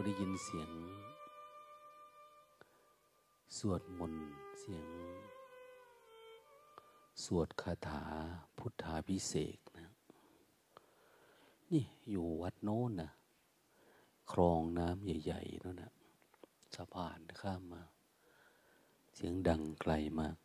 [0.00, 0.70] เราได้ยินเสียง
[3.58, 4.28] สวดมนต์
[4.60, 4.86] เสียง
[7.24, 8.04] สวดคาถา
[8.58, 9.88] พุทธาพิเศษนะ
[11.70, 13.10] นี่อยู่วัดโน้นนะ
[14.32, 15.92] คลองน้ำใหญ่ๆนั่นนะ
[16.74, 17.82] สะพานข้ามมา
[19.14, 20.36] เสียงดังไกลมาก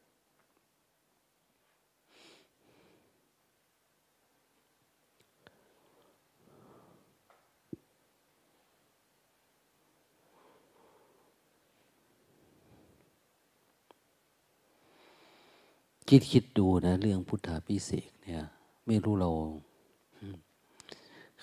[16.10, 18.42] คิดคิดดูนะ เรื่องพุทธาพิเศษเนี่ย
[18.86, 19.32] ไม่รู้เรา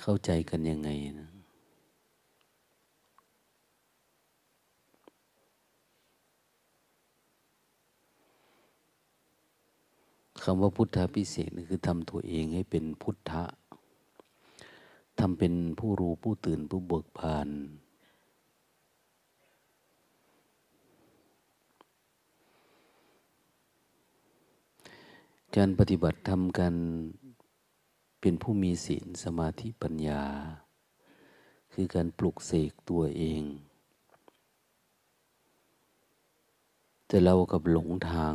[0.00, 0.88] เข้าใจกันยังไง
[1.20, 1.28] นะ
[10.42, 13.44] คำว่าพุทธาพิเศษคือทำตัวเองให้เป็นพุทธะ
[15.18, 17.48] ทำเป็นผู้รู้ผู้ตื่นผู้เบิกบาน
[25.58, 26.74] การปฏิบัติทำกัน
[28.20, 30.24] เป็นผู้มีศีลสมาธิปัญญา
[31.72, 33.42] คือการปลุกเสกตัวเอง
[37.06, 38.34] แต่เรากับหลงทาง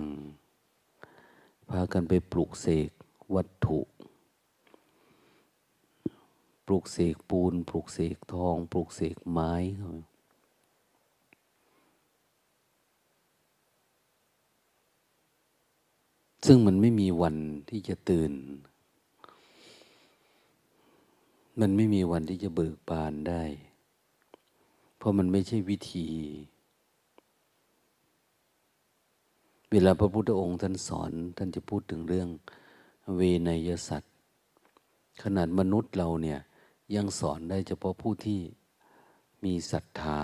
[1.70, 2.90] พากันไปปลุกเสก
[3.36, 3.80] วัตถุ
[6.66, 9.94] ปลุกเสกปูน ปลุกเสกทอง ปลุกเสกไม้เขา
[16.46, 17.36] ซึ่งมันไม่มีวัน
[17.70, 18.32] ที่จะตื่น
[21.62, 23.44] มันไม่มีวันที่จะเบิกบานได้
[24.98, 26.08] เพราะมันไม่ใช่วิธี
[29.72, 32.28] เวลาพระพุทธองค์ท่านสอน ท่านจะพูดถึงเรื่อง
[33.16, 34.16] เวนยสัตว์
[35.24, 36.40] ขนาดมนุษย์เราเนี่ย
[36.96, 38.42] ยังสอนได้เฉพาะผู้ที่
[39.44, 40.22] มีศรัทธา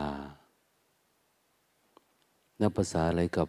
[2.62, 3.48] นับภาษาอะไรกับ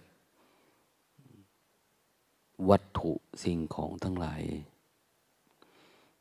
[2.70, 4.42] วัตถุสิ่งของทั้งหลาย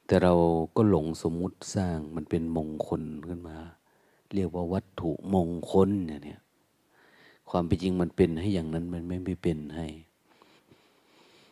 [0.06, 0.34] แต่เรา
[0.76, 3.58] ก็หลงสมมุติสร้างมันเป็นมงคลขึ้นมา
[4.34, 6.42] เรียกว่าวัตถุมงคลเนี่ย
[7.50, 9.88] ความเป็นจริงมันเป็นให้อย่างนั้นมันไม่ไม่เป็นให้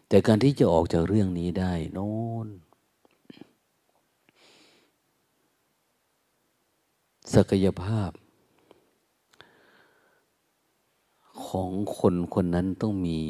[0.08, 2.14] แต่การที่จะออกจากเรื่องนี้ได้โน้
[2.46, 2.48] น
[7.34, 8.12] ศักยภาพ
[11.46, 13.22] ของคนคนนั้นต้องมี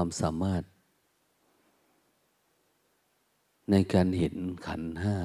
[0.00, 0.62] ความสามารถ
[3.70, 4.36] ในการเห็น
[4.66, 5.16] ขันห้า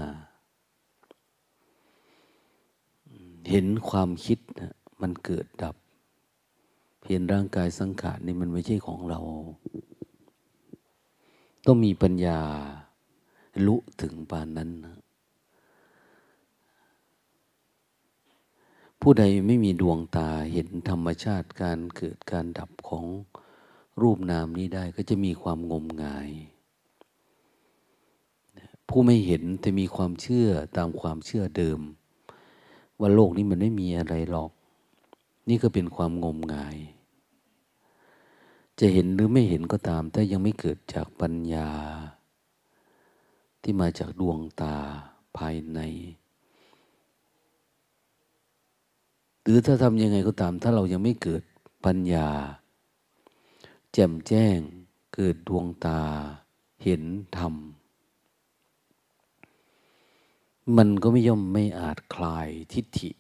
[3.51, 5.75] เห็นความคิดนะมันเกิดดับ
[7.07, 9.19] เห็นร่างกายสังขารนี่มันไม่ใช่ของเรา
[11.65, 12.39] ต้องมีปัญญา
[13.67, 14.97] ลุถึงปานนั้นนะ
[19.01, 23.05] ผู้ใดไม่มีดวงตาเห็นธรรมชาติการเกิดการดับของ
[24.01, 26.29] รูปนามนี้ได้ก็จะมีความงมงาย
[28.87, 31.79] ผู้ไม่เห็นแต่มีความเชื่อตามความเชื่อเดิม
[32.99, 34.51] ว่าโลกนี้มันไม่มีอะไรหรอก
[35.49, 36.77] นี่ก็เป็นความงมงาย
[38.79, 41.69] จะเห็นหรือไม่เห็นก็ตาม แต่ยังไม่เกิดจากปัญญา
[43.61, 44.75] ที่มาจากดวงตา
[45.37, 45.79] ภายใน
[49.41, 51.43] หรือถ้าทำยังไงก็ตาม ถ้าเรายังไม่เกิด
[51.85, 52.27] ปัญญา
[53.95, 54.59] แจ่มแจ้ง
[55.13, 56.01] เกิดดวงตา
[56.83, 57.03] เห็น
[57.37, 57.55] ธรรม
[60.77, 63.11] มันก็ไม่ย่อมไม่อาจคลายทิฏฐิ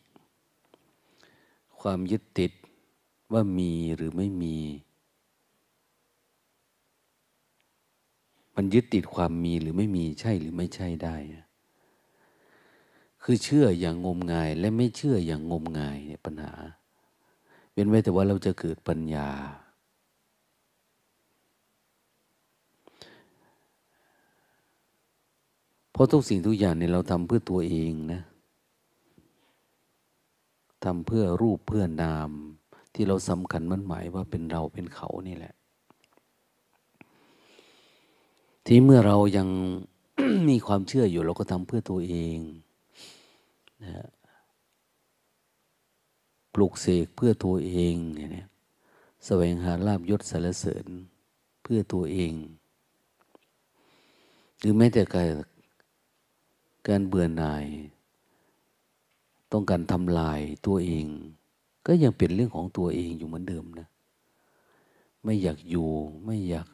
[1.79, 2.51] ความยึดติด
[3.33, 4.57] ว่ามีหรือไม่มี
[8.55, 11.15] มันยึดติดความมีหรือไม่มีใช่หรือไม่ใช่ได้
[13.23, 16.53] คือเชื่ออย่างงมงายและไม่เชื่ออย่างงมงายเนี่ยปัญหา
[17.73, 19.29] เป็นไว้แต่ว่าเราจะเกิดปัญญา
[25.93, 28.21] เพราะทุกสิ่งทุกอย่างเนี่ยเราทำเพื่อตัวเองนะ
[30.83, 32.29] ทำเพื่อรูปเพื่อนาม
[32.93, 35.53] ที่เราสำคัญมันหมายว่าเป็นเราเป็นเขานี่แหละ
[38.65, 39.47] ที่เมื่อเรายัง
[40.49, 42.37] มีความเชื่ออยู่เราก็ทำเพื่อตัวเอง
[43.83, 44.07] นะ
[46.53, 48.47] ปลุกเสกเพื่อตัวเองเนี่ย
[49.25, 50.85] แสวงหาลาบยศสารเสริญ
[51.63, 52.33] เพื่อตัวเอง
[54.59, 55.03] หรือแม้แต่
[56.87, 57.65] การเบื่อหน่าย
[59.51, 61.05] ต้องการทำลายตัวเอง
[61.85, 63.87] ก็ยังเป็นเรื่องของตัวเองอยู่เหมือนเดิมนะ
[65.23, 65.89] ไม่อยากอยู่
[66.25, 66.67] ไม่อยาก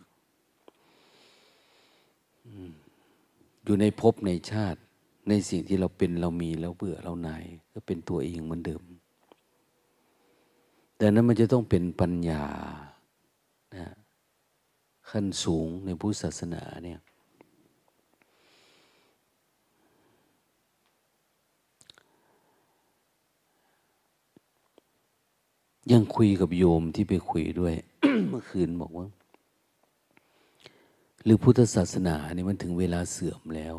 [3.63, 4.79] อยู่ในภพในชาติ
[5.27, 8.81] ในสิ่งที่เราเป็นเรามีแล้วเบื่อเราหน่ายก็เป็นตัวเองเหมือนเดิม
[10.97, 12.43] แต่นั้นมันจะต้องเป็นปัญญา
[13.75, 13.87] นะ
[15.09, 16.99] ขั้นสูงในพุทธศาสนาเนี่ย
[25.91, 27.75] ยังคุยกับโยมที่ไปคุยด้วย
[28.29, 29.07] เมื่อคืนบอกว่า
[31.23, 33.75] หรือพุทธศาสนาเนี่ยมันถึงเวลาเสื่อมแล้ว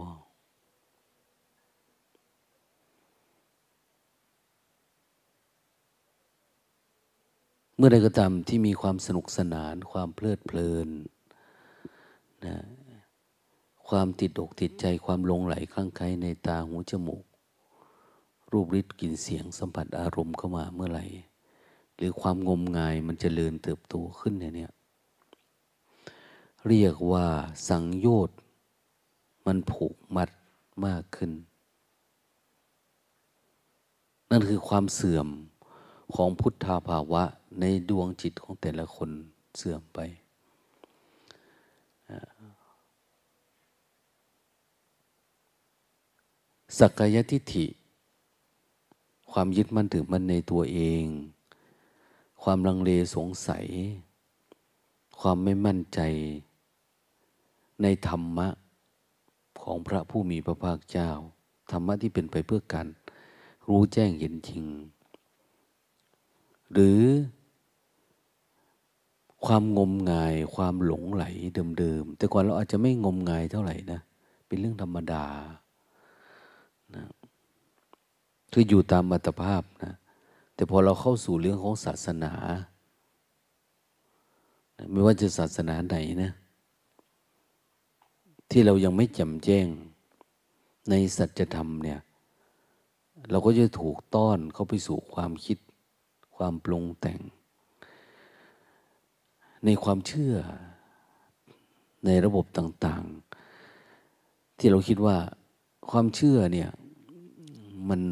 [7.76, 10.88] เมื่อใดก็ตามที่มีความสนุกสนาน ความเพลิดเพลิน
[12.46, 12.56] นะ
[13.88, 17.24] ความติดอกติดใจความลงไหลคลั่งไคล้ในตาหูจมูก
[18.52, 21.04] รูปรสกลิ่นเสียงสัมผัสอารมณ์เข้ามาเมื่อไหร่
[22.00, 24.72] หรือความงมงายมันจเจริญเติบโตขึ้นเนี่ย
[26.68, 27.26] เรียกว่า
[27.68, 28.38] สังโยชน์
[29.46, 30.30] มันผูกมัด
[30.86, 31.30] มากขึ้น
[34.30, 35.28] นั่นคือความเสื่อม
[36.14, 37.22] ของพุทธาภาวะ
[37.60, 39.10] ในดวงจิตของแต่ละคน
[39.56, 39.98] เสื่อมไป
[46.78, 47.66] สักกายทิฏฐิ
[49.32, 51.04] ความยึดมั่นถือมั่นในตัวเอง
[52.42, 53.66] ความลังเลสงสัย
[55.20, 56.00] ความไม่มั่นใจ
[57.82, 58.48] ในธรรมะ
[59.62, 61.10] ของพระผู้มีพระภาคเจ้า
[61.70, 62.86] ธรรมะที่เป็นไปเพื่อการ
[63.68, 64.64] รู้แจ้งเห็นจริง
[66.72, 67.02] หรือ
[69.46, 71.24] ความงมงายความหลงไหล
[71.78, 74.00] เดิมๆ แต่ก่อนเราอาจจะไม่งมงายเท่าไหร่นะ
[74.46, 75.24] เป็นเรื่องธรรมดา
[76.96, 77.04] นะ
[78.52, 79.94] คืออยู่ตามอัตภาพนะ
[80.60, 82.32] แต่พอเราเข้าสู่เรื่องของศาสนา
[84.90, 86.32] ไม่ว่าจะศาสนาไหนนะ
[88.50, 89.66] ที่เรายังไม่จ่มแจ้ง
[90.90, 92.00] ในสัจธรรมเนี่ย
[93.30, 95.58] เราก็จะถูกต้อนเข้าไปสู่ความคิด
[96.36, 97.20] ความปรุงแต่ง
[99.64, 100.34] ในความเชื่อ
[102.06, 103.04] ในระบบต่าง
[103.82, 105.16] ๆ ที่เราคิดว่า
[105.90, 106.70] ความเชื่อเนี่ย
[107.88, 108.02] มัน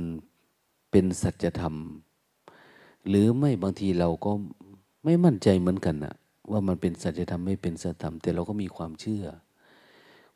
[0.91, 1.77] เป็นสัจธรรม
[3.09, 4.33] หรือไม่บางทีเราก็
[5.05, 6.15] ไม่มั่นใจเหมือนกันนะ
[6.51, 9.25] ว่ามันเป็นสัจธรรมไม่เป็นสัจธรรม แต่เราก็มีความเชื่อ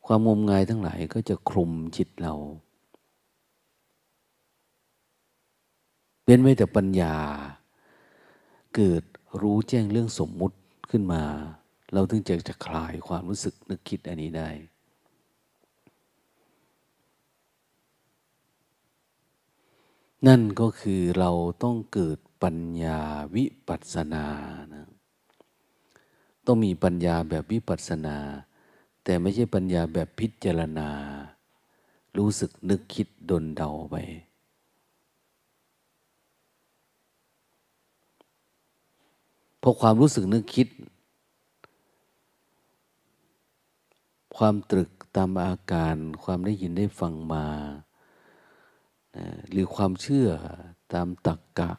[0.05, 2.33] ความงมงายทั้งหลายก็จะคลุมจิตเรา
[6.25, 7.15] เป็นไว้แต่ปัญญา
[8.75, 9.03] เกิด
[9.41, 10.57] รู้แจ้งเรื่องสมมุติ
[10.89, 11.23] ขึ้นมา
[11.93, 14.49] เราถึงจะจะคลายความรู้สึกนึกคิดอันนี้ได้
[20.27, 21.31] นั่นก็คือเรา
[21.63, 22.99] ต้องเกิด ปัญญา
[23.35, 24.25] วิปัสสนา
[24.73, 24.87] นะ
[26.45, 28.17] ต้องมีปัญญาแบบวิปัสสนา
[29.03, 30.89] แต่ไม่ใช่ปัญญาแบบพิจารณา
[32.17, 33.95] รู้สึกนึกคิดดนเดาไป
[39.59, 40.67] เพอความรู้สึกนึกคิด
[44.37, 47.45] ความตรึกตามอาการความได้ยินได้ฟังมา
[49.49, 50.27] หรือความเชื่อ
[50.93, 51.71] ตามตักกะ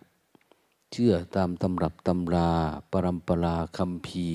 [0.97, 2.51] เชื่อตามตำรับตำรา
[2.93, 4.29] ปรำปราคำพี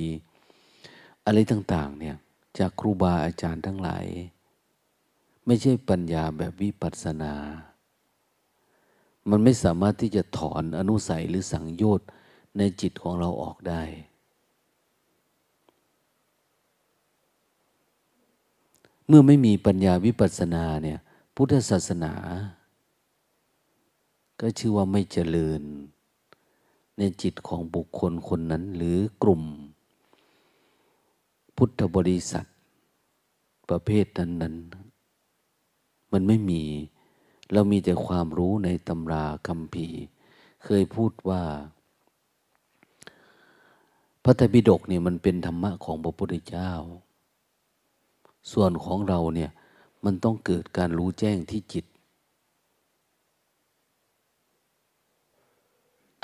[1.25, 2.15] อะไรต่าง ๆ เนี่ย
[2.57, 4.05] จากครูบาอาจารย์ทั้งหลาย
[5.45, 7.33] ไม่ใช่ปัญญาแบบวิปัสสนา
[9.29, 12.07] มันไม่สามารถที่จะถอนอนุสัยหรือสังโยชน์
[12.57, 13.81] ในจิตของเราออกได้
[19.07, 20.99] เมื่อไม่มีปัญญาวิปัสสนาเนี่ย
[21.35, 22.13] พุทธศาสนา
[24.39, 25.63] ก็ชื่อว่าไม่เจริญ
[26.99, 29.43] ในจิตของบุคคลคนนั้นหรือกลุ่ม
[31.57, 32.45] พุทธบริษัท
[33.69, 34.55] ประเภทนั้นนั้น
[36.11, 36.63] มันไม่มี
[37.53, 39.87] เรามีแต่ความรู้ในตำราคำพี
[40.63, 41.43] เคยพูดว่า
[44.23, 46.71] พระไตรปิฎกเนี่ยมันเป็นธรรมะของพระพุทธเจ้า
[48.51, 49.51] ส่วนของเราเนี่ย
[50.05, 51.85] มันต้องเกิดการรู้แจ้งที่จิต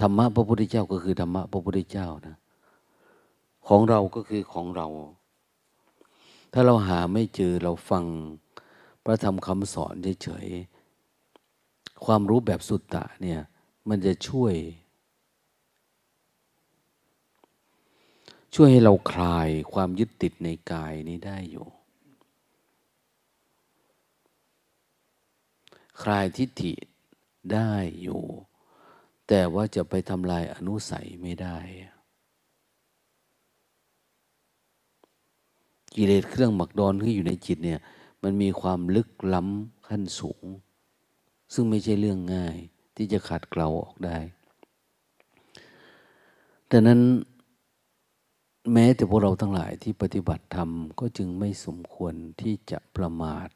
[0.01, 2.37] ธรรมะพระพุทธเจ้าก็คือธรรมะพระพุทธเจ้านะ
[3.67, 4.87] ของเราก็คือของเรา
[6.53, 8.03] ถ้าเราหาไม่เจอเราฟัง
[9.03, 13.41] พระธรรมคำสอนเฉยๆความรู้แบบสุตตะเนี่ย
[13.89, 14.53] มันจะช่วย
[18.55, 21.67] ช่วยให้เราคลายความยึดติดในกายนี้ได้อยู่
[26.01, 26.73] คลายทิฏฐิ
[27.53, 27.71] ได้
[28.01, 28.23] อยู่
[29.27, 31.57] แต่ว่าจะไปทำลายอนุสัยไม่ได้
[35.95, 37.79] กิเลสเครื่องหมักดอนที่อยู่ในจิตเนี่ย
[38.23, 40.45] มันมีความลึกล้ำขั้นสูง
[41.53, 42.57] ซึ่งไม่ใช่เรื่องง่าย
[42.95, 44.17] ที่จะขัดเกลาออกได้
[46.71, 46.99] ดังนั้น
[48.73, 53.47] แม้แต่พวกเราทั้งหลายที่ปฏิบัติธรรมก็จึงไม่สมควรที่จะประมาท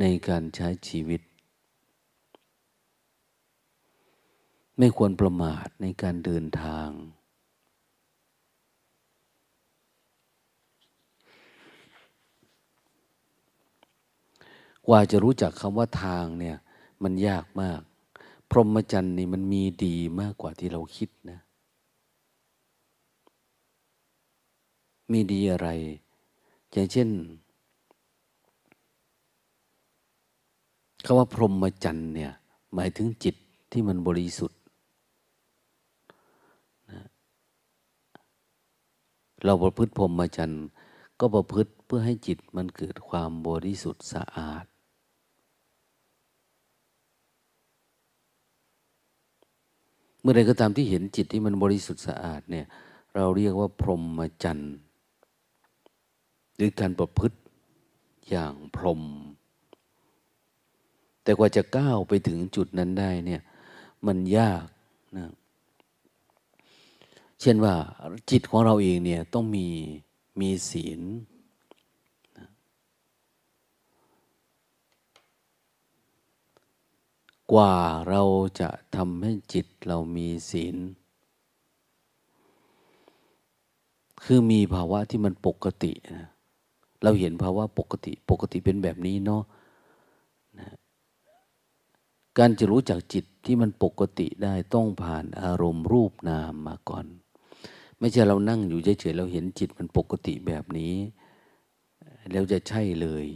[0.00, 1.20] ในการใช้ชีวิต
[4.82, 6.88] ไม่ควรประมาทในการเดินทาง
[14.86, 16.56] กว่าจะรู้จักคำว่าทางเนี่ย
[17.02, 17.80] มันยากมาก
[18.50, 21.40] พรหมจรรย์นี่มันมีดีมากกว่าที่เราคิดนะ
[25.12, 25.68] มีดีอะไร
[26.72, 27.08] อย่างเช่น
[31.04, 32.32] คำว่าพรหมจรรย์เนี่ย
[32.74, 33.36] หมายถึงจิต
[33.72, 34.56] ที่มันบริสุทธิ
[36.90, 37.04] นะ
[39.44, 40.66] เราประพฤติพรหมจรรย์
[41.20, 44.64] ก็ประพฤติเพื่อให้จิตมันเกิดความบริสุทธิ์สะอาด
[50.20, 52.66] เมื่อใดก็ตามที่เห็นจิตที่มันบริสุทธิ์สะอาดเนี่ย
[53.14, 54.74] เราเรียกว่าพรหมจรรย์
[56.56, 57.38] หรือการประพฤติ
[58.28, 59.02] อย่างพรหม
[61.22, 63.42] แต่กว่าจะก้าวไปถึงจุดนั้นได้เนี่ย
[64.06, 64.64] มันยาก
[65.16, 65.26] นะ
[67.40, 67.74] เช่นว่า
[68.30, 69.66] จิตของเราเองเนี่ยต้องมี
[70.40, 71.00] มีศีล
[77.52, 77.74] กว่า
[78.08, 78.22] เรา
[78.60, 80.76] จะทำให้จิตเรามีศีล
[84.24, 86.28] คือมีภาวะที่มันปกตินะ
[87.02, 89.42] เราเห็นภาวะปกติปกติเป็นแบบนี้เนาะ
[90.58, 90.68] นะ
[92.38, 97.06] การจะรู้จักจิตที่มันปกติได้ต้องผ่านอารมณ์รูปนามมาก่อน
[98.00, 100.94] ไม่ใช่เรานั่งอยู่เฉยๆเราเห็นจิตมันปกติแบบนี้
[102.30, 103.26] แล้วจะใช่เลย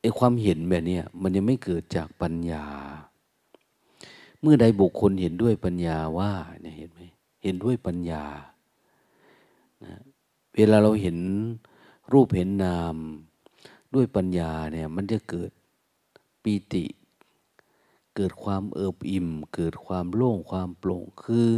[0.00, 2.64] ไอ้ความเห็นแบบนี้มันยังไม่เกิดจากปัญญา
[4.40, 7.00] เมื่อใดบุคคลเห็นด้วยปัญญาว่าเนี่ยเห็นไหม
[7.42, 8.24] เห็นด้วยปัญญา
[9.84, 9.94] นะ
[10.54, 11.18] เวลาเราเห็น
[12.12, 12.96] รูปเห็นนาม
[13.94, 15.50] ด้วยปัญญาเนี่ยมันจะเกิด
[16.42, 16.84] ปีติ
[18.16, 21.48] เกิดความเอิบอิ่ม เกิดความโล่งความโปร่งคือ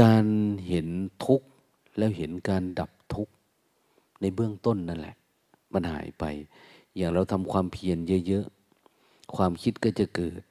[0.00, 0.26] การ
[0.68, 0.88] เห็น
[1.24, 1.48] ทุกข์
[1.98, 3.32] แล้วเห็นการดับทุกข์
[4.20, 5.16] ในเบื้องต้นนั่นแหละ
[5.72, 6.24] มันหายไป
[6.96, 10.42] อย่างเราทำความเพียรเยอะๆ ความคิดก็จะเกิด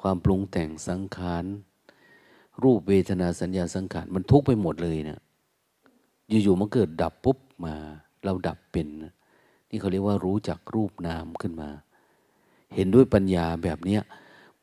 [0.00, 1.44] ความปรุงแต่งสังขาร
[2.62, 5.20] รูปเวทนาสัญญาสังขารมันทุกไปหมดเลยนะ
[6.28, 7.74] อยู่ๆมันเกิดดับปุ๊บมา
[8.24, 8.88] เราดับเป็น
[9.70, 11.70] นี่เขาเรียกว่ารู้จักรูปนามขึ้นมา
[12.74, 14.02] เห็นด้วยปัญญาแบบเนี้ย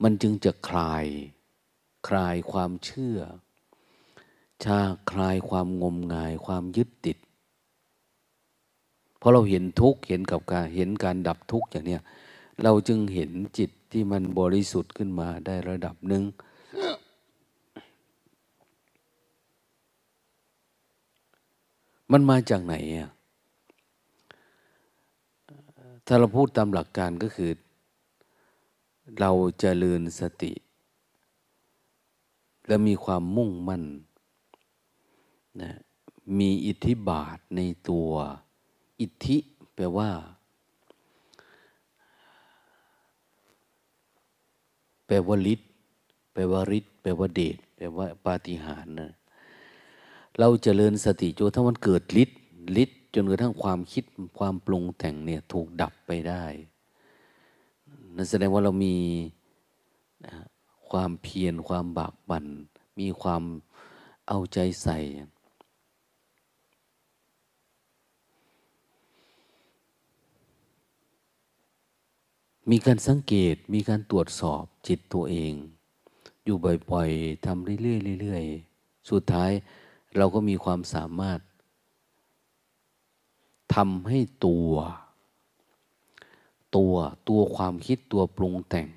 [0.04, 1.06] มันจึงจะคลาย
[2.08, 3.20] คลายความเชื่อ
[4.64, 4.82] ชา
[5.12, 7.18] คลายความงมงาย ความยึดติด
[9.18, 12.02] เพอเราเห็นทุกข์เห็นกับการเห็นการดับทุกข์อย่างเนี้ย
[12.64, 16.24] เราจึงเห็นจิตที่มันบริสุทธิ์ขึ้นมาได้ระดับหนึ่ง
[22.12, 23.10] มันมาจากไหนอะ
[26.06, 27.52] ถ้าเราพูดตามหลักการก็คือ
[29.20, 30.52] เราจเจริญสติ
[32.72, 33.84] และมีความมุ่งมั่น
[35.62, 35.72] นะ
[36.40, 38.10] มีอิทธิบาทในตัว
[39.02, 39.38] อิทธิ
[39.76, 40.10] แปลว่า
[45.06, 45.70] แปลว่าฤทธิ์
[46.34, 49.12] แปลว่าฤทธิ์แปลว่าเดชแปลว่าปาฏิหาริย์นะ
[50.40, 52.40] เราจเจริญสติจนถ้ามันเกิดฤทธิ์
[52.84, 54.04] ฤทธิ์จนกระทั่งความคิด
[54.40, 56.44] ความปรุงแต่งเนี่ยถูกดับไปได้
[58.16, 58.96] นั่นแสดงว่าเรามี
[60.92, 62.46] ความเพียรความบากบัน่น
[63.00, 63.44] มีความ
[64.28, 64.98] เอาใจใส่
[72.70, 75.54] มีการสังเกตมีการตรวจสอบจิตตัวเอง
[76.46, 76.58] อยู่
[76.92, 79.52] บ่อยๆทำเรื่อยๆเรื่อยๆสุดท้าย
[80.16, 81.40] เราก็มีความสามารถ
[83.76, 84.72] ทำให้ตัว
[86.76, 86.94] ตัว
[87.30, 88.90] ตัวความคิดตัวปรุงแต่ง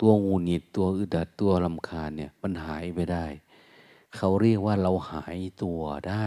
[0.00, 3.26] ตัวงูหงิดตัวอึดัดตัวลำคาญเนี่ย มันหายไปได้
[4.16, 6.26] เขาเรียกว่าเราหายตัวได้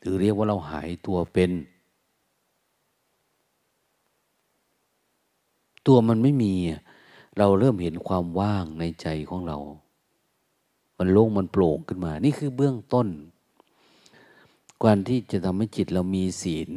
[0.00, 1.50] หรือเรียกว่าเราหายตัวเป็น
[5.86, 6.54] ตัวมันไม่มี
[7.38, 9.58] เราเริ่มเห็นความว่างในใจของเรา
[10.98, 13.08] มันโล่งมันโปร่งขึ้นมา นี่คือเบื้องต้น
[14.82, 16.70] การที่จะทำให้จิตเรามีศีล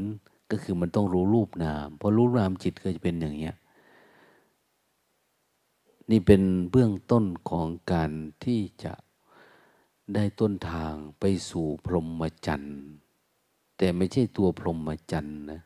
[0.52, 3.56] ก็คือมันต้องรู้รูปนามเพราะรู้นามจิตก็จะเป็นอย่างเนี้ย
[6.10, 8.12] นี่เป็นเบื้องต้นของการ
[8.44, 8.94] ที่จะ
[10.14, 12.78] ได้ต้นทางไปสู่พรหมจรรย์
[13.78, 15.62] แต่ไม่ใช่ตัวพรหมจรรย์นะ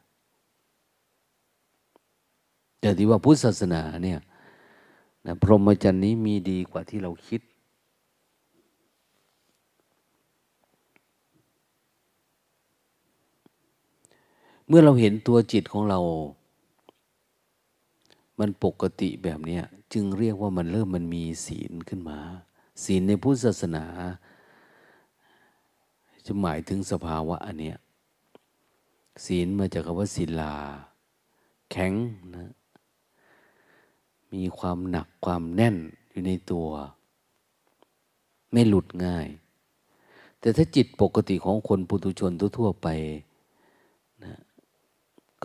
[2.79, 4.19] แต่ที่ว่าพุทธศาสนาเนี่ย
[5.25, 7.41] นะพรหมจรรย์นี้มีดีกว่าที่เราคิด
[14.67, 16.00] เมื่อเราเห็นตัวจิตของเรา
[18.39, 19.60] มันปกติแบบนี้
[19.93, 22.19] จึงเรียกว่ามันเริ่มมันมีศีลขึ้นมา
[22.84, 23.86] ศีลในพุทธศาสนา
[26.25, 27.77] จะหมายถึงสภาวะอันเนี้ย
[29.25, 30.55] ศีลมาจากคำว่าศิลา
[31.72, 31.93] แข็ง
[32.36, 32.51] นะ
[34.34, 35.75] มีความหนักความแน่น
[36.12, 36.67] อยู่ในตัว
[38.51, 39.27] ไม่หลุดง่าย
[40.39, 42.88] แต่ถ้าจิตปกติของคนปุถุชนทั่วๆไป
[44.24, 44.36] นะ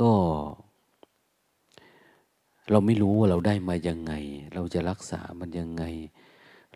[0.01, 0.13] ก็
[2.71, 4.13] เราไม่รู้ว่าเราได้มายังไง
[4.55, 5.85] เราจะรักษามันยังไง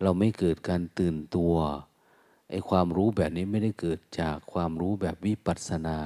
[0.03, 1.55] เราไม่เกิดการตื่นตัว
[2.51, 5.99] ไอ้ความรู้แบบนี้ไม่ได้เกิดจากความรู้แบบวิปัสสนา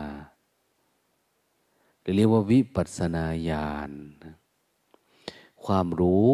[2.17, 3.91] เรียกว่าวิปัสสนาญาณ
[5.65, 6.27] ความรู้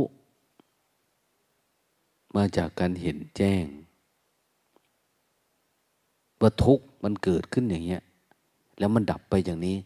[2.37, 3.65] มาจากการเห็นแจ้ง
[6.41, 8.03] ว่าทุกข์มันเกิดขึ้นอย่างเงี้ย
[8.79, 9.77] แล้วมันดับไปอย่างนี้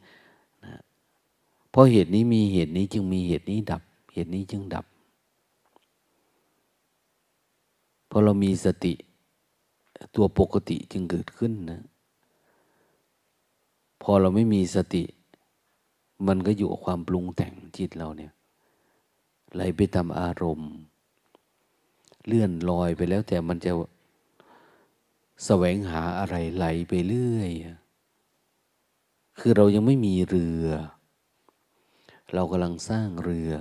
[1.72, 4.84] เพราะเหตุนี้มีเหตุนี้จึงมีเหตุนี้ดับ เหตุนี้จึงดับ
[8.10, 8.94] พอเรามีสติ
[10.16, 11.82] ตัวปกติจึงเกิดขึ้นนะ
[14.02, 15.04] พอเราไม่มีสติ
[16.26, 18.32] มันก็อยู่กับความปรุงแต่งจิตเราเนี่ย
[19.54, 20.72] ไหลไปตามอารมณ์
[22.26, 23.70] เลื่อนลอยไปแล้วแต่มันจะ
[25.44, 27.50] แสวงหาอะไรไหลไปเรื่อย
[29.38, 30.66] คือเรายังไม่มีเรือ
[32.34, 33.52] เรากำลังสร้างเรือ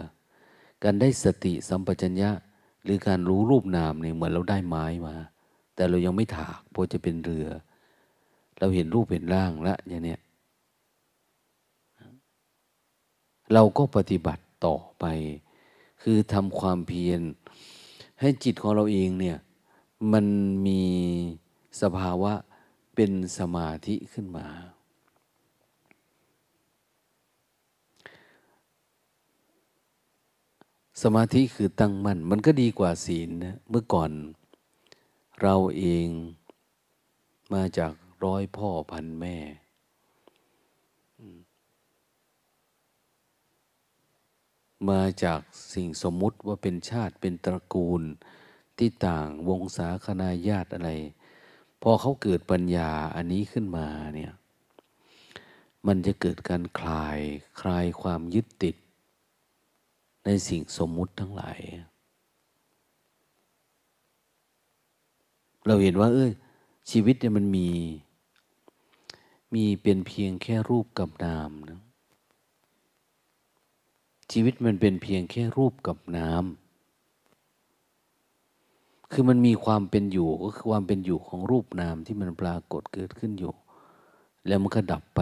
[0.83, 2.31] การได้สติสัมปชัญญะ
[2.83, 5.15] หรือการรู้รูปนามเนี่ยเหมือนเราได้ไม้มา
[5.75, 7.47] แต่เรายังไม่ถากเพราะจะเป็นเรือ
[8.59, 10.19] เราเห็นรูปเห็นร่างล้วอย่างเนี้ย
[13.53, 15.05] เราก็ปฏิบัติต่อไป
[16.01, 17.21] คือทำความเพียร
[18.19, 19.37] ให้จิตของเราเองเนี่ย
[20.13, 20.25] มัน
[20.67, 20.83] มี
[21.81, 22.33] สภาวะ
[22.95, 24.47] เป็นสมาธิขึ้นมา
[31.01, 34.11] สมาธิคือตั้งมั่น มันก็ดีกว่าศีลนะเมื่อก่อน
[35.41, 36.07] เราเอง
[37.53, 37.93] มาจาก
[38.25, 39.37] ร้อยพ่อพันแม่
[44.89, 45.41] มาจาก
[45.73, 48.01] สิ่งสมมุติว่าเป็นชาติเป็นตระกูล
[48.77, 50.91] ที่ต่างวงศาคณาญาติอะไร
[51.81, 54.33] พอเขาเกิดปัญญาอันนี้ขึ้นมาเนี่ย
[55.87, 57.19] มันจะเกิดการคลาย
[57.61, 58.75] คลายความยึดติด
[60.25, 61.59] ในสิ่งสมมุติทั้งหลาย
[65.67, 66.31] เราเห็นว่า เอ้ย
[66.91, 67.69] ชีวิตเนี่ยมันมี
[69.53, 71.79] มีเป็นเพียงแค่รูปกับนามนะ
[74.31, 76.41] ชีวิตมันเป็นเพียงแค่รูปกับน้ำ
[79.11, 83.53] คือมันมีความเป็นอยู่ก็คือความเป็นอยู่ของรูปนามที่มันปรากฏเกิดขึ้นอยู่
[84.47, 85.21] แล้วมันก็ดับไป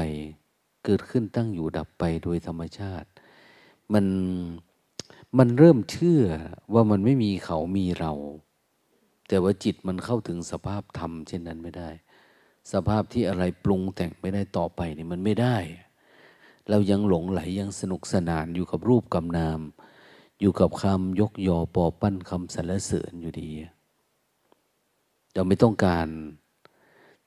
[0.85, 3.09] เกิดขึ้นตั้งอยู่ดับไปโดยธรรมชาติ
[3.93, 4.05] มัน
[5.37, 6.23] มันเริ่มเชื่อ
[6.73, 8.13] ว่ามันไม่มีเขามีเรา
[9.27, 11.89] แต่ว่าจิตมันเข้าถึงสภาพธรรมเช่นนั้นไม่ได้
[12.71, 15.57] สภาพที่อะไรปรุงแต่งไม่ได้ต่อไปนี่มันไม่ได้
[16.69, 19.59] เรายังหลงไหลยังสนุกสนานอยู่กับรูปกับนาม
[20.39, 23.51] อยู่กับคำยกยอปอปั้นคำสรรเสริญอยู่ดี
[25.33, 26.07] เราไม่ต้องการ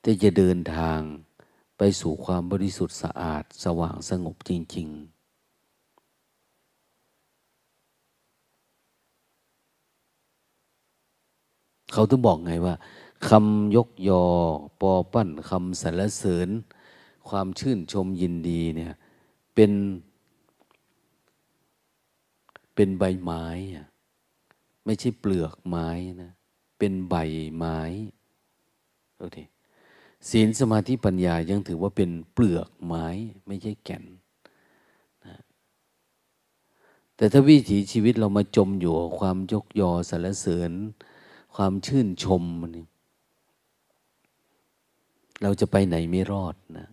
[0.03, 0.99] ที่จะเดินทาง
[1.77, 5.12] ไปสู่ความบริสุทธิ์สะอาด สว่างสงบจริง ๆ
[11.93, 12.75] เขาต้องบอกไงว่า
[13.29, 14.23] คำยกยอ
[14.81, 16.49] ปอปั้นคำสรรเสริญ
[17.29, 18.93] ความชื่นชมยินดีเนี่ย
[19.55, 19.71] เป็น
[22.75, 23.87] เป็นใบไม้อะ
[24.85, 25.89] ไม่ใช่เปลือกไม้
[26.21, 26.31] นะ
[26.77, 27.15] เป็นใบ
[27.55, 27.79] ไม้
[29.19, 29.37] โอเค
[30.29, 33.07] ศีลสมาธิปัญญายังถือว่าเป็นเปลือกไม้
[33.47, 34.03] ไม่ใช่แก่น
[35.25, 35.35] นะ
[37.15, 40.71] แต่ถ้าวิถีชีวิตเรามาจมอยู่ความยกยอสรรเสริญ
[41.55, 42.71] ความชื่นชมมัน
[45.41, 46.87] เราจะไปไหนไม่รอดนะ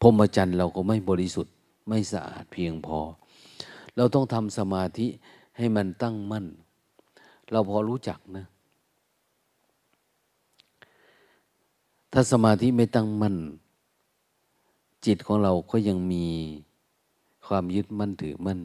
[0.00, 1.54] พรมจรรย์เราก็ไม่บริสุทธิ์
[1.88, 2.98] ไม่สะอาดเพียงพอ
[3.96, 5.06] เราต้องทำสมาธิ
[5.56, 6.46] ให้มันตั้งมั่น
[7.50, 8.46] เราพอรู้จักนะ
[12.12, 13.36] ถ้าสมาธิไม่ตั้งมั่น
[15.06, 16.26] จิตของเราก็ยังมี
[17.46, 18.60] ความยึดมั่นถือมั่น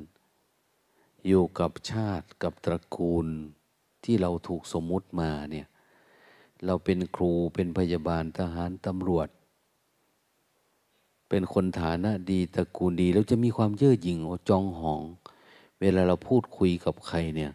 [1.27, 3.27] อยู่กับชาติกับตระกูล
[4.03, 5.67] ที่เราถูกสมมุติมาเนี่ย
[6.65, 9.27] เราเป็นครูเป็นพยาบาลทหารตำรวจ
[11.29, 14.17] เป็นคนฐานะดีตระกูลดี แล้วจะมีความเย่อหยิ่ง
[14.49, 15.01] จองหอง
[15.81, 17.51] เวลาเราพูดคุยกับใครเนี่ย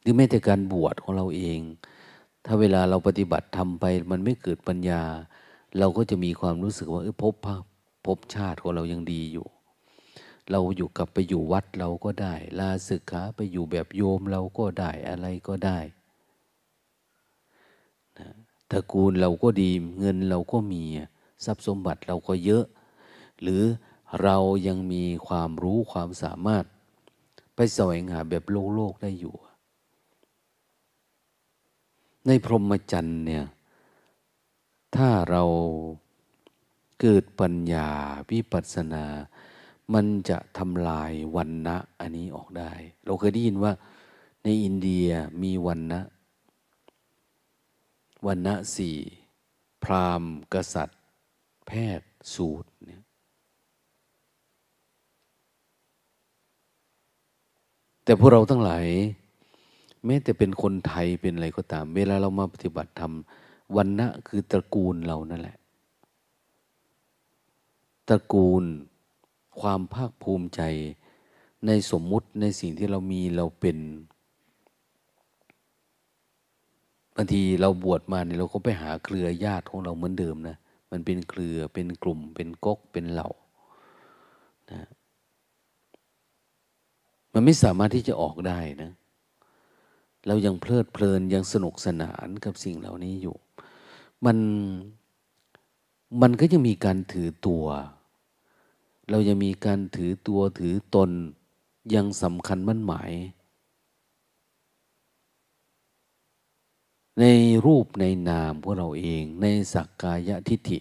[0.00, 1.60] หรือแม้แต่การบวชของเราเอง
[2.44, 5.02] ถ้าเวลาเราปฏิบัติทำไป มันไม่เกิดปัญญา
[5.78, 7.34] เราก็จะมีความรู้สึกว่าเออพบ
[8.06, 9.46] พบชาติของเรายังดีอยู่
[10.50, 15.78] เราอยู่กับไปอยู่วัดเราก็ได้ ลาศึกขาไปอยู่แบบโยมเราก็ได้อะไรก็ได้
[18.18, 18.28] นะ
[18.70, 20.82] ตระกูลเราก็ดีเงินเราก็มี
[21.44, 22.64] ทรัพย์สมบัติเราก็เยอะ
[23.42, 23.62] หรือ
[24.22, 26.64] เรายังมีความรู้ความสามารถ
[27.54, 29.36] ไปแสวงหาแบบโลกโลกได้อยู่
[32.26, 33.44] ในพรหมจรรย์เนี่ย
[34.96, 35.44] ถ้าเรา
[37.00, 37.88] เกิดปัญญา
[38.30, 39.04] วิปัสสนา
[39.94, 42.72] มันจะทำลายวันนะอันนี้ออกได้
[43.04, 43.72] เราเคยได้ยินว่า
[44.44, 45.08] ในอินเดีย
[45.42, 46.00] มีวันนะ
[48.26, 48.96] วันนะสี่
[49.84, 51.00] พราหมณ์ กษัตริย์
[51.66, 53.02] แพทย์สูตรเนี่ย
[58.04, 58.86] แต่พวกเราทั้งหลาย
[60.04, 63.12] แม้แต่เป็นคนไทยเป็นอะไรก็ตาม เวลาเรามาปฏิบัติธรรม
[63.76, 65.56] วันนะคือตระกูลเรานั่นแหละ
[68.08, 68.64] ตระกูล
[69.60, 70.62] ความภาคภูมิใจ
[71.66, 73.78] ในสมมุติในสิ่งที่เรามีเราเป็น
[77.16, 80.56] บางทีเราบวชมาเนี่ยเราก็ไปหาเครือญาติของเราเหมือนเดิมนะ
[80.90, 83.30] มันเป็นเครือเป็นกลุ่ม เป็นก๊กเป็นเหล่า
[84.70, 84.88] นะ
[87.32, 88.90] มันไม่สามารถที่จะออกได้นะ
[90.26, 93.36] เรายังเพลิดเพลินยังสนุกสนานกับสิ่งเหล่านี้อยู่
[94.26, 94.38] มัน
[96.22, 97.64] มันก็ยังมีการถือตัว
[99.10, 101.10] เรายังมีการถือตัวถือตน
[101.94, 103.12] ยังสำคัญมั่นหมาย
[107.20, 107.24] ใน
[107.66, 110.78] รูปในนามของเราเอง ในสักกายทิฏฐิ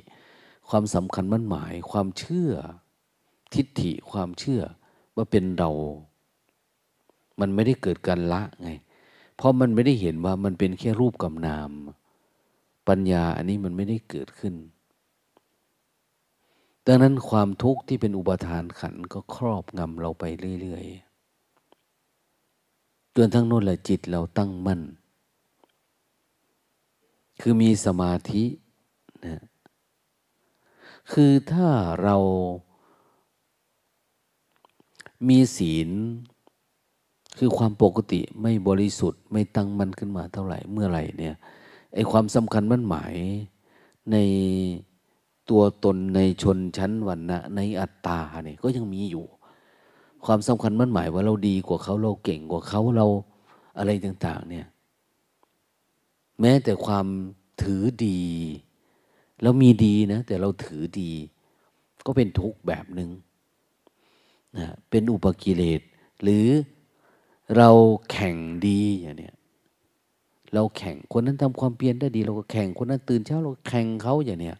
[0.70, 2.52] ความสำคัญมั่นหมาย ความเชื่อ
[3.54, 4.62] ทิฏฐิความเชื่อ
[5.16, 5.72] ว่าเป็นเรา
[7.40, 8.70] มันไม่ได้เกิดการละไง
[9.36, 11.72] เพราะมันไม่ได้เห็นว่ามันเป็นแค่รูปกับนาม
[12.88, 14.54] ปัญญาอันนี้มันไม่ได้เกิดขึ้น
[16.89, 20.23] ดังนั้นความทุกข์ที่เป็นอุปทานขันก็ครอบงำเราไป
[20.62, 24.82] เรื่อยๆจนทั้งนู้นแหละจิตเราตั้งมั่น
[27.41, 28.43] คือมีสมาธิ
[29.26, 29.41] นะ
[31.12, 31.67] คือถ้า
[32.04, 32.15] เรา
[35.30, 35.89] มีศีล
[37.38, 41.36] คือความปกติไม่บริสุทธิ์ ไม่ตั้งมั่นขึ้นมาเท่าไหร่เมื่อไหร่เนี่ย
[41.93, 43.15] ไอความสำคัญมั่นหมาย
[44.12, 44.15] ใน
[45.50, 49.26] ตัวตนในชนชั้นวันนะในอัตตาเนี่ยก็ยังมีอยู่
[50.26, 53.08] ความสำคัญมั่นหมายว่าเราดีกว่าเขาเราเก่งกว่าเขาเรา
[53.78, 54.68] อะไรต่าง ๆ เนี่ย
[56.42, 57.08] แม้แต่ความ
[57.62, 58.22] ถือดี
[59.42, 61.12] เรามีดีนะ แต่เราถือดี
[62.06, 63.10] ก็เป็นทุกข์แบบหนึง่ง
[64.58, 65.82] นะเป็นอุปกิเลส
[66.22, 66.48] หรือ
[67.58, 67.70] เรา
[68.12, 68.36] แข่ง
[68.68, 69.36] ดีอย่างเนี้ย
[70.54, 74.58] เราแข่งคนนั้นทำความเพียรได้ดี เราก็แข่งคนนั้นตื่นเช้าเราแข่งเขาอย่างเนี้ย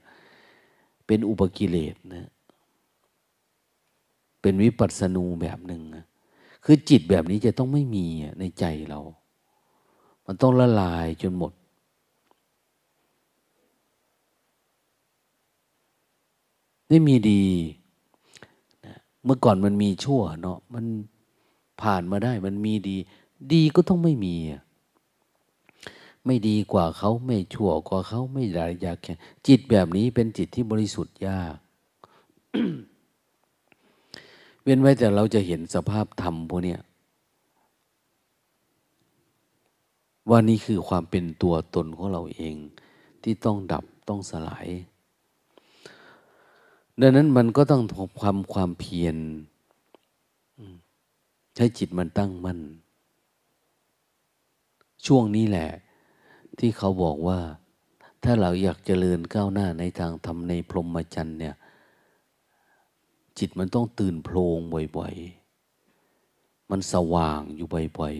[1.08, 2.28] เป็นอุปกิเลสนะ
[4.42, 6.06] เป็นวิปัสสนูแบบหนึ่งนะ
[6.66, 8.06] คือจิตแบบนี้จะต้องไม่มี
[8.40, 9.00] ในใจเรา
[10.26, 11.54] มันต้องละลายจนหมด
[16.90, 17.46] ไม่มีดี
[18.86, 20.86] นะเมื่อก่อนมันมีชั่วเนาะมัน
[21.82, 22.98] ผ่านมาได้มันมีดี
[23.54, 24.62] ดีก็ต้องไม่มีอะ
[26.28, 29.14] ไม่ดีกว่าเขาไม่ชั่วกว่าเขาไม่ร้ายยากแค่
[29.48, 31.56] จิตแบบนี้เป็นจิตที่บริสุทธิ์ยาก
[34.64, 36.78] เว้นไว้แต่เราจะเห็นสภาพธรรมพวกนี้
[40.30, 42.56] ว่านี่คือความเป็นตัวตนของเราเอง
[43.24, 44.68] ที่ต้องดับต้องสลาย
[47.02, 47.82] ดังนั้นมันก็ต้อง
[48.20, 49.18] ความความเพียร
[51.56, 52.60] ใช้จิตมันตั้งมั่น
[55.06, 55.70] ช่วงนี้แหละ
[56.60, 57.40] ที่เขาบอกว่า
[58.24, 61.56] ถ้าเราอยากเจริญก้าวหน้าในทางทำในพรหมจรรย์เนี่ย
[63.38, 64.60] จิตมันต้องตื่นโพลง
[64.98, 67.68] บ่อยๆ มันสว่างอยู่
[67.98, 68.16] บ่อย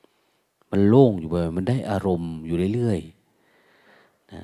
[0.00, 4.42] ๆ มันโล่งอยู่บ่อยมันได้อารมณ์อยู่เรื่อยๆนะ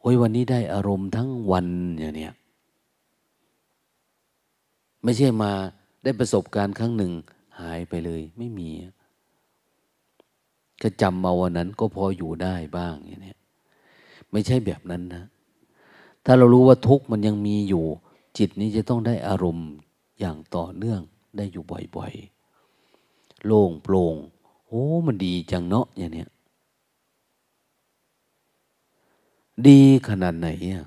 [0.00, 1.66] โอ้ยวันนี้ได้อารมณ์ทั้งวัน
[1.98, 2.34] อย่างเนี้ย
[5.02, 5.52] ไม่ใช่มา
[6.04, 7.12] ได้ประสบการณ์ครั้งหนึ่ง
[7.60, 8.68] หายไปเลยไม่มี
[10.82, 13.34] ก็จำมาวันนั้นก็พออยู่ได้บ้างอย่างนี้
[14.30, 15.24] ไม่ใช่แบบนั้นนะ
[16.24, 17.84] ถ้าเรารู้ว่าทุกข์มันยังมีอยู่
[18.38, 19.68] จิตนี้จะต้องได้อารมณ์
[20.20, 21.00] อย่างต่อเนื่อง
[21.36, 21.64] ได้อยู่
[21.96, 24.16] บ่อยๆ โล่งโปร่ง
[24.66, 26.28] โอ้มันดีจังเนาะอย่างเนี้ย
[29.68, 30.86] ดีขนาดไหนอะ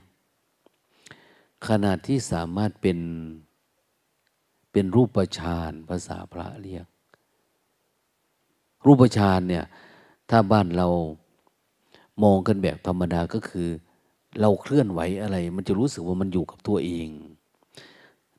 [1.67, 3.00] ขนาดที่สามารถเป็น
[4.71, 6.88] เป็นรูปฌานภาษาพระเรียก
[8.85, 9.65] รูปฌานเนี่ย
[10.29, 10.87] ถ้าบ้านเรา
[12.23, 13.67] มองกันแบบธรรมดาก็คือ
[14.41, 17.09] เราเคลื่อนไหวอะไร มันจะรู้สึกว่ามันอยู่กับตัวเอง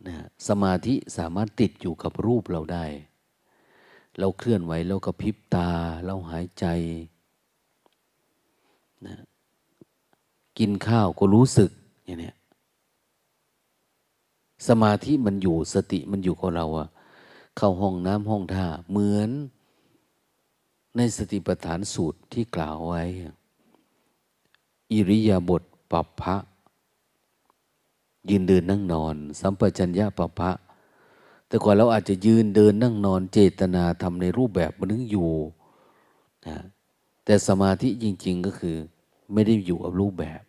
[0.06, 0.14] นะ
[0.48, 2.84] สมาธิสามารถติดอยู่กับรูปเราได้
[4.18, 5.70] เราเคลื่อนไหวเรากระพริบตา
[6.04, 6.66] เราหายใจ
[9.06, 9.16] นะ
[10.58, 11.70] กินข้าวก็รู้สึก
[12.04, 12.32] อย่างนี้
[14.68, 16.88] สมาธิมันอยู่สติมันอยู่กับเราอะ
[17.56, 19.30] เข้าห้องน้ำห้องท่าเหมือน
[20.96, 23.02] ในสติปัฏฐานสูตรที่กล่าวไว้
[24.92, 26.36] อิริยาบถปัปพะ
[28.30, 30.50] ยืนเดินนั่งนอน สัมปชัญญะปัปพะ
[31.46, 35.30] แต่ก่อนเราอาจจะยืนเดินนั่งนอนเจตนาทำในรูปแบบมันนึงอยู่
[36.46, 36.56] นะ
[37.24, 38.76] แต่สมาธิจริง ๆก็คือ
[39.32, 40.42] ไม่ได้อยู่กับรูปแบบ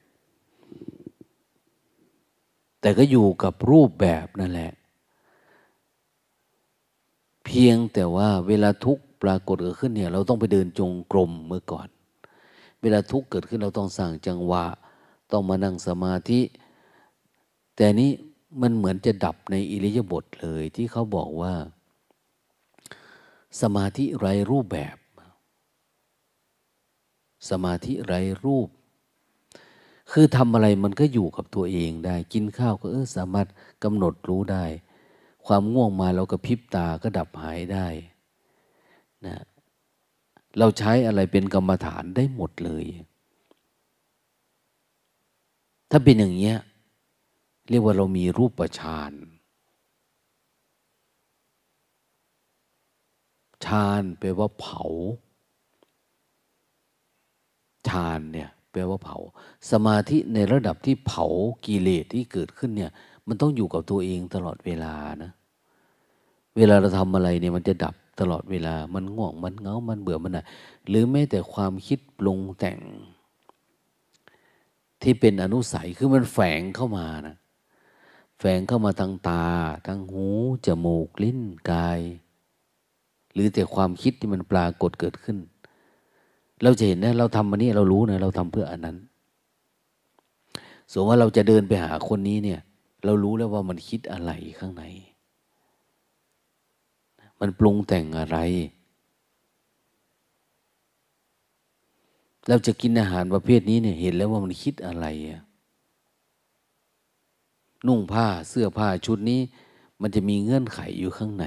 [2.81, 4.71] แต่ก็อยู่กับรูปแบบนั่นแหละ
[7.45, 11.87] เพียงแต่ว่าเวลาทุกข ปรากฏเกิดขึ้นเนี่ยเราต้องไปเดินจงกรมเมื่อก่อน
[12.81, 14.65] เวลาทุกข์เกิดขึ้นเราต้องสั่งจังหวะ
[15.31, 16.41] ต้องมานั่งสมาธิ
[17.75, 18.11] แต่นี้
[18.61, 21.53] มันเหมือนจะดับในอิริยาบถเลยที่เขาบอกว่า
[23.61, 24.97] สมาธิไร้รูปแบบ
[27.49, 28.67] สมาธิไร้รูป
[30.11, 33.47] คือทำอะไรมันก็อยู่กับตัวเองได้ กินข้าวก็เออสามารถ
[33.83, 34.65] กำหนดรู้ได้
[35.45, 37.87] ความง่วงมาเราก็พิบตาก็ดับหายได้
[39.25, 39.37] นะ
[40.59, 42.85] เราใช้อะไรเป็นกรรมฐานได้หมดเลย
[45.91, 46.57] ถ้าเป็นอย่างเงี้ย
[47.69, 49.11] เรียกว่าเรามีรูปประชาน
[53.65, 54.83] ฌานแปลว่าเผา
[57.87, 59.17] ฌานเนี่ยแปลว่าเผา
[59.71, 61.25] สมาธิในระดับที่เผา
[61.65, 62.91] กิเลสที่เกิดขึ้นเนี่ย
[63.27, 65.31] มันต้องอยู่กับตัวเองตลอดเวลานะ
[66.57, 70.45] เวลาเราทำอะไรเนี่ยมันจะดับ ตลอดเวลา มันง่วง มันเงา มันเบื่อ มันอะ
[70.87, 72.79] หรือแม้แต่ความคิดปรุงแต่ง
[75.01, 77.35] ที่เป็นอนุสัย คือมันแฝงเข้ามานะ
[78.39, 79.45] แฝงเข้ามาทางตา
[79.87, 80.27] ทางหู
[80.65, 81.39] จมูก ลิ้น
[81.71, 81.99] กาย
[83.33, 85.37] หรือแต่ความคิดที่มันปรากฏเกิดขึ้น
[86.63, 88.97] เราจะเห็นนะ เราทำมันนี้เรารู้นะ เราทำเพื่ออันนั้น
[90.91, 92.59] สมมติว่าเราจะเดินไปหาคนนี้เนี่ย
[93.05, 94.83] เรารู้แล้วว่ามันคิดอะไรข้างใน
[97.39, 98.37] มันปรุงแต่งอะไร
[102.47, 105.41] เราจะกินอาหารประเภทนี้เนี่ยเห็นแล้วว่ามันคิดอะไรอะ
[107.87, 109.39] นุ่งผ้าเสื้อผ้าชุดนี้
[110.01, 111.45] มันจะมีเงื่อนไขอยู่ข้างใน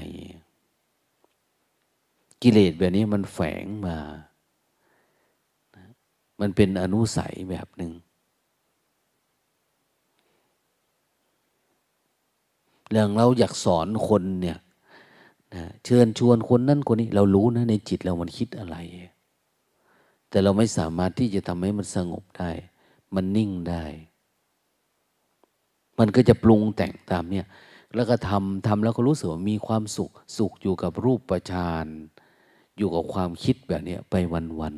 [2.41, 3.97] กิเลสแบบนี้มันแฝงมา
[6.41, 7.91] มันเป็นอนุสัยแบบหนึ่ง
[12.91, 14.57] เรื่องเราอยากสอนคนเนี่ย
[15.53, 18.77] นะเชิญชวนคนนั้นคนนี้ เรารู้นะในจิตเรามันคิดอะไร
[20.29, 22.51] แต่เราไม่สามารถที่จะทำให้มันสงบได้
[23.15, 23.83] มันนิ่งได้
[25.99, 27.45] มันก็จะปรุงแต่งตามเนี่ย
[27.95, 31.87] แล้วก็ทำทำแล้วก็รู้สึกว่ามีความสุข สุขอยู่กับรูปประชาน
[32.77, 34.15] อยู่กับความคิดแบบนี้ไป
[34.59, 34.75] วัน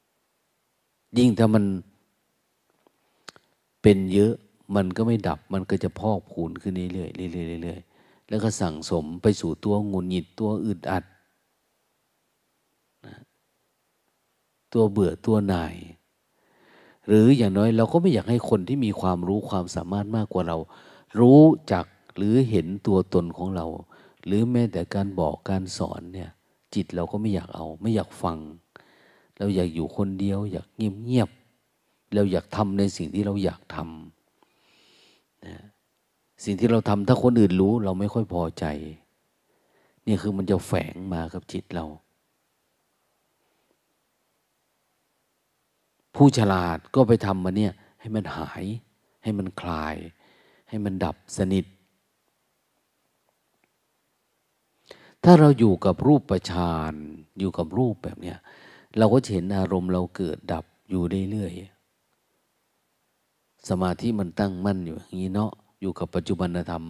[0.00, 1.64] ๆยิ่งถ้ามัน
[3.82, 4.32] เป็นเยอะ
[4.76, 7.89] มันก็ไม่ดับมันก็จะพอกพูนขึ้นเรื่อยๆเรื่อยๆเรื่อยๆ
[8.30, 11.04] แล้วก็สั่งสมไปสู่ตัวงุนหงิดตัวอึดอัด
[13.06, 13.14] นะ
[14.72, 15.74] ตัวเบื่อตัวหน่าย
[17.06, 20.56] หรืออย่างน้อยเราก็ไม่อยากให้คนที่มีความรู้ความสามารถมากกว่าเรา
[21.20, 23.66] รู้จักหรือเห็นตัวตนของเรา
[24.24, 26.30] หรือแม้แต่การบอกการสอนเนี่ย
[26.74, 28.38] จิตเราก็ไม่อยากเอา ไม่อยากฟัง
[29.38, 31.28] เราอยากอยู่คนเดียว อยากเงียบเงียบ
[32.14, 35.56] เราอยากทำในสิ่งที่เราอยากทำนะ
[36.44, 38.64] สิ่งที่เราทำถ้าคนอื่นรู้ เราไม่ค่อยพอใจ
[40.06, 41.86] นี่คือมันจะแฝงมากับจิตเรา
[46.14, 48.64] ผู้ฉลาดก็ไปทำมาเนี่ย ให้มันหาย
[49.22, 49.96] ให้มันคลาย
[50.68, 51.64] ให้มันดับสนิท
[55.24, 56.92] ถ้าเราอยู่กับรูปประชาน
[57.38, 58.38] อยู่กับรูปแบบเนี้ย
[58.98, 66.84] เราก็เห็นอารมณ์เราเกิดดับอยู่เรื่อยๆสมาธิมันตั้งมั่นอยู่อย่างนี้เนาะ อยู่กับปัจจุบันธรรม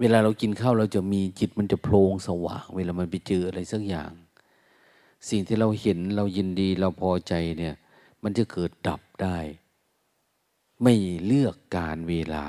[0.00, 4.12] เวลาเรากินข้าวเราจะมีจิตมันจะโพลงสว่าง เวลามันไปเจออะไรสักอย่าง
[5.28, 7.74] สิ่งที่เราเห็นเรายินดีเราพอใจเนี่ย
[8.22, 9.36] มันจะเกิดดับได้
[10.82, 12.46] ไม่เลือกการเวลา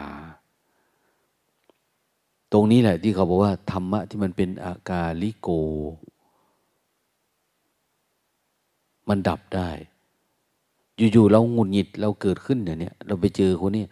[2.51, 5.49] ตรงนี้แหละที่เขาบอกว่า ธรรมะที่มันเป็นอากาลิโก
[9.09, 9.69] มันดับได้
[11.11, 13.83] อยู่ๆเราหงุดหงิดเราเกิดขึ้นอย่างเนี้ยเราไปเจอคนนี้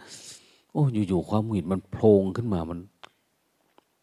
[0.76, 2.80] โอ้อยู่ๆความหงุดหงิดมันโผล่ขึ้นมามัน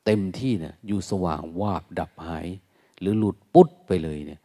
[0.04, 2.46] เต็มที่เนี่ยอยู่สว่างวาบดับหาย
[3.00, 4.40] หรือหลุดปุ๊ดไปเลยเนี่ย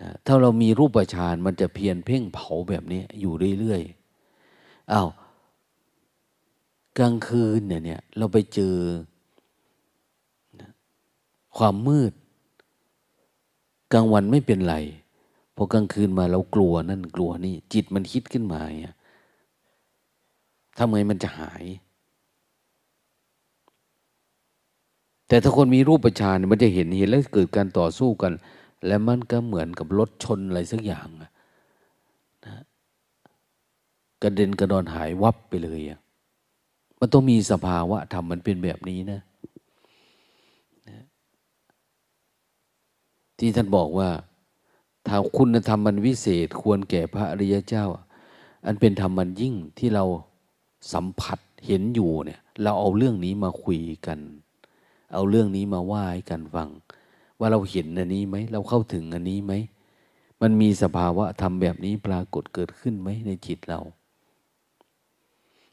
[0.00, 5.08] นะถ้าเรามีรูปฌานมันจะเพียนเพ่งเผาแบบนี้อยู่เรื่อยๆอ้าว
[6.98, 8.74] กลางคืนเนี่ยเนี่ยเราไปเจอ
[11.56, 12.12] ความมืด
[13.92, 14.76] กลางวันไม่เป็นไร
[15.56, 18.96] พอกลางคืนมาเรากลัวนั่นกลัวนี่ จิตมันคิดขึ้นมาเนี่ย
[20.84, 21.64] ทำไงมันจะหาย
[25.28, 28.32] แต่ถ้าคนมีรูปฌานมันจะเห็นเห็นแล้วเกิดการต่อสู้กัน
[28.86, 31.30] และมันก็เหมือนกับรถชนอะไรสักอย่างนะ
[34.22, 36.00] กระเด็นกระดอนหายวับไปเลยอะ
[37.00, 39.20] มันต้องมีสภาวะธรรมมันเป็นแบบนี้นะ
[43.38, 44.08] ที่ท่านบอกว่า
[45.06, 47.86] ถ้าคุณธรรมมันวิเศษควรแก่พระอริยเจ้า
[48.66, 50.04] อันเป็นธรรมมันยิ่งที่เรา
[50.92, 54.18] สัมผัสเห็นอยู่เนี่ย เราเอาเรื่องนี้มาคุยกัน
[55.12, 56.68] เอาเรื่องนี้มาว่าให้กันฟัง
[57.38, 59.52] ว่าเราเห็นอันนี้ไหมเราเข้าถึงอันนี้ไหม
[60.40, 63.80] มันมีสภาวะธรรมแบบนี้ปรากฏเกิดขึ้นไหมในจิตเรา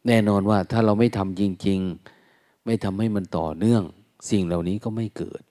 [0.07, 1.79] แน่นอนว่าถ้าเราไม่ทำจริง
[2.23, 3.83] ๆ ไม่ทำให้มันต่อเนื่อง
[4.29, 5.41] สิ่งเหล่านี้ก็ไม่เกิด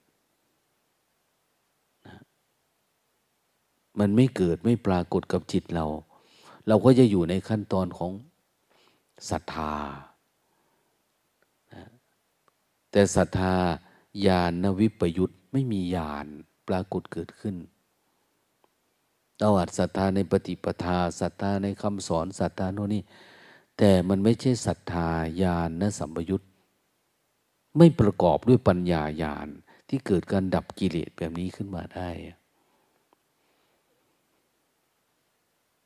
[3.99, 5.85] มันไม่เกิดไม่ปรากฏกับจิตเรา
[6.67, 8.11] เราก็จะอยู่ในขั้นตอนของ
[9.29, 9.73] ศรัทธา
[12.91, 13.55] แต่ศรัทธา
[14.25, 16.27] ญาณวิปยุตไม่มีญาณ
[16.67, 17.55] ปรากฏเกิดขึ้น
[19.39, 23.03] เราอาจศรัทธาในปฏิปทาศรัทธาในคำสอนศรัทธาโน่นนี่
[23.77, 25.09] แต่มันไม่ใช่ศรัทธา
[25.41, 26.41] ญาณสัมปยุต
[27.77, 29.47] ไม่ประกอบด้วยปัญญาญาณ
[29.87, 32.09] ที่เกิดการดับกิเลสแบบนี้ขึ้นมาได้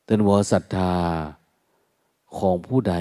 [0.06, 0.92] ตันวศรัทธา
[2.38, 2.96] ของผู้ใด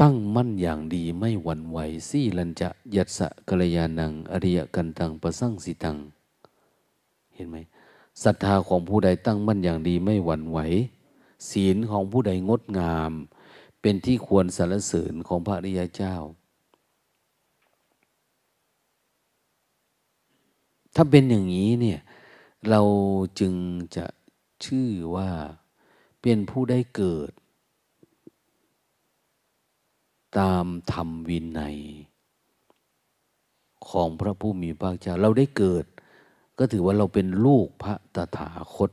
[0.00, 5.96] ตั้งมั่นอย่างดีไม่หวั่นไหวซี่ลันจะยัตสะกัลยาณัง อริยกันตังประสั่งสิตัง
[7.34, 7.56] เห็นไหม
[8.22, 10.58] ศรัทธาของผู้ใดตั้งมั่นอย่างดีไม่หวั่นไหว
[11.50, 13.12] ศีลของผู้ใดงดงาม
[13.80, 16.16] เป็นที่ควรสรรเสริญของพระริยเจ้า
[20.94, 22.00] ถ้าเป็นอย่างนี้เนี่ย
[22.70, 22.80] เรา
[23.40, 23.54] จึง
[23.96, 24.06] จะ
[24.64, 25.30] ชื่อว่า
[26.22, 27.30] เป็นผู้ได้เกิด
[30.38, 31.78] ตามธรรมวินัย
[33.88, 35.84] ของพระผู้มีพระเจ้าเราได้เกิด
[36.58, 38.90] ก็ถือว่าเราเป็นลูกพระตถาคต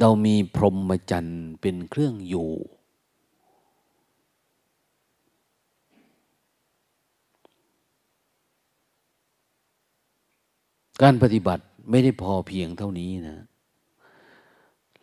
[0.00, 2.50] เรามีพรหมจรรย์เป็นเครื่องอยู่
[11.02, 13.38] การปฏิบัติ ไม่ได้พอเพียงเท่านี้นะ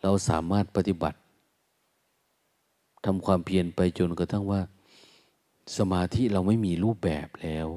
[0.02, 1.18] เราสามารถปฏิบัติ
[3.04, 4.60] ทำความเพียรไปจนกระทั่งว่า
[5.76, 7.68] สมาธิเราไม่มีรูปแบบแล้ว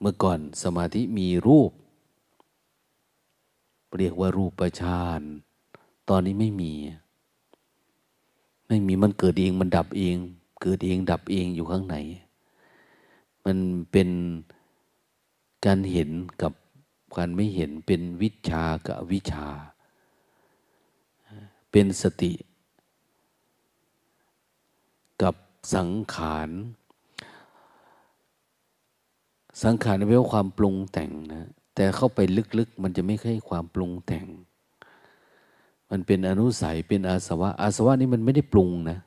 [0.00, 1.70] เมื่อก่อนสมาธิมีรูป
[3.98, 5.20] เรียกว่ารูปประชาน
[6.08, 6.72] ตอนนี้ไม่มี
[8.68, 10.16] ไม่มีมันเกิดเองมันดับเอง
[10.62, 11.96] เกิดเองดับเองอยู่ข้างใน
[13.44, 13.56] มัน
[13.90, 14.08] เป็น
[15.66, 16.10] การเห็น
[16.42, 16.52] กับ
[17.18, 19.48] การไม่เห็นเป็นวิชากับวิชา
[21.70, 22.32] เป็นสติ
[25.22, 25.34] กับ
[25.74, 26.50] สังขาร
[29.62, 32.20] สังขารแปลว่าความปรุงแต่งนะ แต่เข้าไป
[32.58, 34.26] ลึกๆ มันจะไม่ใช่ความปรุงแต่ง
[35.90, 38.98] มันเป็นอนุสัยเป็นอาสวะ อาสวะนี่มันไม่ได้ปรุงนะ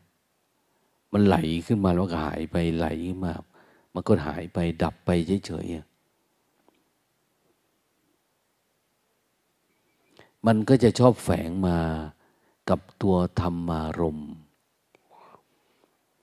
[1.14, 3.34] มันไหลขึ้นมาแล้วก็หายไปไหลขึ้นมา
[3.94, 5.10] มันก็หายไปดับไป
[5.48, 5.89] เฉยๆ
[10.46, 11.80] มันก็จะชอบแฝงมา
[12.70, 14.20] กับตัวธรรมารม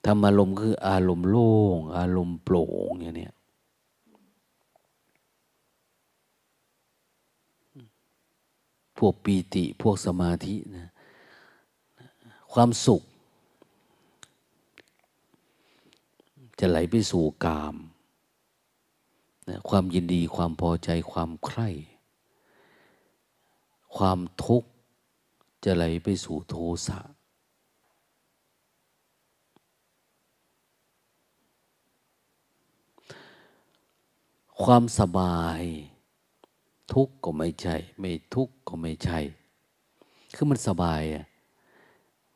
[0.07, 3.31] ธรรมารมคืออารมณ์โล่ง อารมณ์โปร่งอย่างนี้
[8.99, 10.91] พวกปีติพวกสมาธินะ
[12.53, 13.03] ความสุข
[16.59, 17.77] จะไหลไปสู่กาม
[19.49, 21.69] นะความยินดีความพอใจความใคร่
[23.97, 24.69] ความทุกข์
[25.65, 26.55] จะไหลไปสู่โท
[26.87, 26.99] สะ
[34.63, 35.63] ความสบาย
[36.93, 39.19] ทุกข์ก็ไม่ใช่ ไม่ทุกข์ก็ไม่ใช่
[40.35, 41.27] คือมันสบายอะ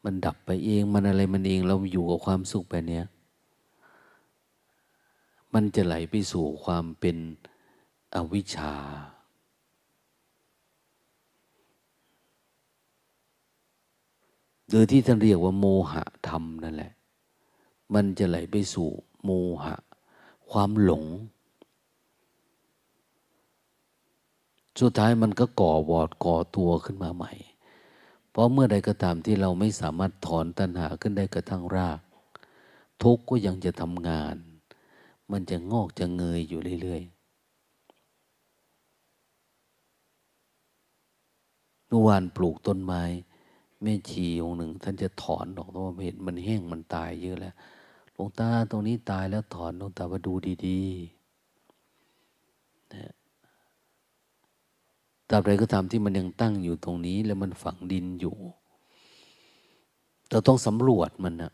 [0.05, 3.03] มันดับไปเองมันอะไรมันเองเราอยู่กับความสุขแบบนี้
[5.55, 7.17] มันจะไหลไปสู่ความเป็น
[8.15, 8.75] อวิชชา
[14.71, 16.93] โดยที่ท่านเรียกว่าโมหะธรรมนั่นแหละ
[17.95, 18.89] มันจะไหลไปสู่
[19.25, 19.31] โม
[19.65, 19.77] หะ
[20.51, 21.05] ความหลง
[24.81, 27.33] สุดท้ายมันก็ก่อวอดก่อตัวขึ้นมาใหม่
[28.31, 32.01] เพราะเมื่อใดก็ตามที่เราไม่สามารถถอนตัณหาขึ้นได้กระทั่งราก
[33.03, 34.37] ทุกข์ก็ยังจะทำงาน
[35.33, 37.21] มันจะงอกจะเงยอยู่เรื่อยๆ
[41.87, 43.03] เมื่อวานปลูกต้นไม้
[43.83, 47.55] แม่ชีองหนึ่ง ท่านจะถอนดอกเพราะว่าเห็นมันแห้งมันตายเยอะแล้ว
[48.13, 50.33] หลวงตาตรงนี้ตายแล้วถอนหลวงตามาดู
[50.67, 53.13] ดีๆนะ
[55.29, 58.37] ตราบใดก็ตามที่มันยังตั้งอยู่ตรงนี้ แล้วมันฝังดินอยู่
[60.31, 61.53] เราต้องสำรวจมันนะ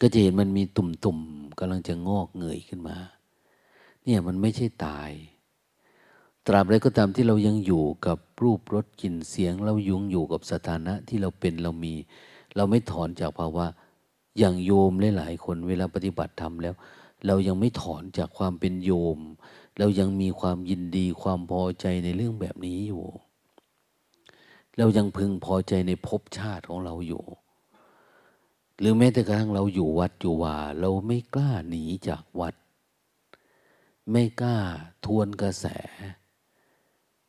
[0.00, 2.96] ก็จะเห็นมันมีตุ่มๆกำลังจะงอกเงยขึ้นมา
[4.04, 5.10] เนี่ยมันไม่ใช่ตาย
[6.48, 11.94] ตราบใดก็ตามที่เรายังอยู่กับรูปรสกลิ่นเสียง เรายุงอยู่กับสถานะที่เราเป็นเรามี
[12.56, 13.66] เราไม่ถอนจากภาวะ
[14.38, 16.74] อย่างโยมหลายๆคนเวลาปฏิบัติธรรมแล้ว
[17.26, 19.18] เรายังไม่ถอนจากความเป็นโยม
[19.78, 23.04] เรายังมีความยินดีความพอใจในเรื่องแบบนี้อยู่
[24.78, 27.24] เรายังพึงพอใจในภพชาติของเราอยู่
[28.78, 32.54] หรือแม้แต่กระทั่งเราอยู่วัดอยู่ว่าเราไม่กล้าหนีจากวัด
[34.10, 34.56] ไม่กล้า
[35.04, 35.66] ทวนกระแส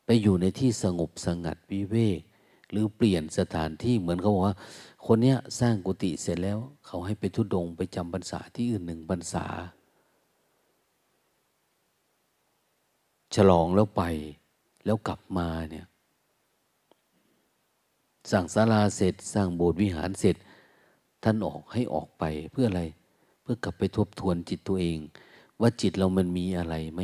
[0.09, 2.21] ไปอยู่ในที่สงบสงัดวิเวก
[2.71, 4.57] หรือเปลี่ยนสถานที่เหมือนเขาบอกว่า
[5.05, 9.45] คนเนี้ยสร้างกุฏิเสร็จแล้ว เขาให้ไปทุดงไปจำพรรษาที่อื่นหนึ่งพรรษา
[13.35, 14.03] ฉลองแล้วไป
[14.85, 15.85] แล้วกลับมาเนี่ย
[18.31, 20.35] สร้างศาลาเสร็จสร้างโบสถ์วิหารเสร็จ
[21.23, 22.83] ท่านออกให้ออกไปเพื่ออะไร
[23.41, 24.97] เพื่อกลับไปทบทวนจิตตัวเอง
[25.61, 27.01] ว่าจิตเรามันมีอะไรไหม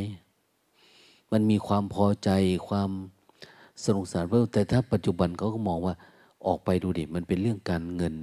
[1.32, 2.30] มันมีความพอใจ
[2.68, 2.90] ความ
[3.84, 5.94] สนุกสนานเพิ่มแต่ถ้าปัจจุบันเขาก็มองว่า
[6.46, 8.16] ออกไปดูดิมันเป็นเรื่องการเงิน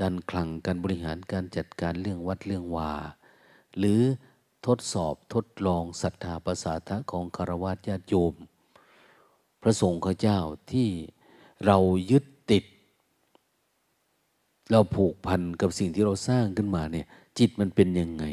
[0.00, 2.92] การคลังการบริหารการจัดการเรื่องวัดเรื่องวา
[3.78, 4.00] หรือ
[4.66, 8.34] ทดสอบทดลองศรัทธาประสาทะของคารวะญาติโยม
[9.62, 10.38] พระสงฆ์ข้าเจ้า
[10.72, 10.88] ที่
[11.66, 11.78] เรา
[12.10, 12.64] ยึดติด
[14.70, 17.06] เราผูกพันกับสิ่งที่เราสร้างขึ้นมาเนี่ย
[17.38, 18.24] จิตมันเป็นยังไง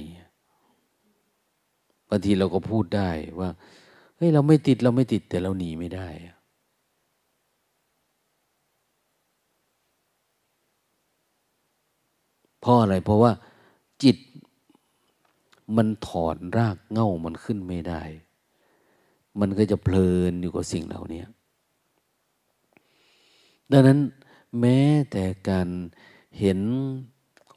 [2.13, 3.09] บางทีเราก็พูดได้
[3.39, 3.49] ว่า
[4.15, 6.07] เฮ้ยเราไม่ติดเราไม่ติดแต่เราหนีไม่ได้
[12.61, 13.31] เพราะอะไรเพราะว่า
[14.03, 14.17] จิต
[15.77, 18.01] มันถอนรากเง่ามันขึ้นไม่ได้
[19.39, 21.23] มันก็จะเพลินอยู่กับสิ่งเหล่านี้
[23.71, 23.99] ดังนั้น
[24.59, 24.79] แม้
[25.11, 25.67] แต่การ
[26.39, 26.59] เห็น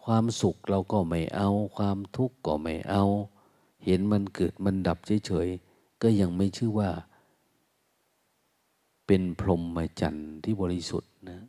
[0.05, 3.05] ความสุขเราก็ไม่เอา ความทุกข์ก็ไม่เอา
[3.85, 6.91] เห็นมันเกิดมันดับเฉยๆ ก็ยังไม่ชื่อว่า
[9.07, 11.41] เป็นพรหมจรรย์ที่บริสุทธิ์นะ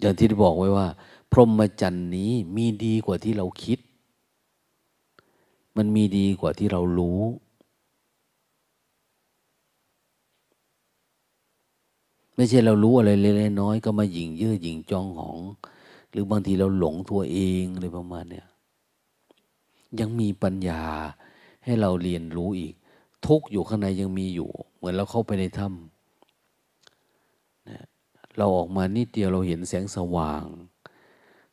[0.00, 0.86] อย่างที่ได้บอกไว้ว่า
[1.32, 3.78] พรหมจรรย์นี้มีดีกว่าที่เราคิด
[5.76, 7.20] มันมีดีกว่าที่เรารู้
[12.36, 15.38] ไม่ใช่เรารู้อะไรเล็กๆน้อยก็มาหยิ่งเย่อหยิ่งจองหอง
[16.10, 18.46] หรือบางทีเราหลงตัวเองอะไรประมาณเนี้ย
[20.00, 20.82] ยังมีปัญญา
[21.64, 22.74] ให้เราเรียนรู้อีก
[23.26, 27.84] ทุกอยู่ข้างในยังมีอยู่ เหมือนเราเข้าไปในถ้ำนะ
[28.38, 30.44] เราออกมานิดเดียวเราเห็นแสงสว่าง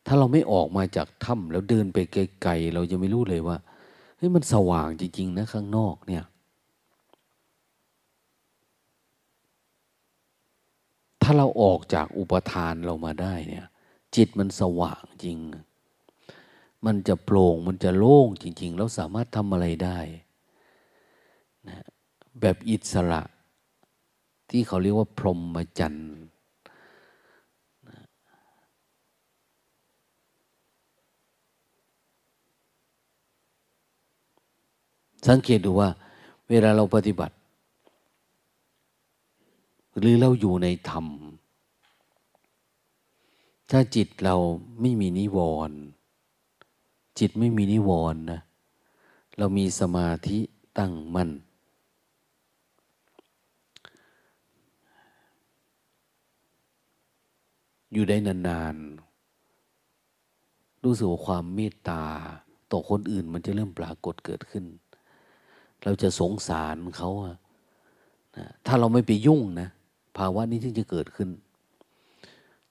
[0.05, 3.57] ถ้าเราไม่ออกมาจากถ้ำแล้วเดินไปไกลๆเราจะไม่รู้เลยว่า
[4.17, 6.23] เฮ้ยมันสว่างจริงๆนะข้างนอกเนี่ย
[11.21, 13.65] ถ้าเราออกจากอุปทานเรามาได้เนี่ย
[14.15, 15.37] จิตมันสว่างจริง
[16.85, 19.99] มันจะโปร่งมันจะโล่งจริง ๆ แล้วสามารถทำอะไรได้
[21.69, 21.79] นะ
[22.41, 23.21] แบบอิสระ
[24.49, 26.11] ที่เขาเรียกว่าพรหมจรรย์
[35.27, 35.89] สังเกตดูว่า
[36.49, 37.35] เวลาเราปฏิบัติ
[39.97, 41.05] หรือเราอยู่ในธรรม
[43.71, 44.35] ถ้าจิตเรา
[44.81, 45.37] ไม่มีนิว
[45.69, 45.79] รณ์
[47.19, 48.39] จิตไม่มีนิวรณ์นะ
[49.37, 50.39] เรามีสมาธิ
[50.77, 51.29] ตั้งมั่น
[57.93, 62.03] อยู่ได้นานๆ รู้สึกว่าความเมตตา
[62.71, 64.63] ต่อคนอื่นมันจะเริ่มปรากฏเกิดขึ้น
[65.83, 67.35] เราจะสงสารเขาอะ
[68.37, 69.69] นะถ้าเราไม่ไปยุ่งนะ
[70.17, 71.29] ภาวะนี้ถึงจะเกิดขึ้น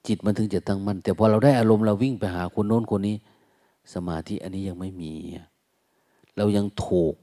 [0.06, 3.16] จิตมันถึงจะตั้งมั่นแต่พอเราได้อารมณ์เราวิ่งไปหาคนโน้นคนนี้
[3.94, 5.14] สมาธิอันนี้ยังไม่มี
[6.36, 7.14] เรายังถูก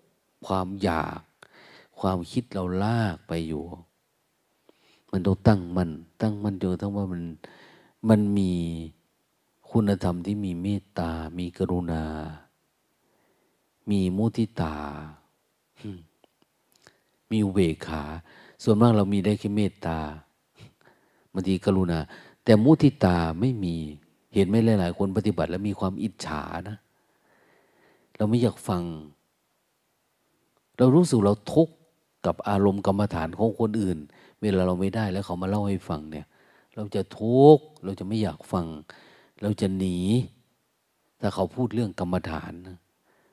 [0.45, 1.21] ความอยาก
[1.99, 3.63] ความคิดเราลากไปอยู่
[5.11, 5.89] มันต้องตั้งมัน
[6.21, 7.23] ตั้งมันจนทั้งว่ามัน
[8.09, 8.51] มันมี
[9.71, 12.03] คุณธรรมที่มีเมตตา มีกรุณา
[13.89, 14.75] มีมุทิตา
[17.31, 18.03] มีอุเบกขา
[18.63, 19.99] ส่วนมากเรามีได้แค่เมตตา
[21.33, 21.99] บางทีกรุณา
[22.43, 23.75] แต่มุทิตาไม่มี
[24.33, 26.77] เห็นไหมหลาย ๆ คนปฏิบัติแล้วมีความอิจฉานะ
[28.17, 28.83] เราไม่อยากฟัง
[30.77, 31.73] เรารู้สึกเราทุกข์
[32.25, 33.97] กับอารมณ์กรรมฐานของคนอื่น
[34.41, 36.25] เวลาเราไม่ได้แล้วเขามาเล่าให้ฟังเนี่ย
[36.75, 38.65] เราจะทุกข์เราจะไม่อยากฟัง
[39.41, 39.97] เราจะหนี
[41.19, 42.53] ถ้าเขาพูดเรื่องกรรมฐาน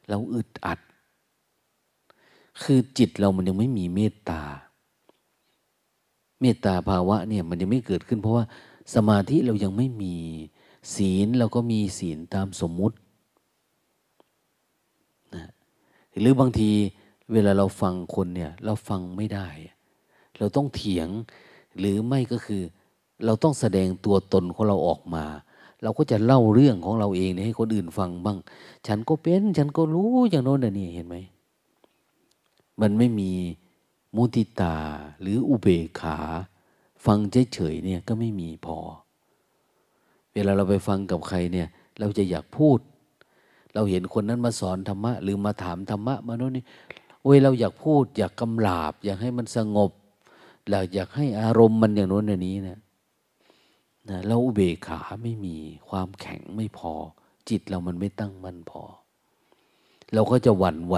[0.09, 0.79] เราอึดอัด
[2.63, 4.43] คือจิตเรามันยังไม่มีเมตตา
[6.41, 8.45] เมตตาภาวะเนี่ยมันยังไม่เกิดขึ้น เพราะว่า
[8.95, 10.17] สมาธิเรายังไม่มี
[10.95, 12.97] ศีลเราก็มีศีลตามสมมุติ
[15.35, 15.45] นะ
[16.21, 16.71] หรือบางที
[17.33, 19.49] เวลาเราฟังคนเนี่ยเราฟังไม่ได้
[20.39, 21.09] เราต้องเถียง
[21.79, 22.63] หรือไม่ก็คือ
[23.25, 25.25] เราต้องแสดงตัวตนของเราออกมา
[25.83, 28.39] เราก็จะเล่าเรื่องของเราเองให้คนอื่นฟังบ้าง
[28.87, 31.17] ฉันก็เป็นฉันก็รู้อย่างโน้นอย่างนี้เห็นไหม
[32.81, 33.33] มันไม่มี
[34.17, 34.77] มุติตา
[35.21, 36.19] หรืออุเบกขา
[37.05, 37.19] ฟัง
[37.53, 38.79] เฉยๆเนี่ยก็ไม่มีพอ
[40.37, 41.69] เวลาเราไปฟังกับใครเนี่ย
[41.99, 42.79] เราจะอยากพูด
[43.75, 46.65] เราเห็นคนนั้นมาสอนธรรมะ หรือมาถามธรรมะมาโน่นนี่
[47.23, 49.91] โอ้ยเราอยากพูด อยากกำลาบ อยากให้มันสงบ
[50.71, 52.81] เราอยากให้อารมณ์มันอย่างโน้นอย่างนี้เนะ
[54.09, 55.57] นะเราอุเบกขาไม่มี
[55.89, 56.93] ความแข็งไม่พอ
[57.49, 58.83] จิตเรามันไม่ตั้งมั่นพอ
[60.15, 60.97] เราก็จะหวั่นไหว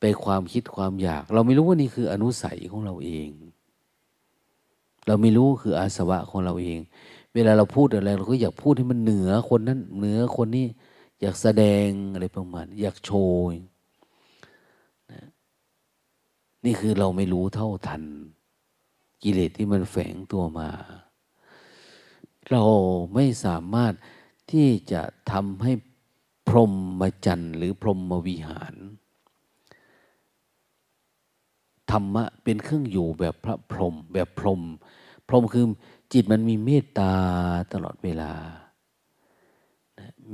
[0.00, 3.28] ไปความคิดความอยาก เราไม่รู้ว่านี่คืออนุสัยของเราเอง
[5.06, 6.78] เราไม่รู้คืออาสวะของเราเอง
[7.34, 10.66] เวลาเราพูดอะไร เราก็อยากพูดให้มันเหนือคนนั้นเหนือคนนี้
[11.20, 13.42] อยากแสดงอะไรประมาณ อยากโชว์
[16.64, 18.02] นี่คือเราไม่รู้เท่าทัน
[19.22, 20.70] กิเลสที่มันแฝงตัวมา
[22.50, 22.62] เรา
[23.14, 23.92] ไม่สามารถ
[24.50, 25.02] ที่จะ
[25.32, 25.72] ทำให้
[26.48, 26.70] พรห
[27.00, 28.74] มจรรย์หรือพรหมวิหาร
[31.90, 34.62] ธรรมะเป็นเครื่องอยู่แบบพระพรหมแบบพรหม
[35.28, 35.64] พรหมคือ
[36.12, 37.12] จิตมันมีเมตตา
[37.72, 38.32] ตลอดเวลา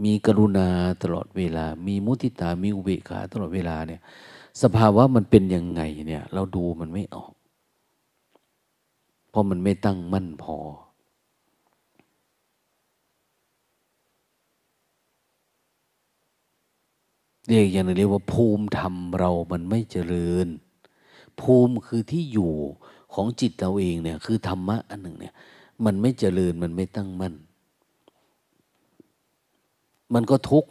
[0.05, 0.69] มีกรุณา
[1.03, 4.01] ตลอดเวลา มีมุติตา มีอุเบกขาตลอดเวลาเนี่ย
[4.63, 7.33] สภาวะมันเป็นยังไงเนี่ย เราดูมันไม่ออก
[9.31, 10.57] เพราะมันไม่ตั้งมั่นพอ
[17.47, 20.49] เรียกอย่างนึงเรียกว่าภูมิธรรมเรามันไม่เจริญ
[21.41, 22.53] ภูมิคือที่อยู่
[23.15, 25.35] ของจิตเราเองเนี่ย คือธรรมะอันหนึ่งเนี่ย
[25.85, 27.35] มันไม่เจริญมันไม่ตั้งมั่น
[30.15, 30.71] มันก็ทุกข์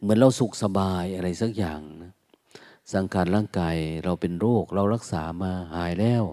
[0.00, 2.12] เหมือนเราสุขสบายอะไรสักอย่างนะ
[2.92, 6.24] สังขารร่างกายเราเป็นโรค เรารักษามาหายแล้ว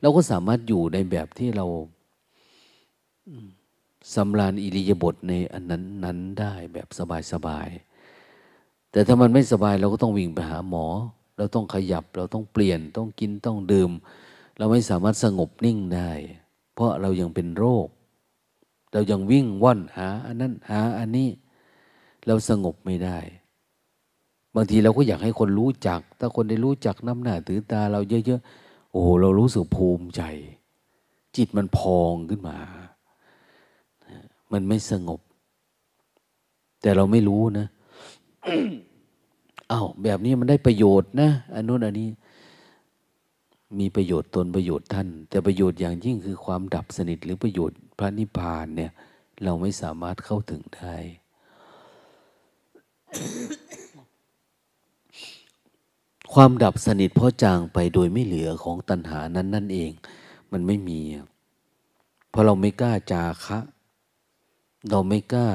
[0.00, 1.66] เราก็สามารถอยู่ในแบบที่เรา
[4.14, 6.88] สำราญอิริยาบถในอันนั้นนั้นได้แบบ
[7.32, 10.86] สบายๆแต่ถ้ามันไม่สบายเราก็ต้องวิ่งไปหาหมอ
[11.36, 13.90] เราต้องขยับ เราต้องเปลี่ยน ต้องกินต้องดื่ม
[14.58, 16.10] เราไม่สามารถสงบนิ่งได้
[16.76, 17.88] เพราะเรายังเป็นโรค
[18.92, 21.28] เรายังวิ่งว่อนหาอันนั้นหาอันนี้
[22.26, 23.18] เราสงบไม่ได้
[24.54, 30.22] บางทีเราก็อยากให้คนรู้จัก ถ้าคนได้รู้จักน้ำหน้าถือตาเราเยอะๆ โอ้เรารู้สึกภูมิใจ
[31.36, 32.58] จิตมันพองขึ้นมา
[34.52, 35.20] มันไม่สงบ
[36.82, 37.66] แต่เราไม่รู้นะ
[39.72, 42.08] อา้าวแบบนี้มันได้ประโยชน์นะอันนู้นอันนี้
[43.78, 48.92] มีประโยชน์ตนประโยชน์ท่าน แต่ประโยชน์อย่างยิ่งคือความดับสนิทหรือประโยชน์พระนิพพานเนี่ย
[49.44, 50.96] เราไม่สามารถเข้าถึงได้
[56.32, 59.90] ความดับสนิทเพราะจางไปโดยไม่เหลือของตัณหานั้นนั่นเอง
[60.52, 61.00] มันไม่มี
[62.30, 63.58] เพราะเราไม่กล้าจาคะ
[64.90, 65.48] เราไม่กล้า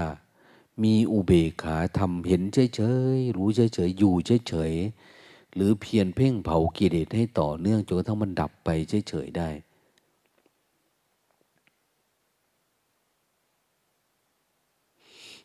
[0.83, 2.81] มีอุเบกขาทำเห็นเฉ
[3.15, 4.15] ยๆรู้เฉยๆอยู่
[4.47, 5.10] เฉยๆ
[5.55, 8.69] หรือเพียรเพ่งเผากิเลสให้ต่อเนื่องจนกระทั่งมันดับไป
[9.09, 9.49] เฉยๆได้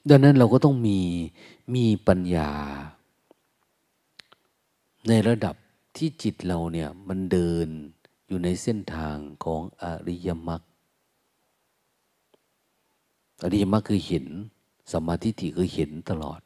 [0.09, 1.01] ดังนั้นเราก็ต้องมี
[1.75, 2.51] มีปัญญา
[5.09, 5.55] ในระดับ
[5.97, 7.69] ที่จิตเราเนี่ยมันเดิน
[8.29, 10.63] อยู่ในเส้นทางของอริยมรรค
[13.43, 14.27] อริยมรรคคือเห็น
[14.93, 16.41] สมาธิที่คือเห็นตลอด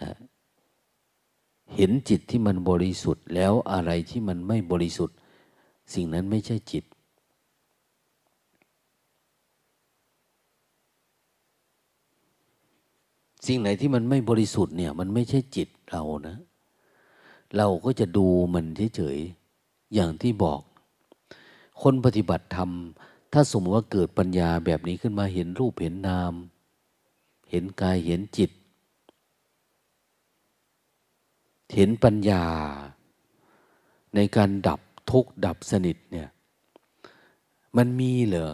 [0.00, 0.10] นะ
[1.76, 5.16] เห็นจิตที่มันบริสุทธิ์แล้วอะไรที่มันไม่บริสุทธิ์
[5.94, 6.84] สิ่งนั้นไม่ใช่จิต
[13.46, 16.36] สิ่งไหนที่มันไม่บริสุทธิ์เนี่ย มันไม่ใช่จิตเรานะ
[17.56, 18.66] เราก็จะดูมัน
[18.96, 20.60] เฉยๆอย่างที่บอก
[21.82, 22.70] คนปฏิบัติธรรม
[23.32, 26.34] ถ้าสมมติว่าเกิดปัญญาแบบนี้ขึ้นมาเห็นรูปเห็นนาม
[27.50, 28.50] เห็นกายเห็นจิต
[31.74, 32.44] เห็นปัญญา
[34.14, 36.28] ในการดับทุกข์ดับสนิทเนี่ย
[37.76, 38.52] มันมีเหรอ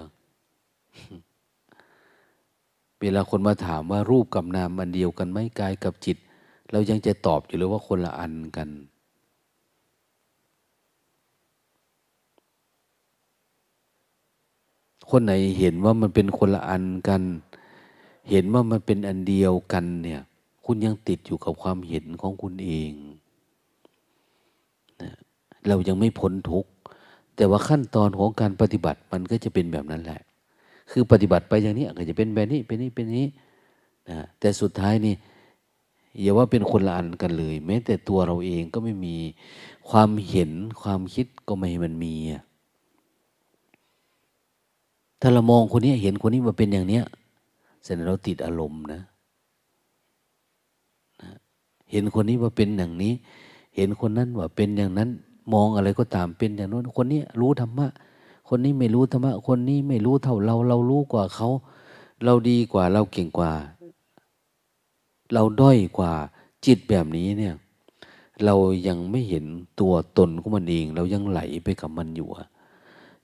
[3.00, 6.16] เวลาคนมาถามว่ารูปกับนามมันเดียวกันไหมกายกับจิต
[6.70, 8.68] เรายังจะตอบอยู่เลยว่าคนละอันกัน
[15.10, 17.22] คนไหนเห็นว่ามันเป็นคนละอันกัน
[18.30, 20.22] เห็นว่ามันเป็นอันเดียวกันเนี่ย
[20.72, 22.92] คุณยังติดอยู่กับความเห็นของคุณเอง
[25.02, 25.10] นะ
[25.68, 26.70] เรายังไม่พ้นทุกข์
[27.36, 30.20] แต่ว่าขั้นตอนของการปฏิบัติมันก็จะเป็นแบบนั้นแหละ
[30.90, 33.26] คือปฏิบัติไปอย่างนี้ก็จะเป็นแบบนี้เป็นนี้เป็นนี้
[34.08, 35.14] นะแต่สุดท้ายนี่
[36.20, 39.16] อย่าว่าเป็นคนละอันกันเลย แม้แต่ตัวเราเองก็ไม่มี
[39.90, 40.50] ความเห็น
[40.82, 42.14] ความคิดก็ไม่มันมี
[45.20, 47.04] ถ้าเรามองคนนี้เห็นคนนี้มาเป็นอย่างเนี้ย
[47.84, 49.09] แสดงเราติดอารมณ์นะนะ
[51.90, 53.12] เห็นคนนี้ว่าเป็นอย่างนี้
[53.76, 55.08] เห็นคนนั้นว่าเป็นอย่างนั้น
[55.52, 57.88] มองอะไรก็ตามเป็นอย่างนั้น คนนี้รู้ธรรมะ
[58.48, 61.48] คนนี้ไม่รู้ธรรมะ คนนี้ไม่รู้เท่าเรา เรารู้กว่าเขา
[62.24, 63.52] เราดีกว่า เราเก่งกว่า
[65.32, 66.12] เราด้อยกว่า
[66.66, 67.54] จิตแบบนี้เนี่ย
[68.44, 68.54] เรา
[68.86, 69.44] ยังไม่เห็น
[69.80, 72.28] ตัวตนของมันเอง เรายังไหลไปกับมันอยู่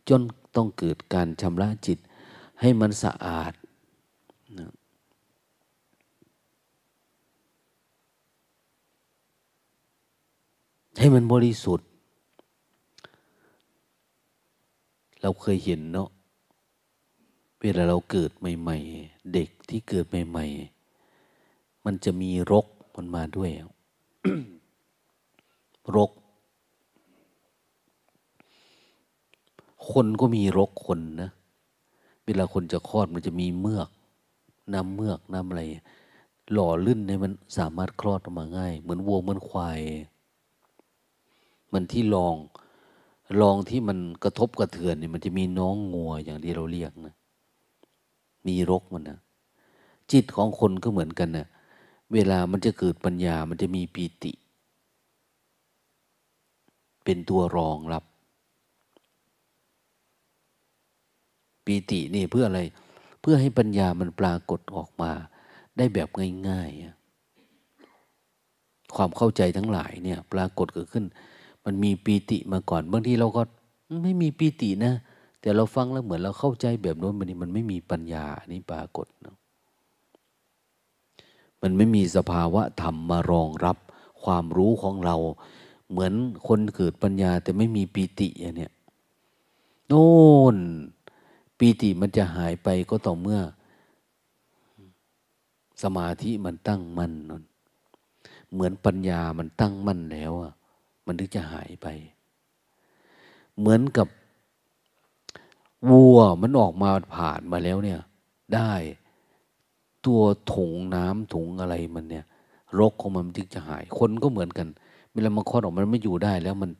[0.08, 0.20] จน
[0.56, 1.98] ต้องเกิดการชำระจิต
[2.60, 3.52] ให้มันสะอาด
[10.98, 11.88] ให้มันบริสุทธิ์
[15.22, 16.08] เราเคยเห็นเนาะ
[17.60, 20.46] เวลาเราเกิดใหม่ ๆ เด็กที่เกิดใหม่
[21.16, 22.66] ๆ มันจะมีรก
[22.96, 23.50] มันมาด้วย
[25.96, 26.10] รก
[29.90, 31.30] คนก็มีรกคนนะ
[32.24, 33.88] เวลาคนจะคลอดมันจะมีเมือก
[34.72, 35.62] น้ำเมือกน้ำอะไร
[36.52, 39.80] หล่อลื่นให้มันสามารถคลอดออกมาง่าย เหมือนวัวเหมือนควาย
[41.76, 42.36] มันที่ลอง
[43.40, 47.14] ลองที่มันกระทบกระเทือนเนี่ยมันจะมีน้องงัวอย่างที่เราเรียกนะ
[48.46, 49.18] มีรกมันนะ
[50.12, 51.46] จิตของคนก็เหมือนกันนะ
[52.12, 54.32] เวลามันจะเกิดปัญญามันจะมีปีติ
[57.04, 58.04] เป็นตัวรองรับ
[61.64, 62.60] ปีตินี่เพื่ออะไร
[63.20, 65.10] เพื่อให้ปัญญามันปรากฏออกมา
[65.76, 66.08] ได้แบบ
[66.48, 66.96] ง่ายๆ
[68.96, 71.04] ความเข้าใจทั้งหลายเนี่ย ปรากฏเกิดขึ้น
[71.66, 73.42] มันมีปีติมาก่อนบางทีเราก็
[74.02, 74.94] ไม่มีปีตินะ
[75.40, 79.36] แต่เราฟังแล้วเหมือนเราเข้าใจแบบโน้นมันนี่มันไม่มีปัญญาอันนี้ปรากฏนะ
[81.62, 83.76] มันไม่มีสภาวะธรรมมารองรับ
[84.22, 85.16] ความรู้ของเรา
[85.90, 86.12] เหมือน
[86.46, 88.72] คนเกิดปัญญาแต่ไม่มีปีติอย่างเนี้ย
[89.88, 90.08] โน่
[90.54, 90.56] น
[91.58, 93.40] ปีติมันจะหายไปก็ต่อเมื่อ
[95.82, 97.42] สมาธิมันตั้งมั่นนน
[98.52, 100.52] เหมือนปัญญามันตั้งมั่นแล้วอะ
[101.06, 101.86] มันถึงจะหายไป
[103.58, 104.08] เหมือนกับ
[105.90, 108.00] วัวมันออกมาผ่านมาแล้วเนี่ย
[108.54, 108.72] ได้
[110.06, 112.24] ตัวถุงน้ำถุงอะไรมันเนี่ย
[112.78, 114.68] รกของมันถึงจะหาย คนก็เหมือนกัน
[115.12, 116.70] เวลามันคลอดออกมันไม่อยู่ได้แล้วมัน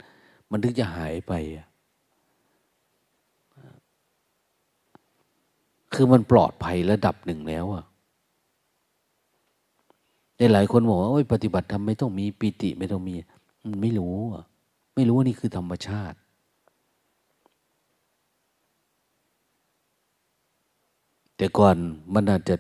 [0.51, 1.33] มันถึงจะหายไป
[5.95, 7.85] คือมันปลอดภัยระดับหนึ่งแล้วอะ
[10.37, 13.15] ในหลายคนบอกว่าปฏิบัติทำไม่ต้องมีปิติไม่ต้องมี
[13.71, 14.17] มันไม่รู้
[14.95, 16.19] ไม่รู้ว่านี่คือธรรมชาติ
[21.37, 21.77] แต่ก่อน
[22.15, 22.57] มันอาจจะ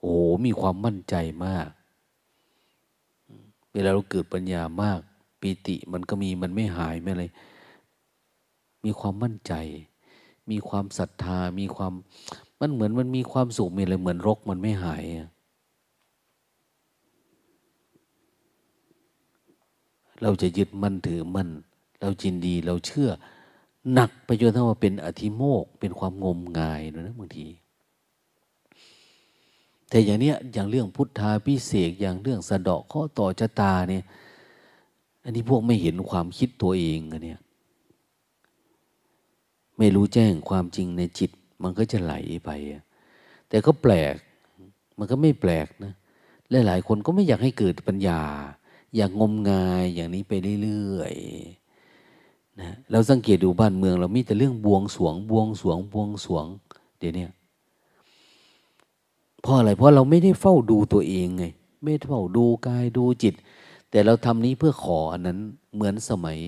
[0.00, 0.14] โอ้
[0.46, 1.14] มีความมั่นใจ
[1.44, 1.68] มาก
[3.72, 5.00] เวลาเราเกิดปัญญามาก
[5.40, 7.24] ปีติมันก็มีมันไม่หายไม่อะไร
[8.84, 9.52] มีความมั่นใจ
[10.50, 11.92] มีความศรัทธา มีความ
[12.60, 15.28] มันเหมือนมันมีความสุขมีอะไรเหมือนรกมันไม่หายอะ
[20.22, 21.48] เราจะยึดมั่นถือมั่น
[22.00, 23.10] เราจินดีเราเชื่อ
[23.92, 27.46] หนักไปจนทั้งว่าเป็นอธิโมกเป็นความงมงายนะบางที
[29.88, 34.04] แต่อย่างเนี้ยอย่างเรื่องพุทธาพิเศษอย่างเรื่องสะเดาะข้อต่อชะตาเนี่ย
[35.24, 37.40] อันนี้พวกไม่เห็นความคิดตัวเองอะเนี่ย
[39.78, 41.30] ไม่รู้แจ้งความจริงในจิต
[41.62, 42.14] มันก็จะไหล
[42.44, 42.50] ไป
[43.48, 44.14] แต่ก็แปลก
[44.98, 45.92] มันก็ไม่แปลกนะ
[46.66, 48.20] หลายๆคนก็ไม่อยากให้เกิดปัญญา
[48.96, 50.32] อย่างงมงายอย่างนี้ไป
[50.62, 56.46] เรื่อยๆนะเราสังเกตดูบ้านเมือง เรามีแต่เรื่องบวงสวง บวงสวง บวงสวง
[56.98, 57.26] เดี๋ยวนี้
[59.42, 61.44] เพราะอะไรเพราะเราไม่ได้เฝ้าดูตัวเองไง
[61.82, 63.34] ไม่เฝ้าดูกายดูจิต
[63.90, 65.38] แต่เราทำนี้เพื่อขออันนั้น
[65.74, 66.38] เหมือนสมัย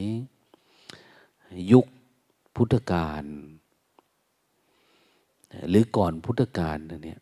[1.73, 1.87] ยุค
[2.55, 3.25] พุทธกาล
[5.69, 7.21] หรือก่อนพุทธกาลเนี่ย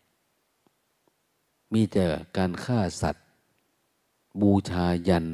[1.73, 2.03] มีแต่
[2.37, 3.27] การฆ่าสัตว์
[4.41, 5.25] บูชายัน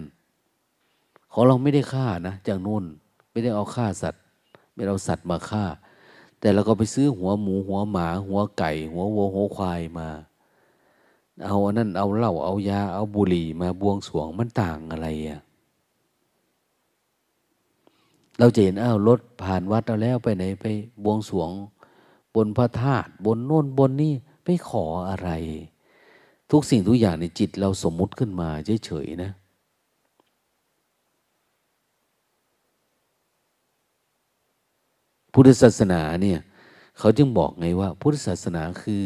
[1.32, 2.84] ของเราไม่ได้ฆ่านะจากนู่น
[3.32, 4.22] ไม่ได้เอาฆ่าสัตว์
[4.74, 5.66] ไม่เอาสัตว์มาฆ่า
[6.40, 10.08] แต่เราก็ไปซื้อหัวหมูหัวหมา หัวไก่ หัววัวหัวควายมา
[11.46, 15.42] เอาอันนั้นเอาเหล้าเอายา เอาบุหรี่มาบวงสรวงมันต่างอะไรอะ
[18.40, 20.66] เราจะเห็นอ้าวรถผ่านวัดเราแล้วไปไหนไป
[21.04, 21.52] บวงสรวง
[22.36, 25.30] บนพระธาตุบนโน่นบนนี่ไปขออะไร
[26.52, 28.50] ทุกสิ่งทุกอย่างในจิตเราสมมุติขึ้นมา
[28.86, 29.32] เฉยๆนะ
[35.34, 36.40] พุทธศาสนาเนี่ย
[37.00, 39.04] เขาจึงบอกไงว่า พุทธศาสนาคือ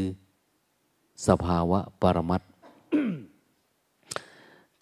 [1.28, 2.42] สภาวะปรมัต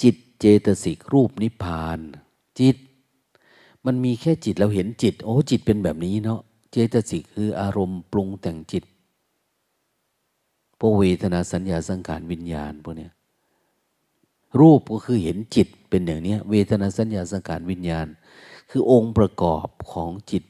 [0.01, 1.99] จิตเจตสิกรูปนิพพาน
[2.59, 2.77] จิต
[3.85, 6.39] มันมีแค่จิตเราเห็นจิต โอ้จิตเป็นแบบนี้เนาะ
[6.71, 8.83] เจตสิกคืออารมณ์ปรุงแต่งจิต
[10.79, 13.13] พวกเวทนาสัญญาสังขารวิญญาณพวกเนี้ย
[14.59, 18.07] รูปก็คือเห็นจิตเป็นอย่างนี้เวทนาสัญญาสังขารวิญญาณ
[18.69, 20.43] คือองค์ประกอบของจิต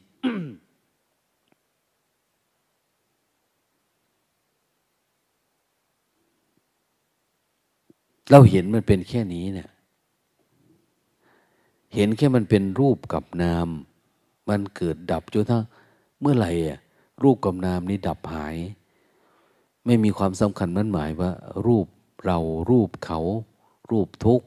[8.32, 9.70] เราเห็นมันเป็นแค่นี้เนี่ย
[11.96, 13.68] เห็นแค่มันเป็นรูปกับนาม
[14.50, 15.64] มันเกิดดับจนทั้ง
[16.22, 16.80] เมื่อไหร่อะ
[17.24, 18.56] รูปกับนามนี้ดับหาย
[19.90, 21.32] ไม่มีความสำคัญมั่นหมายว่า
[21.68, 21.88] รูป
[22.26, 23.20] เรารูปเขา
[23.92, 24.42] รูปทุก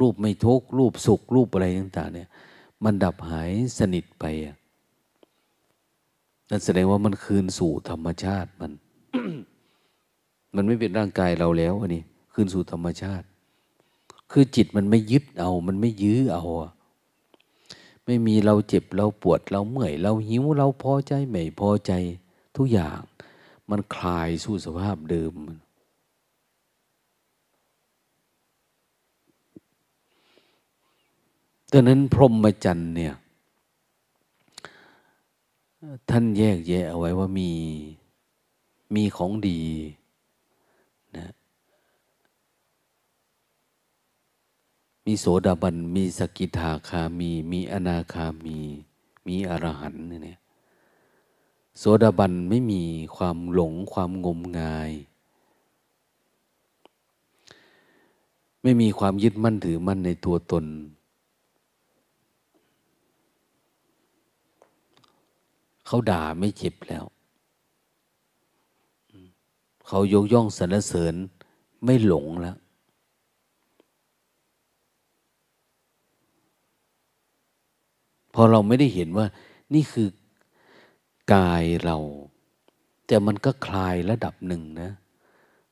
[0.00, 2.28] รูปไม่ทุกรูปสุข รูปอะไรต่างๆเนี่ย
[2.84, 4.56] มันดับหายสนิทไปอะ
[6.50, 8.72] นั่นแสดงว่ามันคืนสู่ธรรมชาติมัน
[10.54, 12.02] มันไม่เป็นร่างกายเราแล้วอันนี้
[12.32, 13.26] คืนสู่ธรรมชาติ
[14.30, 16.44] คือจิตมันไม่ยึดเอา มันไม่ยื้อเอา
[18.04, 21.92] ไม่มีเราเจ็บเราปวดเราเมื่อย เราหิวเราพอใจไม่พอใจ
[22.56, 23.00] ทุกอย่าง
[23.70, 25.34] มันคลายสู่สภาพเดิม
[31.72, 33.14] ดังนั้นพรหมจรรย์เนี่ย
[36.10, 37.50] ท่านแยกแยะเอาไว้ว่ามี
[38.94, 39.60] มีของดี
[41.16, 41.26] นะ
[45.06, 48.58] มีโสดาบัน มีสกิทาคามี มีอนาคามี
[49.26, 50.38] มีอรหันต์เนี่ย
[51.78, 52.82] โสดาบันไม่มี
[53.16, 54.90] ความหลงความงมงาย
[58.62, 60.64] ไม่มีความยึดมั่นถือมั่นในตัวตน
[65.86, 67.04] เขาด่าไม่เจ็บแล้ว
[69.86, 71.14] เขายกย่องสรรเสริญ
[71.84, 72.56] ไม่หลงแล้ว
[78.34, 79.26] พอเราไม่ได้เห็นว่า
[79.74, 80.08] นี่คือ
[81.34, 81.96] กายเรา
[83.06, 84.90] แต่มันก็คลายระดับหนึ่งนะ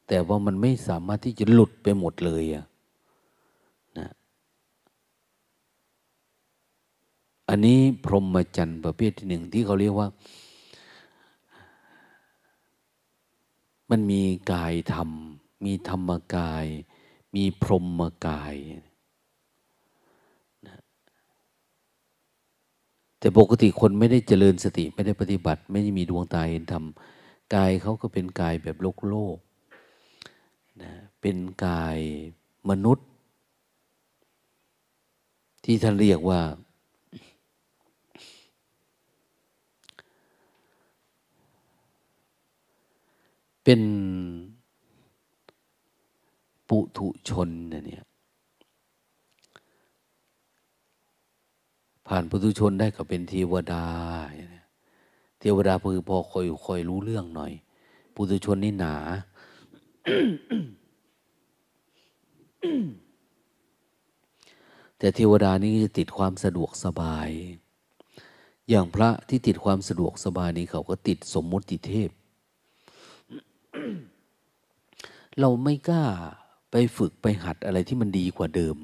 [0.08, 2.64] แต่ว่ามันไม่สามารถที่จะหลุดไปหมดเลยอะ
[3.98, 4.08] นะ
[7.48, 10.08] อันนี้พรหมจรรย์ประเภทที่หนึ่งที่เขาเรียกว่า
[13.90, 15.10] มันมีกายธรรม
[15.64, 16.66] มีธรรมกาย
[17.36, 18.56] มีพรหมกาย
[23.24, 26.84] แต่ปกติคนไม่ได้เจริญสติไม่ได้ปฏิบัติ ไม่ได้มีดวงตาเห็นธรรม
[27.54, 29.36] กายเขาก็เป็นกายแบบโลกโลก
[30.82, 31.98] นะเป็นกาย
[32.70, 33.06] มนุษย์
[35.64, 36.40] ที่ท่านเรียกว่า
[43.64, 43.80] เป็น
[46.68, 48.04] ปุถุชนเนี่ย
[52.08, 53.84] ผ่านปุถุชนได้ก็เป็นเทวดา
[55.40, 57.52] เทวดาคือพอคอยคอยรู้เรื่องหน่อย
[58.14, 58.96] ปุถุชนนี่หนา
[64.98, 67.28] แต่เทวดานี่จะติดความสะดวกสบาย
[68.68, 72.10] อย่างพระที่ติดความสะดวกสบายนี้เขาก็ติดสมมุติเทพ
[75.40, 76.04] เราไม่กล้า
[76.70, 78.76] ไปฝึกไปหัดอะไรที่มันดีกว่าเดิม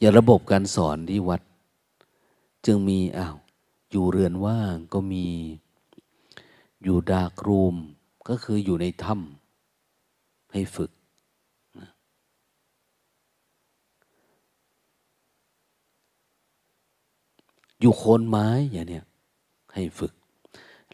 [0.00, 1.40] อย่าระบบการสอนที่วัด
[2.66, 3.36] จึงมีอ้าว
[3.90, 5.26] อยู่เรือนว่างก็มี
[6.82, 7.76] อยู่ดากรูม
[8.28, 10.90] ก็คืออยู่ในถ้ำให้ฝึก
[17.80, 19.04] อยู่โคนไม้อย่างเนี้ย
[19.74, 20.12] ให้ฝึก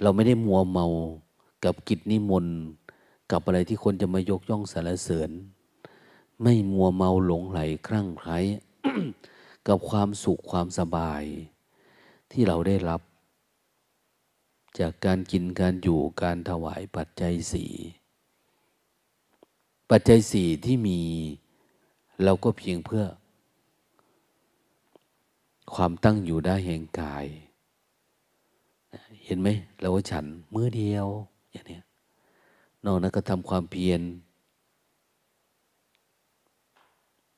[0.02, 0.86] เราไม่ได้มัวเมา
[1.64, 2.56] กับกิจนิมนต์
[3.30, 5.30] กับอะไรที่คนจะมายกย่องสรรเสริญ
[6.42, 8.38] ไม่มัวเมาหลงไหลคลั่งไคล้
[9.66, 11.22] กับความสุขความสบาย
[12.30, 13.00] ที่เราได้รับ
[14.78, 17.72] จากการกินการอยู่การถวายปัจจัยสี่
[19.90, 21.00] ปัจจัยสี่ที่มี
[22.24, 23.04] เราก็เพียงเพื่อ
[25.74, 27.26] ความตั้งอยู่ได้แห่งกาย
[29.24, 29.48] เห็นไหม
[29.80, 31.06] เราฉันเมื่อเดียว
[31.50, 31.80] อย่างนี้
[32.84, 34.00] นอกนั้นก็ทำความเพียร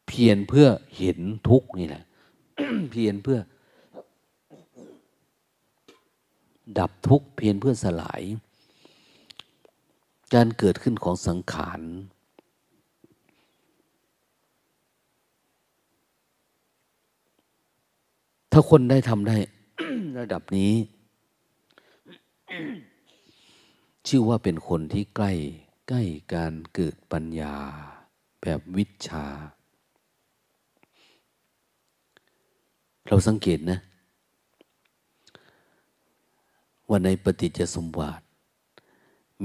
[0.07, 2.05] เพียรเพื่อเห็นทุกนี่แหละ
[2.91, 3.39] เพียรเพื่อ
[6.79, 8.23] ดับทุกเพียรเพื่อสลาย
[10.35, 11.81] การเกิดขึ้นของสังขาร
[18.53, 19.37] ถ้าคนได้ทำได้
[20.19, 20.73] ระดับนี้
[24.09, 25.33] ชื่อว่าเป็นคนที่ใกล้
[25.89, 26.03] ใกล้
[26.35, 27.55] การเกิดปัญญา
[28.43, 29.27] แบบวิชา
[33.09, 33.79] เราสังเกตนะ
[36.89, 38.25] ว่าในปฏิจจสมบัติ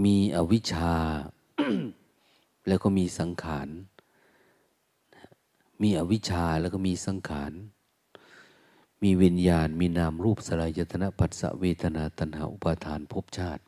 [0.04, 0.96] มีอวิชชา
[2.68, 3.68] แล้วก็มีสังขาร
[5.82, 7.52] มีอวิชชาแล้วก็มีสังขาร
[9.04, 13.64] มีวิญญาณ มีนามรูปสลายตนะปัสสะเวทนาตัณหาอุปาทานภพชาติ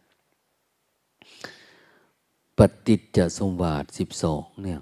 [2.58, 4.80] ปฏิจจสมบาทสิบสองเนี่ย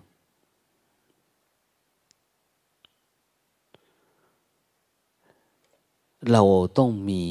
[6.29, 6.43] เรา
[6.77, 7.23] ต้องมี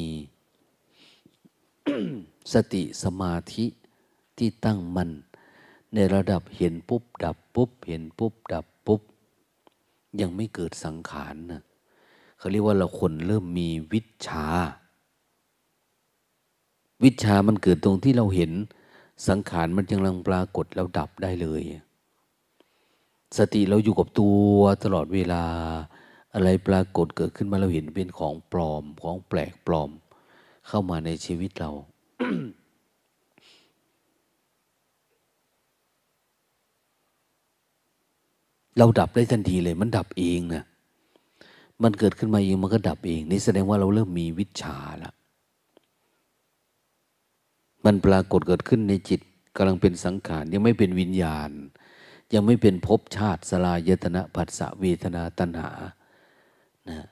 [2.52, 3.66] สติสมาธิ
[4.38, 5.10] ที่ตั้งมัน่น
[5.94, 9.00] ในระดับเห็นปุ๊บ ดับปุ๊บ เห็นปุ๊บ ดับปุ๊บ
[10.20, 11.62] ยังไม่เกิดสังขารนะ
[12.38, 14.46] เขาเรียกว่าเราคนเริ่มมีวิชา
[17.02, 18.52] วิชามันเกิดตรงที่เราเห็น
[19.28, 21.62] สังขารมันยังลังปรากฏแล้วดับได้เลย
[23.38, 24.52] สติเราอยู่กับตัว
[24.84, 25.44] ตลอดเวลา
[26.34, 29.90] อะไรปรากฏเกิดขึ้นมาเราเห็นเป็นของปลอมของแปลกปลอม
[30.68, 31.70] เข้ามาในชีวิตเรา
[38.78, 40.64] เราดับได้ทันทีเลย มันดับเองนะ
[41.82, 45.14] มันเกิดขึ้นมาเองมันก็ดับเอง นี่แสดงว่าเราเริ่มมีวิชาแล้ว
[47.84, 49.20] มันปรากฏเกิดขึ้นในจิต
[49.56, 51.50] กำลังเป็นสังขารยังไม่เป็นวิญญาณ
[52.34, 55.70] ยังไม่เป็นภพชาติสลายตนะผัสสะเวทนาตัณหา
[56.92, 57.04] นะ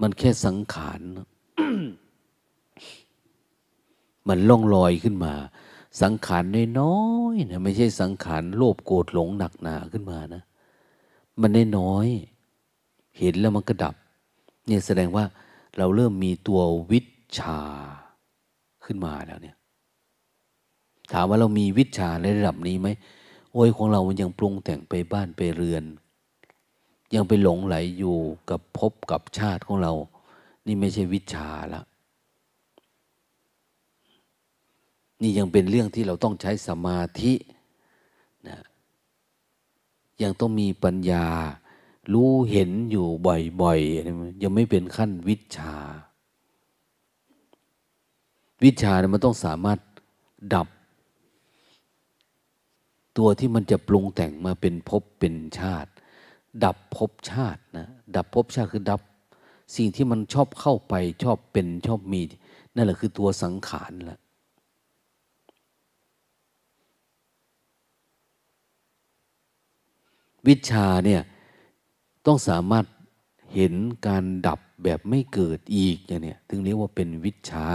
[0.00, 1.00] มันแค่สังขาร
[4.28, 5.34] มันล่องลอยขึ้นมา
[6.02, 6.44] สังขาร
[6.80, 6.98] น้อ
[7.32, 10.42] ยๆนะไม่ใช่สังขารโลภโกรธหลงหนักหนาขึ้นมานะ
[11.40, 12.06] มันน้อย
[13.18, 13.94] เห็นแล้วมันก็ดับ
[14.66, 15.24] เนี่ยแสดงว่า
[15.78, 16.60] เราเริ่มมีตัว
[16.90, 17.00] วิ
[17.38, 17.60] ชา
[18.84, 19.56] ขึ้นมาแล้วเนี่ย
[21.12, 22.88] ถามว่าเรามีวิชาในระดับนี้ไหม
[23.52, 25.84] โอ้ยของเรามันยังปรุงแต่งไปบ้านไปเรือน
[27.14, 28.16] ยังไปหลงไหลอยู่
[28.50, 29.92] กับภพกับชาติของเรา
[30.66, 31.82] นี่ไม่ใช่วิชาละ
[35.22, 37.34] นี่ยังเป็นเรื่องที่เราต้องใช้สมาธิ
[38.48, 38.58] นะ
[40.22, 41.26] ยังต้องมีปัญญา
[42.12, 43.06] รู้เห็นอยู่
[43.60, 45.74] บ่อยๆ ยังไม่เป็นขั้นวิชา
[48.64, 49.78] วิชาเนี่ยมันต้องสามารถ
[50.54, 50.68] ดับ
[53.16, 55.90] ตัวที่มันจะปรุงแต่งมาเป็นภพเป็นชาติ
[56.64, 59.00] ดับภพชาตินะดับภพชาติคือดับ
[59.76, 62.20] สิ่งที่มันชอบเข้าไปชอบเป็นชอบมี
[62.74, 64.18] นั่นแหละคือตัวสังขารละ
[70.46, 71.22] วิชาเนี่ย
[72.26, 72.86] ต้องสามารถ
[73.54, 73.72] เห็น
[74.06, 77.66] การดับแบบไม่เกิดอีกอย่างนี้ถึงเรียกว่าเป็นวิชา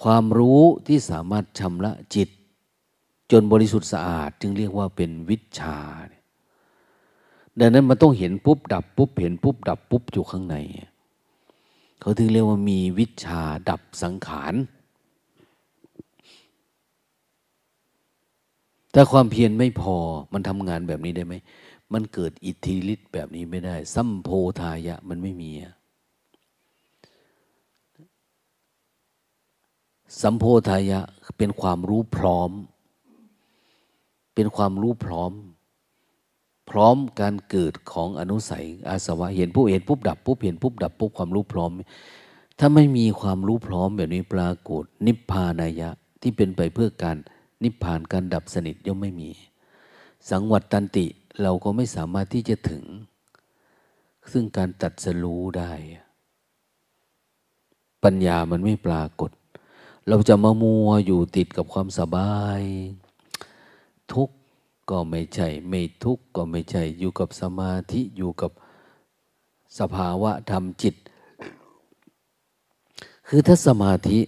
[0.00, 2.28] ความรู้ที่สามารถชำระจิต
[3.30, 5.78] จนบริสุทธิ์สะอาด จึงเรียกว่าเป็นวิชา
[7.60, 10.56] ดังนั้นมันต้องเห็นปุ๊บดับปุ๊บเห็นปุ๊บดับปุ๊บอยู่ข้างใน
[12.00, 14.54] เขาถึงเรียกว่ามีวิชาดับสังขาร
[18.94, 19.96] ถ้าความเพียรไม่พอ
[20.32, 21.34] มันทำงานแบบนี้ได้ไหม
[21.92, 24.28] มันเกิดอิทธิฤทธิ์แบบนี้ไม่ได้ สัมโพ
[24.60, 25.50] ธายะมันไม่มี
[30.22, 31.00] สัมโพธายะ
[31.38, 32.50] เป็นความรู้พร้อม
[34.34, 35.32] เป็นความรู้พร้อม
[36.70, 41.70] พร้อมการเกิดของอนุสัยอาสวะ เห็นปุ๊บเห็นปุ๊บดับปุ๊บเห็นปุ๊บดับปุ๊บความรู้พร้อม
[42.58, 45.90] ถ้าไม่มีความรู้พร้อมแบบนี้ปรากฏ นิพพานายะ
[46.22, 47.16] ที่เป็นไปเพื่อการ
[47.62, 49.30] นิพพานการดับสนิทย่อมไม่มี
[50.30, 51.06] สังวัตตันติ
[51.42, 52.84] เราก็ไม่สามารถที่จะถึง
[54.32, 55.72] ซึ่งการตัดสรู้ได้
[58.04, 59.30] ปัญญามันไม่ปรากฏ
[60.08, 62.62] เราจะมามัวอยู่ติดกับความสบาย
[64.12, 64.32] ทุกข
[64.90, 68.50] ก็ไม่ใช่ไม่ทุกข์ก็ไม่ใช่อยู่กับสมาธิอยู่กับ
[69.78, 70.94] สภาวะธรรมจิต
[73.28, 74.18] คือถ้าสมาธิ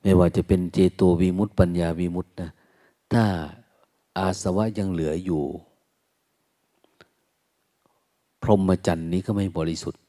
[0.00, 2.50] ไม่ว่าจะเป็นเจโตวิมุตติปัญญาวิมุตตินะ
[3.12, 3.24] ถ้า
[4.18, 5.42] อาสวะยังเหลืออยู่
[8.42, 10.00] พรหมจรรย์นี้ก็ไม่บริสุทธิ์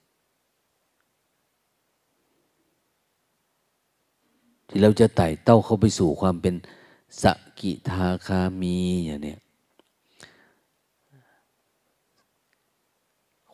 [4.68, 6.56] ที่เราจะไต่เต้าเข้าไปสู่ความเป็น
[7.24, 7.26] ส
[7.62, 9.38] กิทาคามีอย่างนี้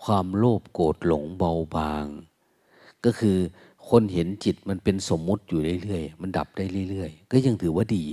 [0.03, 2.05] ความโลภโกรธหลงเบาบาง
[3.05, 3.37] ก็คือ
[3.89, 8.05] คนเห็นจิตมันเป็นสมมุติอยู่เรื่อยๆ มันดับได้เรื่อยๆ ก็ยังถือว่าดี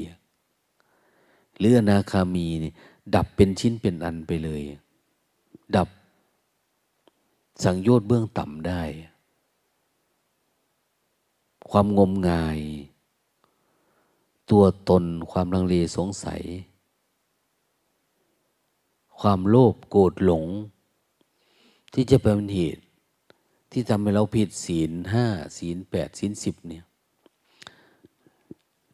[1.58, 2.72] หรืออนาคามีนี่
[3.14, 4.62] ดับเป็นชิ้นเป็นอันไปเลย
[5.76, 5.88] ดับ
[7.64, 8.82] สังโยชน์เบื้องต่ำได้
[11.70, 12.58] ความงมงาย
[14.50, 16.42] ตัวตนความลังเลสงสัย
[19.20, 20.44] ความโลภโกรธหลง
[21.94, 22.82] ที่จะเป็นเหตุ
[23.72, 25.26] ที่ทำให้เราผิดศีลห้า
[25.58, 26.84] ศีลแปดศีลสิบเนี่ย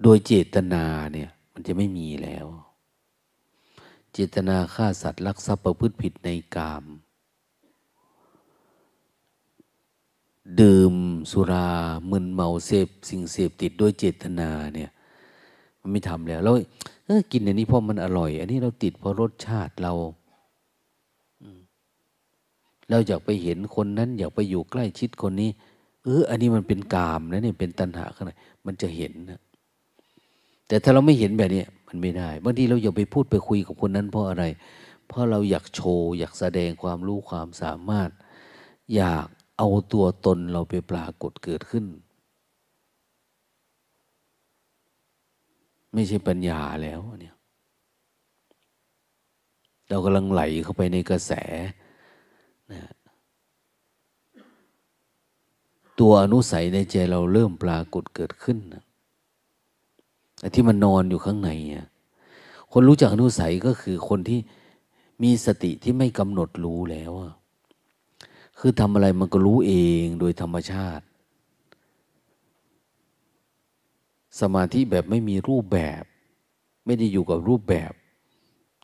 [0.03, 2.46] โดยเจตนาเนี่ย มันจะไม่มีแล้ว
[4.12, 6.84] เจตนาฆ่าสัตว์ลักทรัพย์ประพฤติผิดในกาม
[10.61, 10.94] ดื่ม
[11.30, 11.70] สุรา
[12.11, 14.90] มึนเมาเสพสิ่งเสพติดด้วยเจตนาเนี่ย
[15.80, 16.54] มันไม่ทำแล้วแล้ว
[17.32, 19.92] กินอันนี้เพราะมันอร่อย อันนี้เราติดเพราะรสชาติเรา
[22.90, 25.50] เราอยากไปเห็นคนนั้น อยากไปอยู่ใกล้ชิดคนนี้
[26.04, 28.30] เอออันนี้มันเป็นกามนะเนี่ยเป็นตัณหาข้างใน
[28.66, 29.40] มันจะเห็นนะ
[30.68, 34.44] แต่ถ้าเราไม่เห็นแบบนี้มันไม่ได้บางทีเราอย่าไปพูดไปคุยกับคนนั้นเพราะอะไร
[35.06, 38.10] เพราะเราอยากโชว์ อยากแสดงความรู้ความสามารถ
[38.94, 39.26] อยาก
[39.58, 41.84] เอาตัวตนเราไปปรากฏเกิดขึ้น
[45.95, 47.36] ไม่ใช่ปัญญาแล้วเนี่ย
[49.88, 51.32] เรากำลังไหลเข้าไปในกระแส
[52.72, 52.82] นะ
[55.99, 58.82] ตัวอนุสัยในใจเราเริ่มปรากฏเกิดขึ้นนะ
[60.55, 61.86] ที่มันนอนอยู่ข้างในอะ
[62.72, 64.41] คนรู้จักอนุสัยก็คือคนที่
[65.22, 67.12] มีสติที่ไม่กำหนดรู้แล้ว
[68.59, 71.05] คือทำอะไรมันก็รู้เองโดยธรรมชาติ
[74.40, 76.02] สมาธิแบบไม่มีรูปแบบ
[76.86, 77.92] ไม่ได้อยู่กับรูปแบบ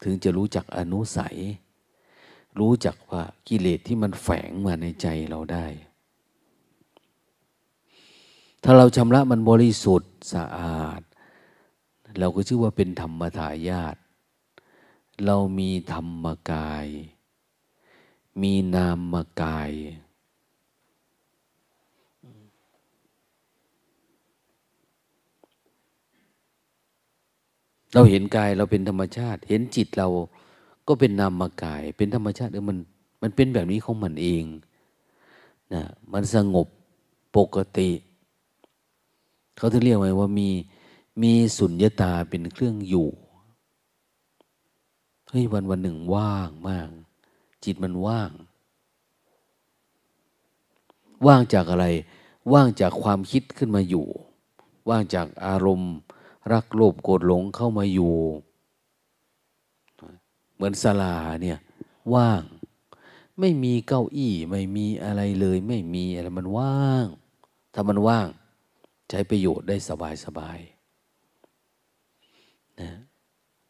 [0.03, 1.39] ถึงจะรู้จักอนุสัย
[2.59, 5.67] รู้จักว่ากิเลสที่มันแฝงมาในใจเราได้
[8.63, 11.01] ถ้าเราชำระมันบริสุทธิ์สะอาด
[12.19, 13.97] เราก็ชื่อว่าเป็นธรรมทายาท
[15.25, 16.87] เรามีธรรมกาย
[18.43, 19.71] มีนามกาย
[27.97, 30.09] เราเห็นกายเราเป็นธรรมชาติ เห็นจิตเรา
[30.89, 32.79] ก็เป็นนามกาย เป็นธรรมชาติเออมัน
[33.23, 34.45] มันเป็นแบบนี้ของมันเอง
[35.73, 35.83] นะ
[36.13, 36.67] มันสงบ
[37.37, 37.91] ปกติ
[39.57, 40.51] เขาถึงเรียกไว้ว่ามี
[41.23, 43.09] มีสุญญตาเป็นเครื่องอยู่
[45.29, 46.89] เฮ้ยวันวันหนึ่งว่างมาก
[47.65, 48.31] จิตมันว่าง
[51.27, 51.87] ว่างจากอะไร
[52.53, 54.07] ว่างจากความคิดขึ้นมาอยู่
[54.89, 55.95] ว่างจากอารมณ์
[56.53, 58.15] รักโลภโกรธหลงเข้ามาอยู่
[60.55, 61.59] เหมือนศาลาเนี่ย
[62.15, 62.43] ว่าง
[63.41, 67.07] ไม่มีเก้าอี้ไม่มีอะไรเลย ไม่มีอะไรมันว่าง
[67.75, 68.29] ถ้ามันว่าง
[69.11, 70.59] ใช้ประโยชน์ได้สบายสบาย
[72.81, 72.91] นะ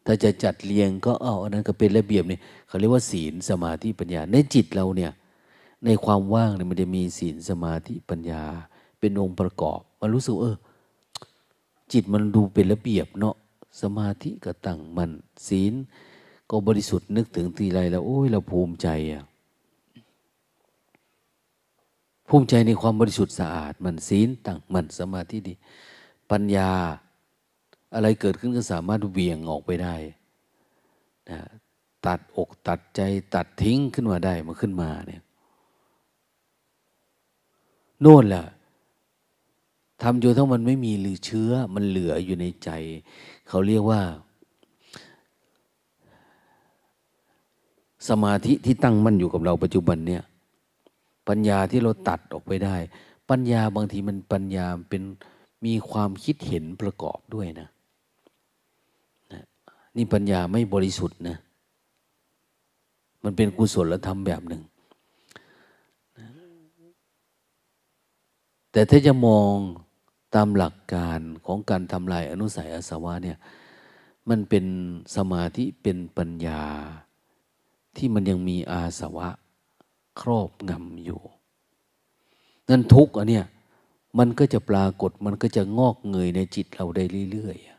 [0.06, 5.12] ถ้าจะจัดเรียงก็เอาอันนั้นก็เป็นระเบียบนี่เขาเรียกว่าศีลสมาธิปัญญา ในจิตเราเนี่ย
[5.84, 8.42] ในความว่างเนี่ยมันจะมีศีลสมาธิปัญญา
[8.98, 10.56] เป็นองค์ประกอบ มันรู้สึกเออ
[11.92, 13.36] จิตมันดูเป็นระเบียบเนาะ
[13.80, 15.10] สมาธิก็ตั้งมัน
[15.48, 15.74] ศีล
[16.50, 19.24] ก็บริสุทธิ์นึกถึงทีไรแล้ว โอ้ยเราภูมิใจอะ
[22.28, 25.54] ภูมิใจในความบริสุทธิ์สะอาด มันศีลตั้งมันสมาธิดี
[26.30, 26.70] ปัญญา
[27.94, 29.94] อะไรเกิดขึ้นก็สามารถเวียงออกไปได้
[31.30, 31.40] นะ
[32.06, 33.00] ตัดอกตัดใจ
[33.34, 35.22] ตัดทิ้งขึ้นมาได้มาขึ้นมาเนี่ย
[38.00, 38.44] โน่นแหละ
[40.02, 42.70] ทำอยู่ทั้งมันไม่มีหรือเชื้อ มันเหลืออยู่ในใจ
[43.48, 44.00] เขาเรียกว่า
[48.08, 50.22] สมาธิที่ตั้งมั่นอยู่กับเราปัจจุบันเนี่ย
[51.28, 52.76] ปัญญาที่เราตัดออกไปได้
[53.30, 55.02] ปัญญาบางทีมันปัญญาเป็น
[55.64, 57.68] มีความคิดเห็นประกอบด้วยนะ
[59.96, 61.36] นี่ปัญญาไม่บริสุทธิ์นะ
[63.24, 64.62] มันเป็นกุศลธรรมแบบหนึ่ง
[68.72, 69.54] แต่ถ้าจะมอง
[70.34, 73.38] ตามหลักการของการทำลายอนุสัยอาสวะเนี่ย
[74.28, 74.64] มันเป็น
[75.16, 76.62] สมาธิเป็นปัญญา
[77.96, 79.28] ที่มันยังมีอาสวะ
[80.20, 81.20] ครอบงำอยู่
[82.68, 83.46] นั่นทุกอันเนี้ย
[84.18, 87.76] มันก็จะปรากฏมันก็จะงอกเงยในจิตเราได้เรื่อยๆ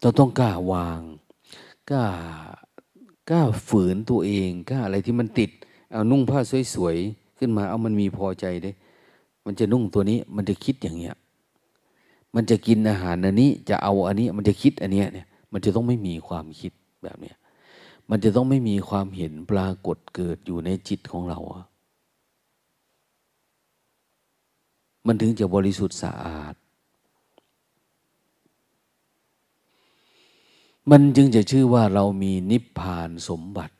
[0.00, 1.00] เราต้องกล้าวาง
[1.90, 2.06] กล้า
[3.30, 5.50] กล้าฝืนตัวเองกล้าอะไรที่มันติด
[5.90, 6.38] เอานุ่งผ้า
[6.74, 8.70] สวยๆขึ้นมาเอามันมีพอใจได้
[9.44, 11.16] มันจะนุ่งตัวนี้ มันจะคิดอย่างเงี้ย
[12.34, 17.36] มันจะกินอาหารอันนี้ จะเอาอันนี้ มันจะคิดอันเนี้ยเนี่ย มันจะต้องไม่มีความคิดแบบเนี้ย
[18.10, 21.64] มันจะต้องไม่มีความเห็นปรากฏเกิดอยู่ในจิตของเราอะ
[25.06, 26.54] มันถึงจะบริสุทธิ์สะอาด
[30.90, 33.74] มันจึงจะชื่อว่าเรามีนิพพานสมบัติ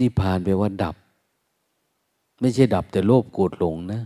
[0.00, 0.96] นิพพานแปลว่าดับ
[2.40, 4.02] ไม่ใช่ดับแต่โลภโกรธหลงนะ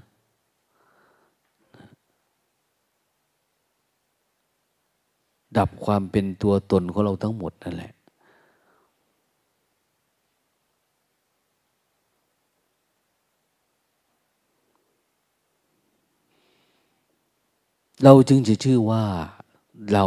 [5.59, 7.93] ดับความเป็นตัวตนของเราทั้งหมดนั่นแหละ
[18.05, 19.05] เราจึงจะชื่อว่า
[19.93, 20.07] เรา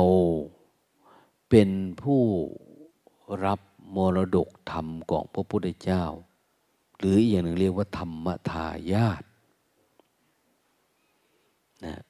[1.49, 1.69] เป็น
[2.01, 2.21] ผู้
[3.45, 3.59] รับ
[3.95, 6.03] มรดกธรรมของพระพุทธเจ้า
[6.97, 9.23] หรืออย่างหนึ่งเรียกว่าธรรมทายาท
[11.85, 12.01] นะ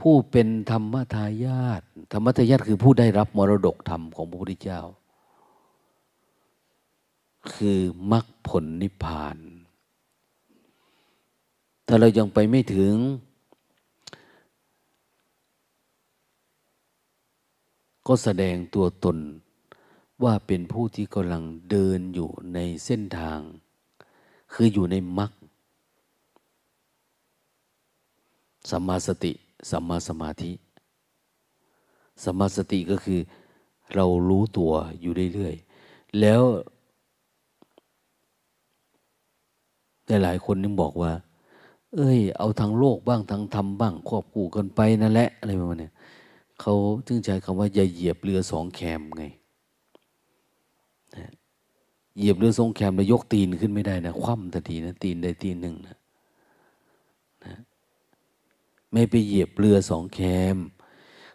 [0.00, 1.82] ผู้เป็นธรรมทายาท
[2.12, 4.82] ธรรมทายาทคือผู้ได้รับมรดกธรรมของพระพุทธเจ้า
[7.54, 7.80] คือ
[8.12, 9.36] มรรคผลนิพพาน
[11.86, 12.94] ถ้าเรายังไปไม่ถึง
[18.08, 19.18] ก็แสดงตัวตน
[20.24, 23.40] ว่าเป็นผู้ที่กำลังเดินอยู่ในเส้นทาง
[24.52, 25.30] คืออยู่ในมรรค
[28.70, 29.32] สัมมาสติ
[29.70, 30.52] สัมมาสมาธิ
[32.24, 33.20] สัมมาสติก็คือ
[33.94, 36.42] เรารู้ตัวอยู่เรื่อยๆ แล้ว
[40.22, 41.12] หลายคนนึงบอกว่า
[41.96, 45.90] เอ้ย เอาทางโลกบ้างทางธรรมบ้างควบคู่กันไปนั่นแหละอะไรประมาณนี้
[46.60, 46.74] เขา
[47.06, 49.24] จึงใช้คำว่าอย่าเหยียบเรือสองแคมไง
[52.16, 55.98] เหยียบเรือสองแคมแล้วยกตีนขึ้นไม่ได้นะคว่ำทันทีนะตีนใดตีนหนึ่งนะ
[57.44, 57.54] นะ
[58.92, 60.20] ไม่ไปเหยียบเรือสองแค
[60.54, 60.56] ม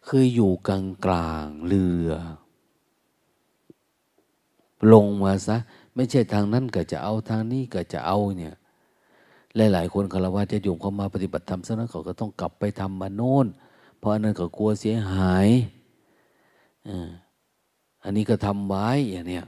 [0.07, 2.09] คืออยู่กลางกลางเรือ
[4.93, 5.57] ลงมาซะ
[5.95, 8.53] ไม่ใช่ทางนั้นก็จะเอาทางนี้ก็จะเอาเนี่ย
[9.73, 13.47] หลาย ๆ คนคารวะจะอยู่เข้ามาปฏิบัติธรรมซะนั้นเขาก็ต้องกลับไปทำมาโน่น
[14.03, 15.47] เพราะอันนั้นก็กลัวเสียหาย
[18.03, 19.45] อันนี้ก็ทำไว้อย่างเนี้ย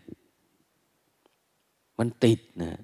[1.98, 2.80] มันติดนะ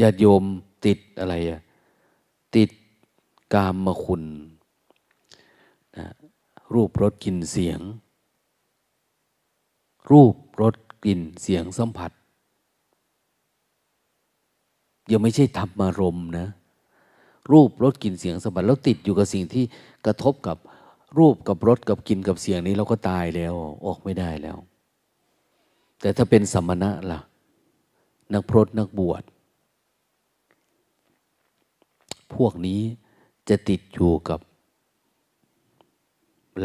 [0.00, 0.44] ญาติโยม
[0.86, 1.60] ติดอะไรอะ
[2.56, 2.70] ติด
[3.54, 4.22] กามมาคุณ
[5.96, 6.06] นะ
[6.74, 7.80] รูปรสกลิ่นเสียง
[10.10, 12.12] รูปรสกลิ่นเสียงสัมผัส
[15.10, 16.46] ยังไม่ใช่ธรรมารมนะ
[17.50, 19.64] รูปรสกลิ่นเสียงสัมผัสแล้วติดอยู่กับสิ่งที่
[20.06, 20.56] กระทบกับ
[21.18, 23.54] รูปกับรสกับกลิ่นกับเสียงนี้เราก็ตายแล้ว
[23.86, 24.58] ออกไม่ได้แล้ว
[26.00, 27.20] แต่ถ้าเป็นสมณะล่ะ
[28.32, 29.22] นักพรตนักบวช
[32.34, 32.82] พวกนี้
[33.48, 34.40] จะติดอยู่กับ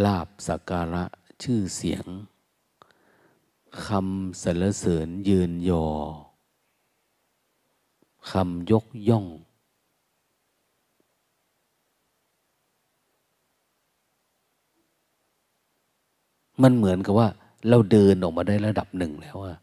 [0.03, 1.03] ลาบสักการะ
[1.43, 2.05] ชื่อเสียง
[3.85, 5.87] คำสรรเสริญยืนยอ
[8.31, 9.25] คำยกย่อง
[16.63, 17.27] มันเหมือนกับว่า
[17.69, 19.57] เราเดินออกมาได้ระดับหนึ่งแล้วอะ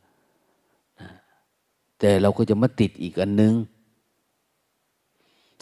[1.98, 3.54] แต่เราก็จะมาติดอีกอันนึง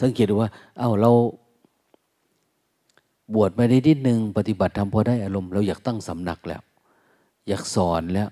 [0.01, 1.13] สังเกตดูว่า เอา้าเรา
[3.35, 6.63] บวชมาได้นิดนึง ปฏิบัติทำพอได้อารมณ์ เราอยากตั้งสำนักแล้ว
[7.49, 8.31] อยากสอนแล้ว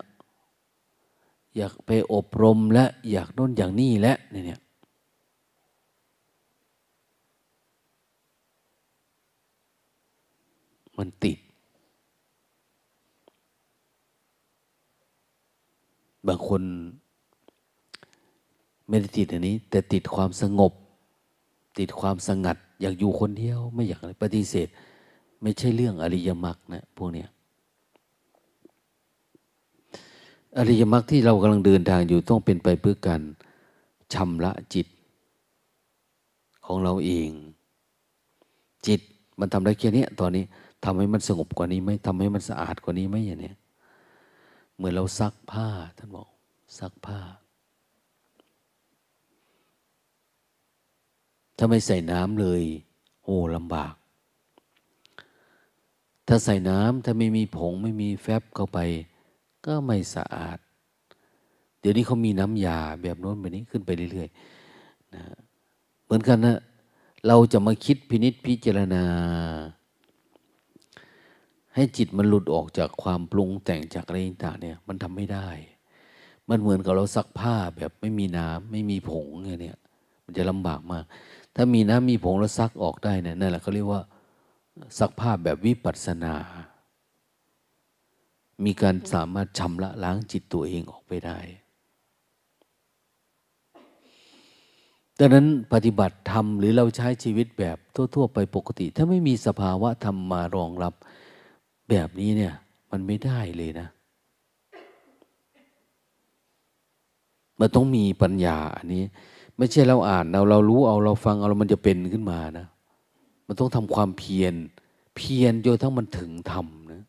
[1.56, 4.60] อยากไปอบรมและ อยากโน่นอย่างนี้และเนี่ย
[10.98, 11.38] มันติด
[16.26, 16.62] บางคน
[18.88, 20.72] ไม่ได้ติดอันนี้ แต่ติดความสงบ
[21.78, 24.68] ติดความสงัด อยากอยู่คนเดียว ไม่อยากปฏิเสธ
[25.42, 27.28] ไม่ใช่เรื่องอริยมรรคนะพวกเนี้ย
[30.58, 33.20] อริยมรรคที่เรากำลังเดินทางอยู่ต้องเป็นไปเพื่อการ
[34.14, 34.86] ชำระจิต
[36.66, 37.30] ของเราเอง
[38.86, 39.00] จิต
[39.38, 40.44] มันทำได้แค่นี้ตอนนี้
[40.84, 43.56] ทำให้มันสงบกว่านี้ไหมทำให้มันสะอาดกว่านี้ไหมอย่างเนี้ย
[44.80, 46.28] เหมือนเราซักผ้า ท่านบอก
[46.78, 47.20] ซักผ้า
[51.56, 52.62] ถ้าไม่ใส่น้ำเลย
[53.24, 53.94] โอ้ลำบาก
[56.28, 58.78] ถ้าใส่น้ำถ้าไม่มีผงไม่มีแฟบเข้าไป
[59.66, 60.58] ก็ไม่สะอาด
[61.80, 65.22] เดี๋ยวนี้เขามีน้ำยาแบบโน้นแบบนี้ขึ้นไปเรื่อยๆนะ
[66.04, 66.58] เหมือนกันนะ
[67.26, 69.04] เราจะมาคิดพินิษพิจารณา
[71.74, 75.48] ให้จิตมันหลุดออกจากความปรุงแต่งจากอะไรต่างเนี่ย มันทำไม่ได้
[76.48, 79.78] มันเหมือนกับเราซักผ้าแบบไม่มีน้ำไม่มีผงเนี่ย
[80.24, 81.04] มันจะลำบากมาก
[81.56, 84.02] ถ้ามีน้ำมีผงแล้วซักออกได้เนี่ยนั่นแหละเขาเรียกว่า
[84.98, 86.34] ซักผ้าแบบวิปัสสนา
[88.64, 91.38] มีการสามารถชำระล้างจิตตัวเองออกไปได้
[95.18, 100.94] ดังนั้นปฏิบัติธรรมหรือเราใช้ชีวิตแบบทั่ว ๆ ไปปกติ ถ้าไม่มีสภาวะธรรมมารองรับ
[101.90, 102.54] แบบนี้เนี่ย
[102.90, 103.88] มันไม่ได้เลยนะ
[107.60, 109.04] มันต้องมีปัญญาอันนี้
[109.56, 112.66] ไม่ใช่เราอ่านเราเรารู้เอาเราฟังเอาเรามันจะเป็นขึ้นมานะ
[113.46, 114.54] มันต้องทำความเพียร
[115.16, 117.02] เพียรจนทั้งมันถึงธรรมนะ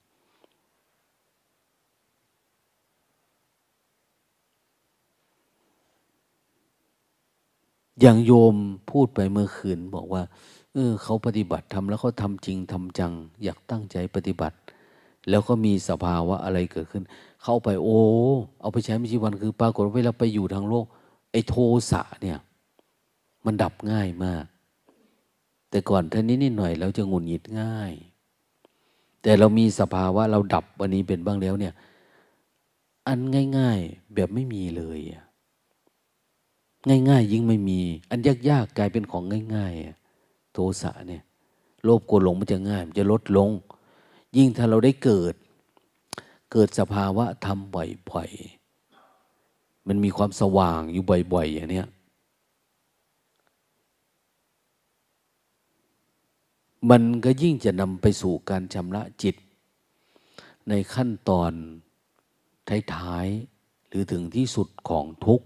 [8.02, 8.56] อย่างโยม
[8.92, 10.22] พูดไปเมื่อคืนบอกว่า
[10.74, 13.14] เออเขาปฏิบัติทำแล้วเขาทำจริงทำจัง
[13.44, 14.56] อยากตั้งใจปฏิบัติ
[15.30, 17.04] แล้วก็มีสภาวะอะไรเกิดขึ้น
[17.44, 18.00] เข้าไปโอ้
[18.62, 20.86] เอาไปใช้ไม่ชีวันคือปรากฏว่าเวลาไปอยู่ทางโลก
[21.32, 21.56] ไอ้โท
[21.92, 22.40] สะเนี่ย
[23.46, 24.46] มันดับง่ายมาก
[25.70, 27.94] แต่ก่อนท่านี้นิดหน่อยเราจะงุนหงิดง่าย
[29.22, 31.74] แต่เรามีสภาวะเราดับวันนี้เป็นบ้างแล้วเนี่ย
[33.08, 33.20] อัน
[33.58, 35.00] ง่าย ๆแบบไม่มีเลย
[37.10, 37.80] ง่ายๆ ยิ่งไม่มี
[38.10, 38.20] อัน
[38.50, 39.24] ยากๆกลายเป็นของ
[39.56, 41.24] ง่ายๆโทสะเนี่ย
[41.84, 43.50] โลภโกรธหลงมันจะง่าย มันจะลดลง
[44.38, 45.34] ยิ่งถ้าเราได้เกิด
[46.52, 51.04] เกิดสภาวะทำบ่อยๆ มันมีความสว่างอยู่
[51.34, 51.88] บ่อยๆอย่างเนี้ย
[56.90, 59.36] มันก็ยิ่งจะนำไปสู่การชำระจิต
[60.70, 61.52] ในขั้นตอน
[62.94, 65.46] ท้ายๆหรือถึงที่สุดของทุกข์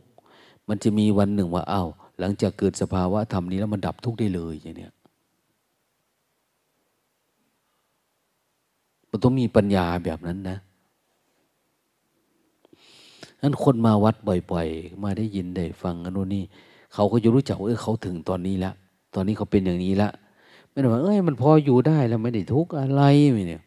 [0.70, 1.90] มันจะมีวันหนึ่งว่าอา้าว
[2.20, 4.94] หลังจากเกิดสภาวะธรรมนี้แล้วมันดับทุกข์ได้เลยอย่างเนี้ย
[9.15, 10.57] มันต้องมีปัญญาแบบนั้นนะ
[13.41, 14.15] นั้นคนมาวัด
[14.51, 16.43] บ่อยๆ มาได้ยินได้ฟังอนุนี่
[16.93, 18.71] เขาก็จะรู้จักว่าเออเขาถึงตอนนี้ละ
[19.15, 20.09] ตอนนี้เขาเป็นอย่างนี้ละ
[20.69, 23.01] ไม่ได้ว่าเอ้ยมันพออยู่ได้แล้วไม่ได้ทุกข์อะไร
[23.31, 23.61] ไม่เนี่ย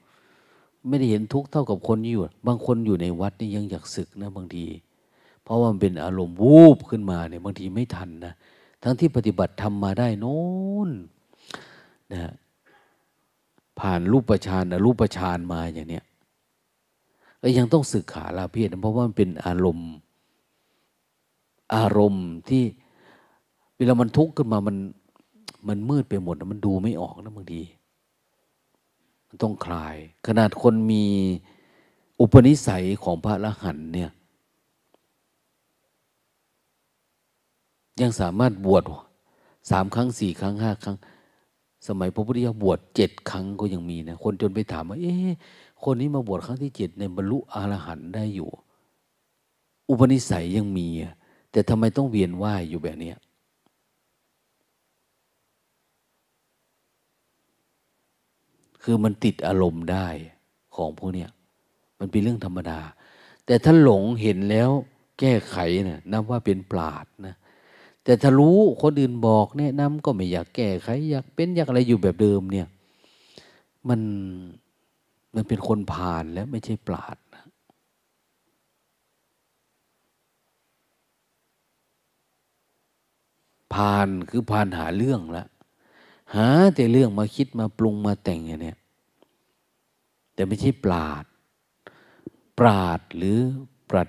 [0.89, 4.65] ไม่ได้เห็นทุกข์เท่ากับคนอยู่ บางคนอยู่ในวัดนี่ยังอยากศึกนะบางที
[5.43, 8.35] เพราะว่ามันเป็นอารมณ์วูบขึ้นมาเนี่ยบางทีไม่ทันนะ
[8.83, 10.41] ทั้งที่ปฏิบัติทำมาได้โน้
[10.89, 10.91] น
[12.13, 12.33] นะ
[13.81, 16.05] ผ่านรูปประชานรูปประชานมาอย่างเนี้ย
[17.43, 19.91] ก็ยังต้องศึกขาลาเพศเพราะว่ามันเป็นอารมณ์
[21.75, 22.63] อารมณ์ที่
[23.77, 24.77] เวลามันทุกข์ขึ้นมามัน
[25.69, 27.63] มันมืดไปหมดมันดูไม่ออกนะบางที
[29.29, 29.97] มันต้องคลาย
[30.27, 31.05] ขนาดคนมี
[32.21, 34.11] อุปนิสัยของพระละหันเนี่ย
[38.01, 38.83] ยังสามารถบวช
[39.71, 40.97] สามครั้งสี่ครั้งห้าครั้ง
[41.89, 45.29] สมัยพระพุทธเจ้าบวชเจ็ดครั้งก็ยังมีนะคนจนไปถามว่าเอ๊ะ
[45.85, 48.51] คนนี้มาบวชครั้งที่เจ็ดในบรรลุอรหันต์ได้อยู่
[49.89, 50.89] อุปนิสัยยังมี
[51.51, 53.13] แต่ทำไมต้องเวียนว่ายอยู่แบบนี้
[58.83, 60.07] คือมันติดอารมณ์ได้
[60.77, 61.31] ของพวกเนี้ย
[61.99, 62.81] มันเป็นเรื่องธรรมดา
[63.47, 64.71] แต่ถ้าหลงเห็นแล้ว
[65.19, 65.57] แก้ไข
[65.89, 67.35] นะ่ะนับว่าเป็นปราดนะ
[68.09, 72.67] แต่ถ้ารู้คนอื่นบอกแนะนำก็ไม่อยากแก้ไขอยากเป็นอยากอะไรอยู่แบบเดิมเนี่ย
[73.89, 74.01] มัน
[75.35, 77.45] มันเป็นคนผ่านแล้วไม่ใช่ปราดนะ
[83.75, 85.45] ผ่านคือผ่านหาเรื่องละ
[86.35, 88.79] หาแต่เรื่องมาคิดมาปรุงมาแต่งอย่างเนี้ย
[90.35, 91.25] แต่ไม่ใช่ปราด
[92.59, 93.39] ปราดหรือ
[93.91, 94.09] ปรัด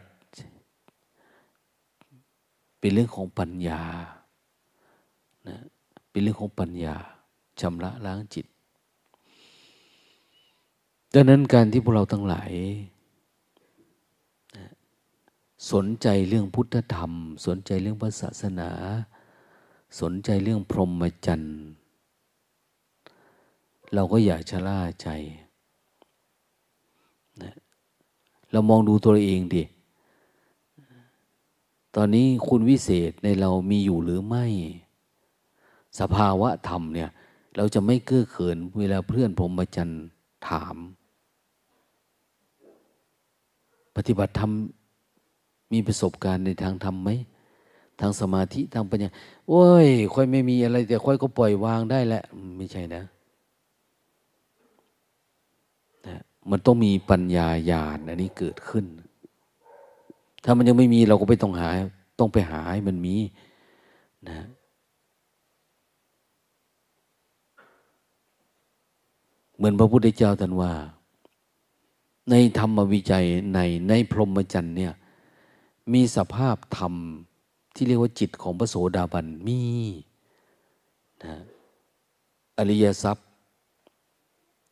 [2.80, 3.81] เป็นเรื่องของปัญญา
[5.47, 5.57] นะ
[6.10, 6.95] เป็นเรื่องของปัญญา
[7.60, 8.45] ชำระล้างจิต
[11.14, 12.51] ดังนั้นการที่พวกเราทั้งหลาย
[15.72, 17.11] สนใจเรื่องพุทธธรรม
[17.45, 18.72] สนใจเรื่องพระศาสนา
[20.01, 21.57] สนใจเรื่องพรหมจรรย์
[23.93, 25.07] เราก็อย่าชะล่าใจ
[27.41, 27.56] นะ
[28.51, 29.64] เรามองดูตัวเองดิ
[31.95, 34.45] ตอนนี้คุณวิเศษในเรามีอยู่หรือไม่
[35.99, 37.09] สภาวะธรรมเนี่ย
[37.57, 39.89] เราจะไม่เกื้อเขินเวลาเพื่อนผมมจัน
[40.47, 40.75] ถาม
[43.95, 44.51] ปฏิบัติธรรม
[45.71, 47.09] มีประสบการณ์ในทางธรรมไหม
[47.99, 49.09] ทางสมาธิทางปัญญา
[49.49, 52.23] โอ้ย ค่อยไม่มีอะไร แต่ค่อยก็ปล่อยวางได้แหละ
[52.57, 53.03] ไม่ใช่นะ
[56.07, 56.17] นะ
[56.49, 58.85] มันต้องมีปัญญาญาณอันนี้เกิดขึ้น
[60.43, 61.69] ถ้ามันยังไม่มีเราก็ไม่ต้องหา
[62.19, 63.15] ต้องไปหาให้มันมี
[64.27, 64.47] นะ
[69.55, 70.73] เหมือนพระพุทธเจ้าท่านว่า
[72.29, 73.59] ในธรรมวิจัยใน
[73.89, 74.93] ในพรหมจรรย์เนี่ย
[75.93, 76.93] มีสภาพธรรม
[77.73, 79.61] ที่เรียกว่าจิตของพระโสดาบันมี
[81.23, 81.35] นะ
[82.57, 83.27] อริยทรัพย์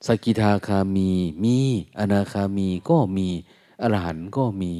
[0.08, 1.10] สกิทาคามี
[1.44, 1.58] มี
[2.00, 3.28] อนาคามีก็มี
[3.82, 4.74] อรหันต์ก็มี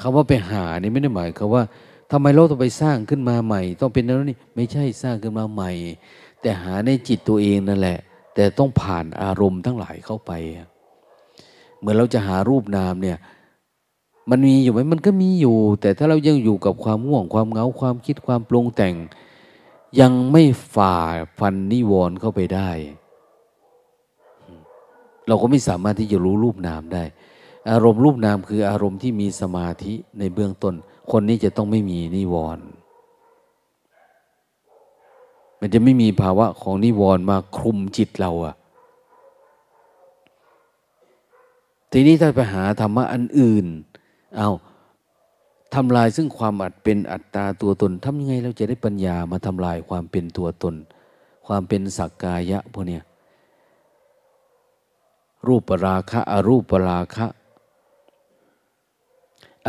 [0.00, 1.62] คำว่าไปหานี่ไม่ได้หมายคำว่า
[2.10, 5.70] ทำไมเราต้องไปสร้างขึ้นมาใหม่ ต้องเป็นนั้นนี่ไม่ใช่สร้างขึ้นมาใหม่
[6.40, 7.98] แต่หาในจิตตัวเองนั่นแหละ
[8.34, 10.32] แต่ต้องผ่านอารมณ์ทั้งหลายเข้าไป
[11.78, 13.18] เหมือนเราจะหารูปนามเนี่ย
[14.30, 18.94] มันมีอยู่ไหมมันก็มีอยู่ แต่ถ้าเรายังอยู่กับความง่วงความเงาความคิดความปรุงแต่ง
[20.00, 20.42] ยังไม่
[20.74, 20.96] ฝ่า
[21.38, 22.70] ฟันนิวรณ์เข้าไปได้
[25.28, 27.02] เราก็ไม่สามารถที่จะรู้รูปนามได้
[27.70, 30.74] อารมณ์รูปนามคืออารมณ์ที่มีสมาธิในเบื้องต้น
[31.10, 32.64] คนนี้จะต้องไม่มีนิวรณ์
[35.60, 38.54] มันจะไม่มีภาวะของนิวรณ์มาคลุมจิตเราอะ
[41.92, 43.66] ทีนี้ถ้าไปหาธรรมะอันอื่น
[44.36, 44.48] เอา
[45.74, 50.74] ทำลายซึ่งความอัดเป็นอัตตาตัวตนทำยังไงเราจะได้ปัญญามาทำลายความเป็นตัวตน
[51.46, 53.02] ความเป็นสักกายะพวกเนี้ย
[55.46, 57.26] รูปปราคะอรูปปราคะ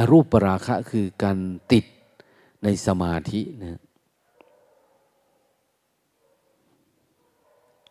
[0.01, 1.37] อรูปปราคะคือการ
[1.71, 1.85] ติด
[2.63, 3.79] ในสมาธินะ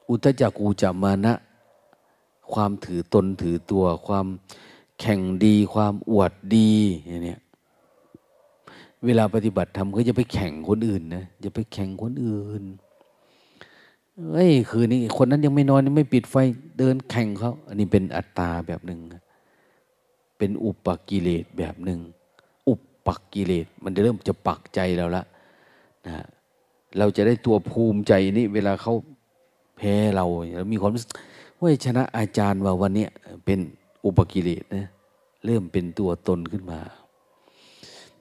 [0.09, 1.35] อุตจักูจะมานะ
[2.53, 4.27] ความถือตนถือตัวความ
[5.01, 6.71] แข่งดีความอวดดี
[7.07, 7.37] อย่างนี้
[9.05, 12.63] เวลาปฏิบัติธรรมก็จะไปแข่งคนอื่นนะจะไปแข่งคนอื่น
[14.33, 16.35] เฮ้ย คืนนี้คนนั้นยังไม่นอนยังไม่ปิดไฟ
[16.79, 19.01] เดินแข่งเขา อันนี้เป็นอัตตาแบบหนึ่ง
[20.41, 22.01] เป็นอุปกิเลสแบบหนึ่ง
[22.69, 25.25] อุปปักกิเลส มันจะเริ่มจะปักใจเราละ
[26.07, 26.25] นะ
[26.99, 28.95] เราจะได้ตัวภูมิใจนี่เวลาเขา
[29.77, 30.27] แพ้เรา
[30.57, 31.11] เรามีความรู้สึก
[31.59, 33.07] ว่าชนะอาจารย์ว่าวันนี้
[33.45, 33.59] เป็น
[34.05, 34.87] อุปกิเลสนะ
[35.45, 36.81] เริ่มเป็นตัวตนขึ้นมา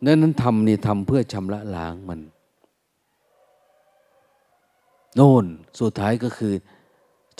[0.05, 2.19] นั้นนั้นทำนี่ทำเพื่อชำระล้างมัน
[5.15, 5.45] โน่น
[5.79, 6.53] สุดท้ายก็คือ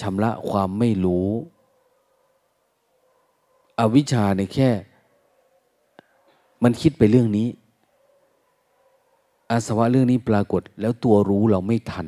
[0.02, 1.28] ชำระความไม่รู้
[3.80, 4.70] อวิชชาในแค่
[6.64, 7.48] มันคิดไปเรื่องนี้
[9.52, 12.08] อาสวะเรื่องนี้ปรากฏ แล้วตัวรู้เราไม่ทัน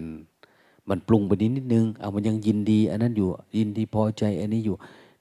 [0.90, 3.28] มันปรุงไปนิดนิดนึงเอามันยังยินดี อันนั้นอยู่
[3.58, 4.76] ยินดีพอใจ อันนี้อยู่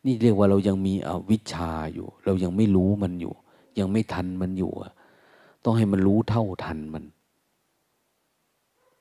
[0.05, 3.35] นี่เรียกว่าเรายังมีอวิชชาอยู่ เรายังไม่รู้มันอยู่
[3.79, 4.73] ยังไม่ทันมันอยู่
[5.65, 7.05] ต้องให้มันรู้เท่าทันมัน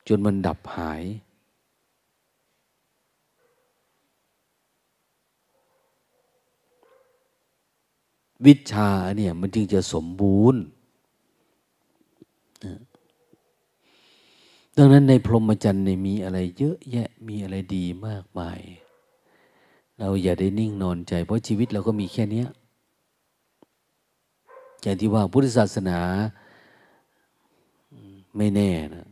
[0.07, 1.03] จนมันดับหาย
[8.45, 10.61] วิชาเนี่ยมันจึงจะสมบูรณ์
[14.77, 18.59] ดังนั้นในพรหมจรรย์ในมีอะไรเยอะแยะมีอะไรดีมากมาย
[19.99, 22.45] เราอย่าได้นิ่งนอนใจ เพราะชีวิตเราก็มีแค่นี้
[24.81, 25.99] อย่างที่ว่าพุทธศาสนา
[28.37, 29.07] ไม่แน่นะ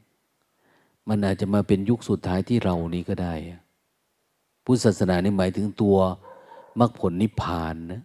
[1.08, 3.34] มันอาจจะมาเป็นยุคสุดท้ายที่เรานี้ก็ได้
[4.66, 5.98] พุทธศาสนานี่หมายถึงตัว
[6.80, 8.02] มรรคผลนิพพานนะ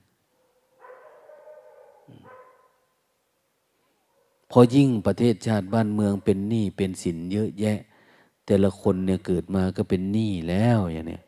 [4.52, 7.78] พอยิ่งประเทศชาติบ้านเมืองเป็นหนี้เป็นสินเยอะแยะ
[8.46, 11.22] แต่ละคนเนี่ยเกิดมาก็เป็นหนี้แล้วอย่างเนี้ย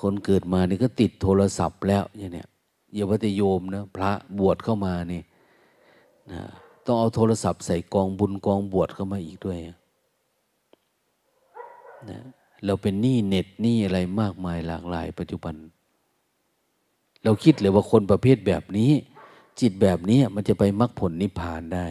[0.00, 2.48] คนเกิดมานี่ก็ติดโทรศัพท์แล้วอย่างเนี้ย
[2.94, 5.22] อย่าว่าแต่โยมนะพระบวชเข้ามานี่
[6.32, 6.40] นะ
[6.86, 9.58] ต้องเอาโทรศัพท์ใส่กองบุญกองบวชเข้ามาอีกด้วย
[12.10, 12.20] นะ
[12.64, 15.54] เราเป็นหนี้เน็ตหนี้อะไรมากมายหลากหลาย ปัจจุบัน
[17.24, 18.92] เราคิดเลยว่าคนประเภทแบบนี้
[19.60, 21.86] จิตแบบนี้มันจะไปมรรคผลนิพพานได้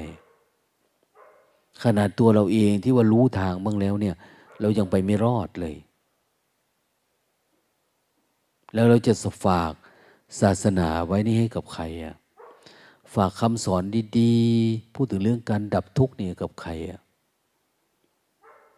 [1.84, 4.16] ขนาดตัวเราเองที่ว่ารู้ทางบ้างแล้วเนี่ย
[4.62, 5.76] เรายังไปไม่รอดเลย
[8.74, 9.14] แล้วเราจะ
[9.46, 9.74] ฝาก
[10.42, 12.16] ศาสนาไว้นี่ให้กับใครอะ
[13.14, 13.84] ฝากคำสอน
[14.20, 17.00] ดีๆ พูดถึงเรื่องการดับทุกข์นี่กับใครอะ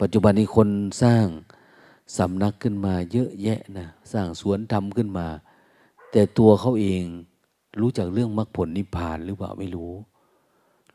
[0.02, 0.70] ปัจจุบันนี้คน
[1.04, 1.26] สร้าง
[2.18, 5.28] สำนักขึ้นมาเยอะแยะนะสร้างสวนทำขึ้นมา
[6.12, 7.04] แต่ตัวเขาเอง
[7.82, 9.94] รู้จักเรื่องมรรคผลนิพพานหรือเปล่าไม่รู้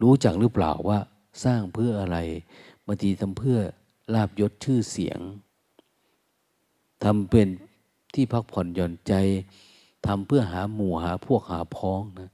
[0.02, 0.98] รู้จักหรือเปล่าว่า
[1.44, 2.18] สร้างเพื่ออะไร
[2.86, 3.58] บางทีทำเพื่อ
[4.14, 5.20] ลาบยศชื่อเสียง
[7.04, 7.48] ทำเป็น
[8.14, 9.12] ที่พักผ่อนหย่อนใจ
[10.06, 12.30] ทำเพื่อหาหมู่หาพวกหาพ้องนะ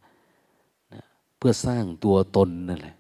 [0.93, 1.03] นะ
[1.39, 2.97] เพื่อสร้างตัวตนนั่นแหละ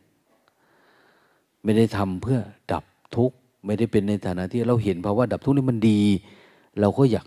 [1.62, 2.38] ไม่ได้ทำเพื่อ
[2.72, 2.84] ดับ
[3.16, 6.00] ทุกข์ไม่ได้เป็นในฐานะที่เราเห็นภาวะดับทุกข์นี่มันดี
[6.80, 7.26] เราก็อยาก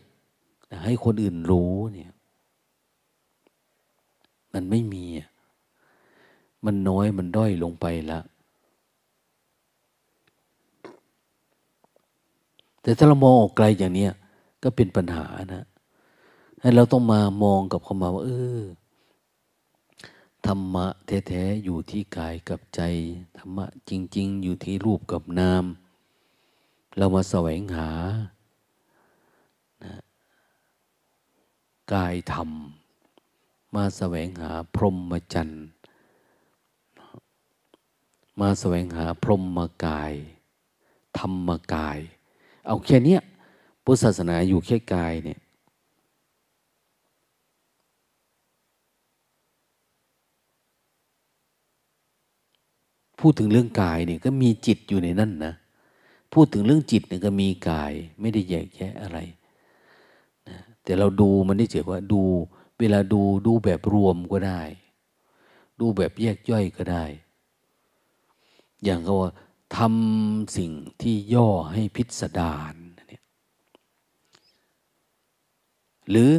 [0.85, 2.11] ให้คนอื่นรู้เนี่ย
[4.53, 5.05] มันไม่มี
[6.65, 8.19] มันน้อยมันด้อยลงไปละ
[12.81, 14.07] แต่ถ้าเรามองออกไกลอย่างนี้
[14.64, 15.65] ก็เป็นปัญหานะ
[16.61, 18.61] ให้เราต้องมามองกับเขามาว่า เออ
[20.45, 22.81] ธรรมะแท้ๆอยู่ที่กายกับใจ
[23.38, 25.65] ธรรมะจริง ๆ อยู่ที่รูปกับนาม
[26.97, 27.89] เรามาแสวงหา
[29.84, 29.93] นะ
[31.93, 32.49] กายธรรม
[33.76, 35.64] มาแสวงหาพรหมจรรย์
[38.39, 40.14] มาแสวงหาพรหมกาย
[41.19, 41.99] ธรรมกาย
[42.69, 43.17] เอาแค่นี้
[43.83, 45.39] พุทธศาสนาอยู่แค่กายเนี่ย
[53.19, 55.53] พูดถึงเรื่องกายเนี่ยก็มีจิตอยู่ในนั่นนะ
[56.33, 59.17] พูดถึงเรื่องจิตเนี่ยก็มีกายไม่ได้แยกแยะอะไร
[60.47, 62.21] นะแต่เราดูมันได้เจอว่าดู
[62.79, 64.61] เวลาดูดูแบบรวมก็ได้
[65.79, 67.05] ดูแบบแยกย่อยก็ได้
[68.83, 69.31] อย่างเขาว่า
[69.77, 70.71] ทำสิ่ง
[71.01, 72.73] ที่ย่อให้พิสดาร
[73.11, 73.19] นี่
[76.09, 76.31] หรือ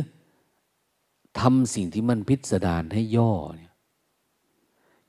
[1.40, 3.73] ทำสิ่งที่มันพิสดารให้ย่อเนี่ย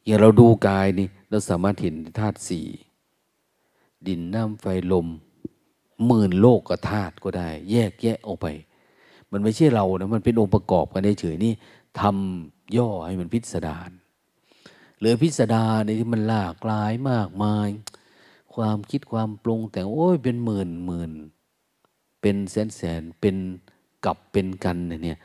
[0.05, 2.67] อย่างเราดูกายนี่เราสามารถเห็นธาตุสี่
[4.07, 5.07] ดินน้ำไฟลม
[6.05, 8.47] หมื่นโลกกับธาตุก็ได้ แยกแยะออกไป
[9.31, 11.53] มันไม่ใช่เรานะมันเป็นองค์ประกอบกันเฉยนี่
[11.99, 13.89] ทำย่อให้มันพิสดาร
[14.99, 17.69] หรือพิสดารในที่มันหลากหลายมากมาย
[18.55, 21.11] ความคิดความปรุง แต่งโอ้ยเป็นหมื่นหมื่น
[22.21, 23.35] เป็นแสนแสนเป็น
[24.05, 25.19] กับเป็นกันเนี่ย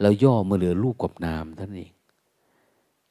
[0.00, 1.92] เราย่อมาเหลือรูปกับนามท่านเอง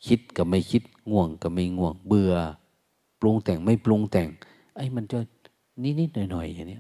[0.08, 2.34] คิดกับไม่คิดง่วงกับไม่ง่วง เบื่อ
[3.20, 4.28] ปรุงแต่งไม่ปรุงแต่ง
[4.76, 5.20] ไอ้มันจะ
[6.00, 6.80] นิดๆหน่อยๆอย่างนี้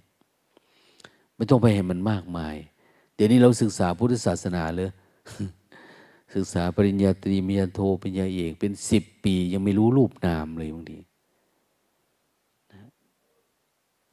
[1.36, 2.56] ไม่ต้องไปเห็นมันมากมาย
[3.16, 4.90] เดี๋ยวนี้เราศึกษาพุทธศาสนาเลย
[6.36, 10.98] ศึกษาปริญญาตรีมีญาโทปริญญาเอกเป็นสิบปียังไม่รู้รูปนามเลยบางที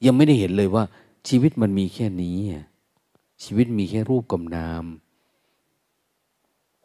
[0.04, 0.84] ยังไม่ได้เห็นเลยว่า
[1.28, 2.38] ชีวิตมันมีแค่นี้
[3.44, 4.84] ชีวิตมีแค่รูปกับนาม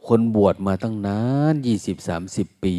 [0.08, 1.20] คนบวชมาตั้งนา
[1.54, 2.76] นยี่สิบสามสิบปี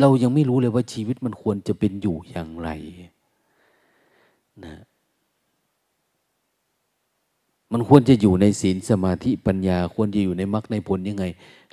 [0.00, 2.70] เรายังไม่รู้เลยว่าชีวิตมันควรจะเป็นอยู่อย่างไร
[4.64, 4.74] นะ
[7.72, 11.24] มันควรจะอยู่ในศีลสมาธิปัญญา ควรจะอยู่ในมรรคในผลยังไง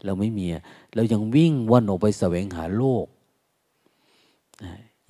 [0.05, 0.45] เราไม่มี
[0.95, 3.05] เรายังวิ่งว่อนออกไปแสวงหาโลก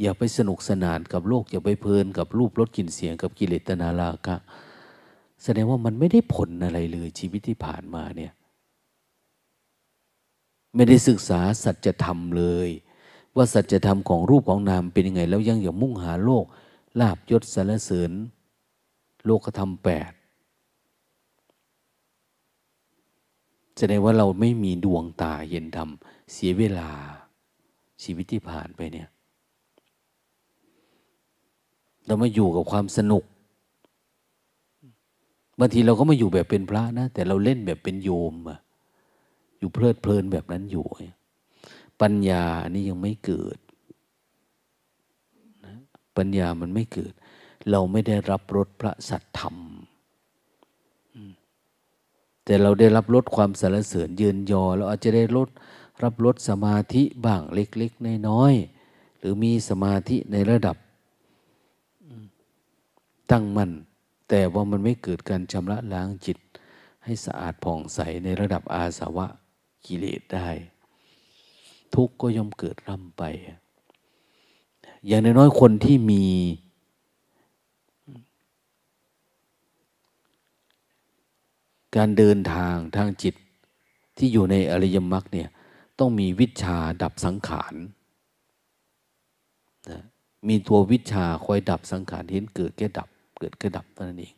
[0.02, 4.38] อย่าไปสนุกสนานกับโลก อย่าไปเพลินกับรูปรสกลิ่นเสียงกับกิเลสตนาลาคะ
[5.44, 8.34] แสดงว่ามันไม่ได้ผลอะไรเลยชีวิตที่ผ่านมาเนี่ย
[10.76, 12.70] ไม่ได้ศึกษาสัจธรรมเลย
[13.36, 16.46] ว่าสัจธรรมของรูปของนามเป็นยังไง แล้วยังอย่ามุ่งหาโลก
[17.00, 18.12] ลาบยศสารเสริญ
[19.26, 20.12] โลกธรรมแปด
[23.78, 25.90] แสดงว่าเราไม่มีดวงตาเห็นธรรม
[26.32, 26.92] เสียเวลา
[28.04, 29.10] ชีวิตที่ผ่านไปเนี่ย
[32.12, 33.24] เรามาอยู่กับความสนุก
[35.60, 38.60] บางทีเราก็ม่อยู่แบบเป็นพระนะ แต่เราเล่นแบบเป็นโยมอะ
[39.60, 40.86] อยู่เพลิดเพลินแบบนั้นอยู่
[42.02, 43.58] ปัญญาอันนี้ยังไม่เกิด
[45.66, 45.76] นะ
[46.18, 47.14] ปัญญามันไม่เกิด
[47.72, 49.56] เราไม่ได้รับรสพระสัตธรรม
[52.46, 55.50] แต่เราได้รับรสความสารเสริญเยืนยอ เราอาจจะได้รส
[56.04, 60.78] รับรสสมาธิบ้างเล็ก ๆ น้อยๆหรือมีสมาธิในระดับ
[63.32, 63.72] ตั้งมั่น
[64.30, 66.38] แต่ว่ามันไม่เกิดการชำระล้างจิต
[67.04, 69.28] ให้สะอาดผ่องใสในระดับอาสวะ
[69.86, 70.48] กิเลสได้
[71.96, 73.24] ทุกข์ก็ย่อมเกิดร่ำไป
[75.08, 76.26] อย่างน้อยๆคนที่มี
[81.96, 83.36] การเดินทางทางจิต
[84.18, 85.50] ที่อยู่ในอริยมรรคเนี่ย
[86.00, 87.74] ต้องมีวิชาดับสังขาร
[89.90, 90.02] นะ
[90.48, 93.10] มีตัววิชาคอยดับสังขารเห็นเกิดแก่ดับ
[93.42, 94.34] เกิดก็ดับเท่านั้นเอง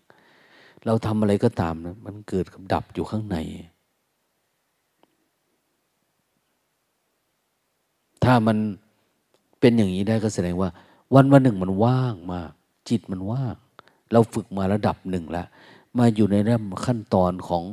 [0.85, 3.37] เราทำอะไรก็ตามนะมันเกิดกับดับอยู่ข้างใน
[8.23, 8.57] ถ้ามัน
[9.59, 10.69] เป็นอย่างนี้ได้ก็แสดงว่า
[11.13, 12.51] วันวันหนึ่งมันว่างมาก
[12.89, 13.55] จิตมันว่าง
[14.11, 15.47] เราฝึกมาระดับหนึ่งแล้ว
[15.97, 17.63] มาอยู่ในระดับขั้นตอนของ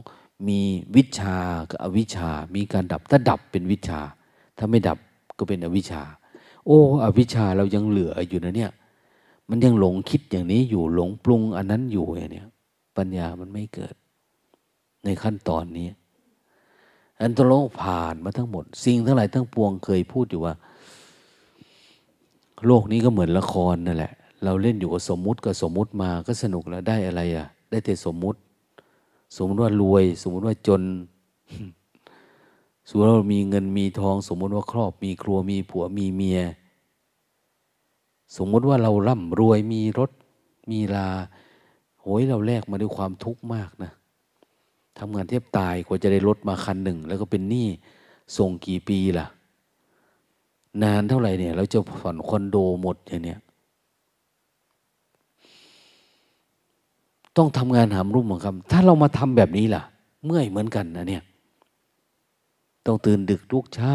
[0.49, 0.61] มี
[0.97, 1.37] วิชา
[1.71, 4.01] กับอวิชา มีการดับ ถ้าดับเป็นวิชา
[4.59, 4.99] ถ้าไม่ดับ
[5.39, 6.03] ก็เป็นอวิชา
[6.67, 8.73] โอ้ อวิชาเรายังเหลืออยู่นะเนี่ย
[9.51, 12.45] มันยังหลงคิดอย่างนี้อยู่หลงปรุงอันนั้นอยู่อย่างนี้
[12.97, 13.95] ปัญญามันไม่เกิด
[15.05, 15.89] ในขั้นตอนนี้
[17.23, 20.55] อันตโลกผ่านมาทั้งหมด สิ่งทั้งหลายทั้งปวงเคยพูดอยู่ว่า
[22.67, 24.13] โลกนี้ก็เหมือนละครนั่นแหละ
[24.45, 28.39] เราเล่นอยู่กับสมมุติกับสมมุติมาก็สนุกแล้วได้อะไรอะ ได้แต่สมมุติ
[29.37, 30.83] สมมติว่ารวย สมมติว่าจน
[32.89, 36.41] สมมติว่ามีเงินมีทอง สมมติว่าครอบมีครัวมีผัวมีเมีย
[38.37, 40.11] สมมติว่าเราร่ำรวยมีรถ
[40.71, 41.09] มีลา
[42.01, 43.93] โหยเราแลกมาด้วยความทุกข์มากนะ
[44.99, 47.69] ทำงานเทียบตายกว่าจะได้รถมาคันหนึ่ง แล้วก็เป็นหนี้
[48.37, 49.27] ส่งกี่ปีล่ะ
[50.83, 53.41] นานเท่าไหร่เนี่ย เราจะผ่อนคอนโดหมดอย่างเนี้ย
[57.37, 59.83] ต้องทำงานหามรุ่มเหมือนกันถ้าเรามาทำแบบนี้ล่ะ
[60.25, 61.23] เมื่อยเหมือนกันนะเนี่ย
[62.87, 63.95] ต้องตื่นดึกลุกเช้า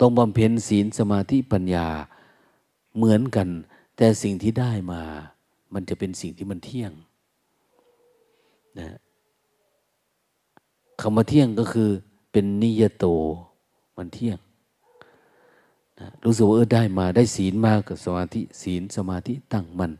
[0.00, 1.86] ต้องบำเพ็ญศีลสมาธิปัญญา
[2.96, 3.48] เหมือนกัน
[3.96, 5.02] แต่สิ่งที่ได้มา
[5.74, 6.92] มันจะเป็นสิ่งที่มันเที่ยง
[8.78, 8.98] นะ
[11.00, 11.88] คำว่าเที่ยงก็คือ
[12.32, 13.04] เป็นนิยโต
[13.96, 14.38] มันเที่ยง
[16.00, 19.92] นะรู้สึกว่าเออได้มาได้ศีลมากับสมาธิศีลสมาธิตั้งมัน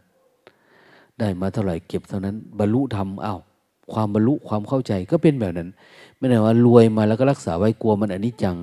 [1.21, 3.41] ได้มาเท่าไหร่เก็บเท่านั้น บรรลุธรรมอ้าว
[3.93, 5.69] ความบรรลุความเข้าใจก็เป็นแบบนั้น
[6.17, 8.57] ไม่ได้ว่ารวยมาแล้วก็รักษาไว้กลัวมันอันนี้จัง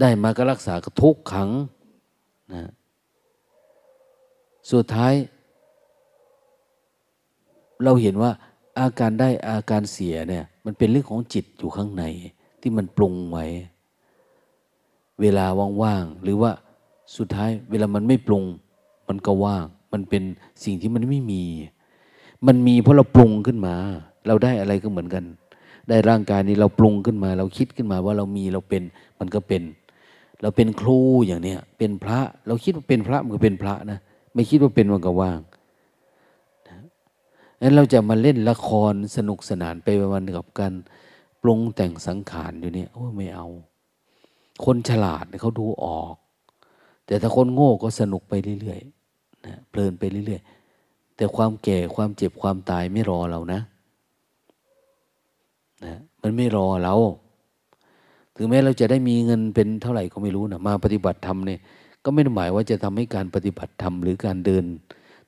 [0.00, 1.48] ได้มาก็รักษาก็ทุกขัง
[2.52, 2.70] นะ
[4.72, 5.14] สุดท้าย
[7.84, 8.30] เราเห็นว่า
[8.78, 12.04] อาการได้อาการเสียเนี่ย มันเป็นเรื่องของจิตอยู่ข้างใน
[12.60, 13.46] ที่มันปรุงไว้
[15.20, 15.46] เวลา
[15.82, 16.50] ว่างๆหรือว่า
[17.16, 18.44] สุดท้าย เวลามันไม่ปรุง
[19.08, 20.22] มันก็ว่าง มันเป็น
[20.64, 21.44] สิ่งที่มันไม่มี
[22.46, 23.74] มันมีเพราะเราปรุงขึ้นมา
[24.26, 25.24] เราได้อะไรก็เหมือนกัน
[25.88, 28.82] ได้ร่างกายนี้เราปรุงขึ้นมา เราคิดขึ้นมาว่าเรามีเราเป็น
[29.20, 29.62] มันก็เป็น
[30.42, 33.98] เราเป็นครูอย่างเนี้ยเป็นพระ เราคิดว่าเป็นพระมันก็เป็นพระนะ
[34.34, 35.40] ไม่คิดว่าเป็นมันก็ว่าง
[37.62, 40.72] นั้นเราจะมาเล่นละครสนุกสนานไปวันกับการ
[41.42, 43.46] ปรุงแต่งสังขารอยู่เนี่ยโอ้ไม่เอา
[44.64, 46.14] คนฉลาดเขาดูออก
[47.06, 53.60] แต่ถ้าคนโง่ก็สนุกไปเรื่อยๆนะเพลินไปเรื่อยๆ แต่ความแก่ความเจ็บความตายไม่รอเรานะ
[55.84, 56.94] นะมันไม่รอเรา
[58.36, 61.60] ถึงแม้เราจะได้มีเงินเป็นเท่าไหร่ก็ไม่รู้นะมาปฏิบัติธรรมเนี่ย
[62.04, 64.64] ก็ไม่ได้หมายว่าจะทำให้การปฏิบัติธรรมหรือการเดิน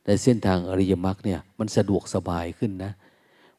[0.07, 2.93] ในเส้นทางอริยมรรคเนี่ยมันสะดวกสบายขึ้นนะ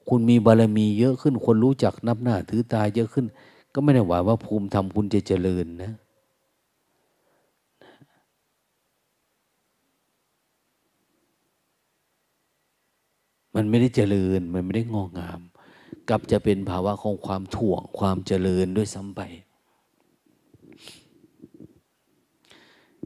[0.10, 3.26] คุณมีบารมีเยอะขึ้น คนรู้จักนับหน้าถือตาเยอะขึ้น
[3.74, 5.94] ก็ไม่ได้หมายว่าภูมิธรรมคุณจะเจริญนะ
[13.56, 15.40] มันไม่ได้เจริญ มันไม่ได้งอกงาม
[16.10, 19.22] กับจะเป็นภาวะของความถ่วงความเจริญด้วยซ้ำไป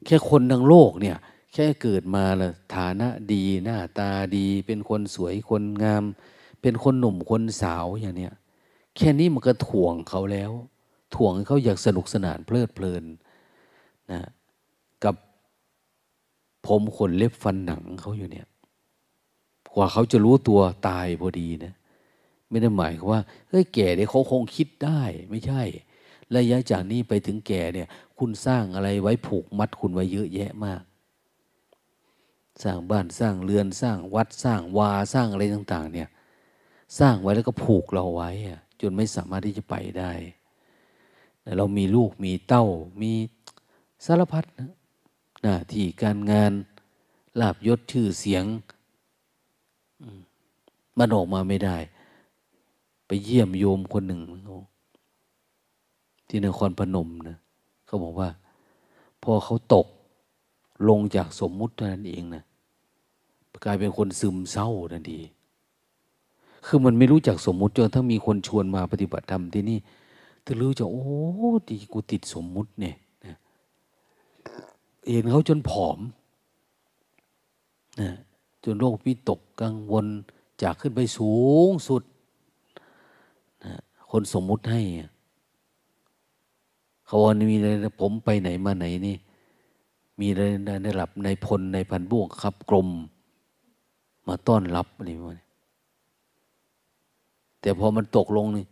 [0.05, 1.17] แค่คนทั้งโลกเนี่ย
[1.53, 6.03] แค่เกิดมาละฐานะดีหน้าตาดี เป็นคนสวยคนงาม
[6.61, 8.33] เป็นคนหนุ่มคนสาวอย่างเนี้ย
[8.95, 10.51] แค่นี้มันก็ถ่วงเขาแล้ว
[11.15, 13.03] ถ่วงเขาอยากสนุกสนานเพลิดเพลิน
[14.11, 14.21] นะ
[15.03, 15.15] กับ
[16.65, 18.47] ผมขนเล็บฟันหนังเขาอยู่เนี่ย
[19.73, 21.73] กว่าเขาจะรู้ตัวตายพอดีนะ
[22.51, 25.61] ไม่ได้หมายว่าเฮ้ยแก่เนี่ยเขาคงคิดได้ไม่ใช่
[26.35, 27.87] ระยะจากนี้ไปถึงแก่เนี่ย
[28.17, 30.81] คุณสร้างอะไรไว้ผูกมัดคุณไว้เยอะแยะมาก
[32.63, 36.09] สร้างบ้านสร้างเรือนสร้างวัดสร้างวาสร้างอะไรต่าง ๆ เนี่ย
[36.99, 38.31] สร้างไว้แล้วก็ผูกเราไว้
[38.81, 40.11] จนไม่สามารถที่จะไปได้
[41.41, 42.65] แต่เรามีลูกมีเต้า
[43.01, 43.11] มี
[44.05, 44.71] สารพัดนะ
[45.41, 46.51] หน้าที่การงาน
[47.39, 48.45] ลาบยศชื่อเสียง
[50.97, 51.77] มันออกมาไม่ได้
[53.13, 54.21] ไปเยี่ยมโยมคนหนึ่ง
[56.27, 57.37] ที่นครพนมนะ
[57.85, 58.29] เขาบอกว่า
[59.23, 59.87] พอเขาตก
[60.87, 62.43] ลงจากสมมุติเท่านั้นเองนะ
[63.65, 65.19] กลายเป็นคนซึมเศร้าทันที
[66.65, 69.77] คือมันไม่รู้จักสมมุติจนถ้ามีคนชวนมาปฏิบัติธรรมที่นี่
[70.45, 71.05] ถึงรู้จักโอ้
[71.69, 72.95] ดีกูติดสมมุติเนี่ย
[75.09, 75.99] เห็นเขาจนผอม
[78.01, 78.11] นะ
[78.63, 80.05] จนโรควิตกกังวล
[80.61, 81.33] จากขึ้นไปสู
[81.69, 82.03] งสุด
[83.65, 83.73] นะ
[84.11, 84.81] คนสมมุติให้
[87.05, 89.15] เขาวันมีอะไรผมไปไหนมาไหนนี่
[90.19, 90.41] มีอะไร
[90.83, 92.89] ในหลับในพลในพันบุกครับกลม
[94.27, 95.35] มาต้อนรับอะไรมา
[97.61, 98.65] แต่พอมันตกลงนี่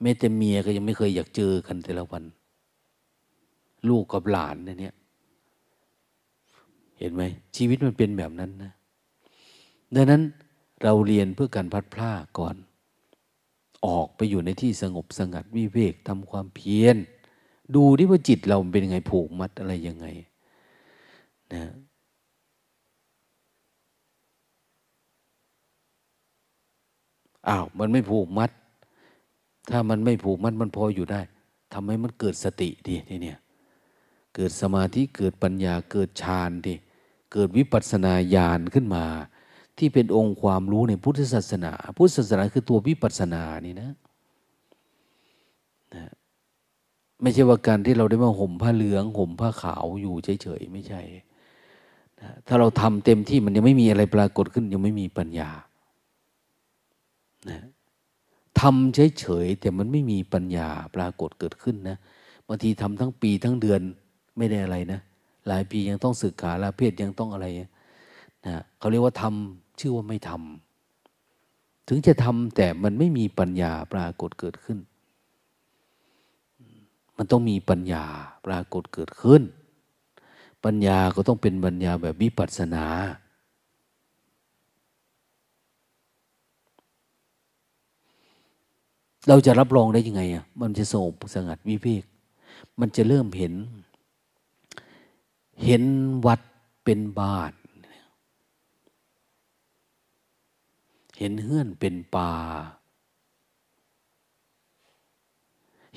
[0.00, 2.24] แม้แต่เมียก็ยังไม่เคยอยากเจอกันแต่ละวัน
[3.88, 4.94] ลูกกับหลานเนี่ย
[6.98, 7.22] เห็นไหม
[7.56, 8.72] ชีวิตมันเป็นแบบนั้นนะ
[9.94, 10.22] ดังนั้น
[10.82, 12.56] เราเรียนเพื่อการพัดพลาก่อน
[13.86, 16.96] ออกไปอยู่ในที่สงบสงัดวิเวกทำความเพียร
[17.74, 20.06] ดูที่ว่าจิตเราเป็นยังไงผูกมัดอะไรยังไง
[21.52, 21.62] นะ
[27.48, 28.50] อ้าวมันไม่ผูกมัด
[29.70, 31.20] ถ้ามันไม่ผูกมัดมันพออยู่ได้
[31.72, 33.38] ทำให้มันเกิดสติดีทีเนี้ย
[34.34, 36.74] เกิดสมาธิเกิดปัญญาเกิดฌานดิ
[37.32, 39.04] เกิดวิปัสสนาญาณขึ้นมา
[39.78, 43.90] ที่เป็นองค์ความรู้ในพุทธศาสนา พุทธศาสนาคือตัววิปัสสนานี่นะ
[45.94, 46.04] นะ
[47.22, 51.00] ไม่ใช่ว่าการที่เราได้มาห่มผ้าเหลืองห่มผ้าขาวอยู่เฉยๆไม่ใช่
[52.20, 55.50] นะถ้าเราทำเต็มที่มันยังไม่มีอะไรปรากฏขึ้น ยังไม่มีปัญญา
[57.50, 57.60] นะ
[58.60, 61.96] ทำเฉยๆแต่มันไม่มีปัญญาปรากฏเกิดขึ้นนะ
[62.46, 63.80] บางทีทำทั้งปีทั้งเดือน
[64.38, 65.00] ไม่ได้อะไรนะ
[65.48, 67.46] หลายปียังต้องสึกขาลาเพศยังต้องอะไร
[68.46, 74.78] นะเขาเรียกว่าทำ ชื่อว่าไม่ทำถึงจะทำแต่มันไม่มีปัญญาปรากฏเกิดขึ้น
[77.16, 78.04] มันต้องมีปัญญา
[78.46, 79.42] ปรากฏเกิดขึ้น
[80.64, 82.86] ปัญญาก็ต้องเป็นปัญญาแบบวิปัสสนา
[89.28, 92.04] เราจะรับรองได้ยังไงอะ มันจะสงบสงัดวิเวก
[92.80, 93.54] มันจะเริ่มเห็น
[95.64, 95.82] เห็น
[96.26, 96.40] วัด
[96.84, 97.52] เป็นบ้าน
[101.22, 102.30] เห็นเฮื่อนเป็นป่า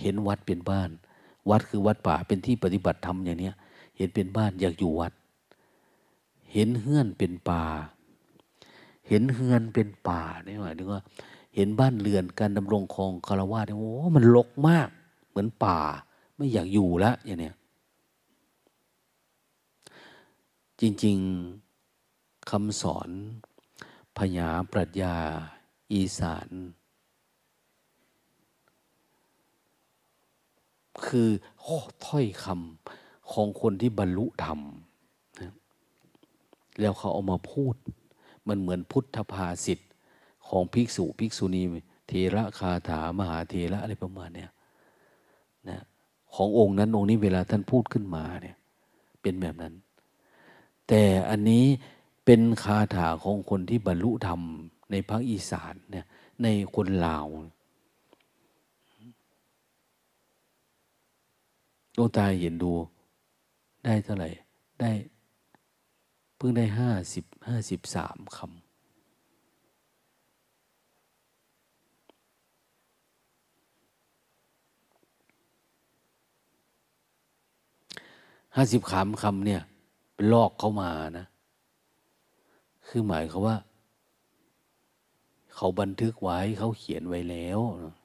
[0.02, 0.90] เห็นวัดเป็นบ้าน
[1.50, 3.56] วัดคือวัดป่าเป็นที่ปฏิบัติธรรมอย่างเนี้ย
[3.98, 5.14] เห็นเป็นบ้านอยากอยู่วัด
[6.54, 7.64] เห็นเฮื่อนเป็นป่า
[9.08, 11.02] เห็นเฮือนเป็นป่านี่หมายถึงว่า
[11.56, 14.90] เห็นบ้านเรือนการดำรงครองคารวะเนี่ยโอ้มันลกมาก
[15.30, 15.80] เหมือนป่า
[16.36, 17.56] ไม่อยากอยู่ล้วอย่างเนี้ย
[20.82, 21.18] จริง
[21.84, 23.10] ๆคำสอน
[24.18, 25.16] พญาปรัชญา
[25.94, 26.50] อีสาน
[31.06, 31.30] คือ
[32.06, 34.60] ถ้อยคำของคนที่บรรลุธรรม
[35.42, 35.54] นะ
[36.80, 37.76] แล้วเขาเอามาพูด
[38.48, 39.80] มันเหมือนพุทธภาษิต
[40.48, 41.64] ของภิกษุภิกษุณี
[42.08, 44.52] เทระคาถามหาเทระอะไรประมาณเนี้ย
[45.70, 45.80] นะ
[46.36, 48.58] ขององค์นั้นองค์นี้เวลาท่านพูดขึ้นมาเนี่ย
[49.22, 49.74] เป็นแบบนั้น
[50.88, 51.66] แต่อันนี้
[52.26, 54.42] เป็นคาถาของคนที่บรรลุธรรม
[54.92, 56.06] ในภาคอีสานเนี่ย
[56.44, 57.28] ในคนลาว
[61.96, 62.72] ดวงตาเห็นดู
[63.86, 64.30] ได้เท่าไหร่
[64.82, 64.92] ได้
[66.36, 68.48] เพิ่งได้ห้าสิบห้าสิบสามคำ
[78.56, 79.62] ห้าสิบคำคำเนี่ย
[80.14, 81.26] เป็นลอกเขามานะ
[82.88, 83.58] คือหมายเขาว่า
[85.56, 87.96] เขาบันทึกไว้เขาเขียนไว้แล้วนะ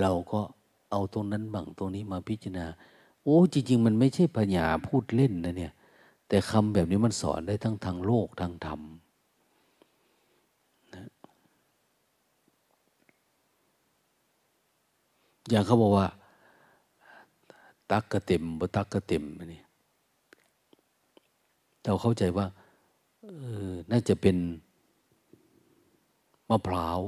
[0.00, 0.40] เราก็
[0.90, 2.66] เอาตรงนั้นบังตรงนี้มาพิจารณา
[3.22, 5.72] โอ้จริง ๆ มันไม่ใช่ปัญญาพูดเล่นนะเนี่ย
[6.28, 8.80] แต่คำแบบนี้มันสอนได้ทั้งทางโลกทางธรรม
[10.94, 11.08] นะ
[15.50, 16.06] อย่างเขาบอกว่า
[17.90, 19.24] ตักกระเต็มบ่ตักกระเต็ม
[19.54, 19.62] นี่
[21.86, 22.46] เราเข้าใจว่า
[23.24, 23.26] อ
[23.68, 24.36] อน่าจะเป็น
[26.50, 27.00] มะพร้าว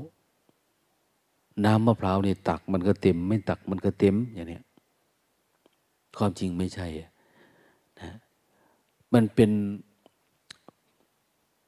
[1.64, 4.60] น้ำมะพร้าวนี่ตักมันก็เต็ม ไม่ตักมันก็เต็มอย่างนี้
[6.18, 6.86] ความจริงไม่ใช่
[8.00, 8.12] นะ
[9.12, 9.50] มันเป็น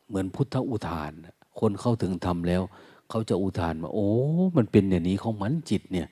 [0.09, 1.13] เหมือนพุทธอุทาน
[1.59, 2.63] คนเข้าถึงธรรมแล้ว
[3.11, 4.09] เขาจะอุทานว่าโอ้
[4.57, 6.09] มันเป็นอย่างนี้ของมันจิตเนี่ย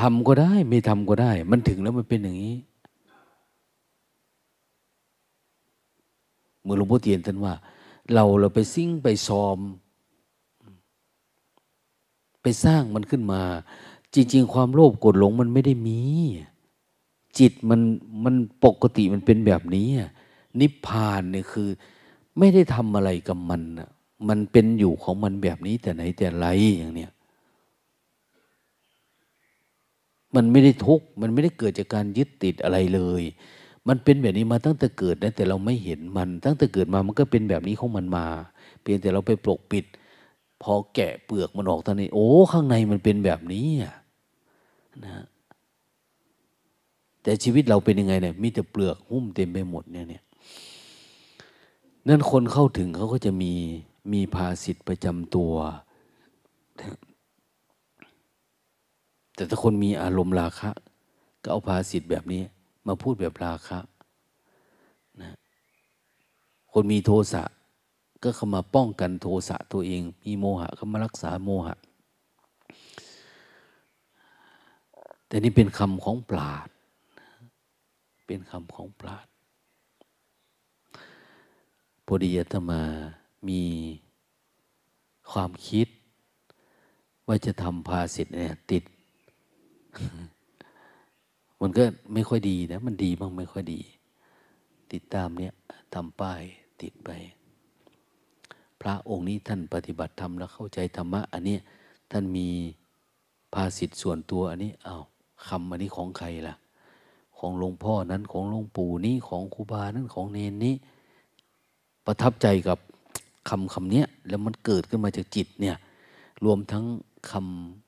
[0.00, 2.54] ทำก็ได้ ไม่ทำก็ได้ มันถึงแล้วมันเป็นอย่างนี้
[6.66, 7.54] เมื่อหลวงพ่อเทียนท่านว่า
[8.14, 9.58] เราเราไปซิ่งไปซ้อม
[12.42, 13.42] ไปสร้างมันขึ้นมา
[14.14, 16.00] จริง ๆ ความโลภโกดหลงมันไม่ได้มี
[17.38, 17.80] จิตมัน
[18.24, 18.34] มัน
[18.64, 19.88] ปกติมันเป็นแบบนี้
[20.60, 21.68] นิพพานเนี่ยคือ
[22.38, 23.62] ไม่ได้ทำอะไรกับมัน
[24.28, 27.12] มันเป็นอยู่ของมันแบบนี้แต่ไหนแต่ไรอย่างเนี้ย
[30.34, 33.22] มันไม่ได้ทุกข์มันไม่ได้เกิดจากการยึดติดอะไรเลย
[33.88, 38.26] มันเป็นแบบนี้มาตั้งแต่เกิดนะแต่เราไม่เห็นมัน ตั้งแต่เกิดมามันก็เป็นแบบนี้ของมันมา
[38.82, 39.84] เพียงแต่เราไปปกปิด
[40.62, 43.66] พอแกะเปลือกมันออกตอนนี้ โอ้ข้างในมันเป็นแบบนี้
[45.04, 45.24] นะ
[47.22, 50.24] แต่ชีวิตเราเป็นยังไงเนี่ยมีแต่เปลือกหุ้มเต็มไปหมดเนี่ยเนี่ย
[52.08, 53.52] นั่นคนเข้าถึงเขาก็จะมี
[54.12, 55.52] มีภาสิทธิ์ประจำตัว
[59.34, 60.70] แต่ถ้าคนมีอารมณ์ราคะ
[61.42, 62.42] ก็เอาภาสิทธิ์แบบนี้
[62.86, 63.78] มาพูดแบบราคะ
[65.22, 65.32] นะ
[66.72, 67.42] คนมีโทสะ
[68.22, 71.76] ก็เข้ามาป้องกันโทสะตัวเอง มีโมหะก็มารักษาโมหะ
[75.26, 76.68] แต่นี่เป็นคำของปราด
[78.26, 79.26] เป็นคำของปราด
[82.06, 82.82] พอดีอาตมา
[83.48, 83.62] มี
[85.30, 85.88] ความคิด
[87.26, 88.82] ว่าจะทำภาสิทธิ์เนี่ยติด
[91.60, 93.80] มันก็ไม่ค่อยดีนะ มันดีบ้างไม่ค่อยดี
[94.92, 95.52] ติดตามเนี่ย
[95.94, 96.42] ทำป้าย
[96.82, 97.10] ติดไป
[98.80, 101.56] พระองค์นี้ท่านปฏิบัติธรรมแล้วเข้าใจธรรมะ อันนี้
[102.10, 102.48] ท่านมี
[103.52, 105.02] ภาสิทธิ์ส่วนตัว อันนี้อา้าว
[105.46, 106.54] คำอันนี้ของใครล่ะ
[107.38, 110.74] ของหลวงพ่อนั้นของหลวงปู่นี้ของครูบานั้นของเนนนี้
[112.06, 112.78] ประทับใจกับ
[113.48, 115.76] คำคำนี้แล้วมันเกิดขึ้นมาจากจิตเนี่ย
[116.44, 116.84] รวมทั้ง
[117.30, 117.85] คำ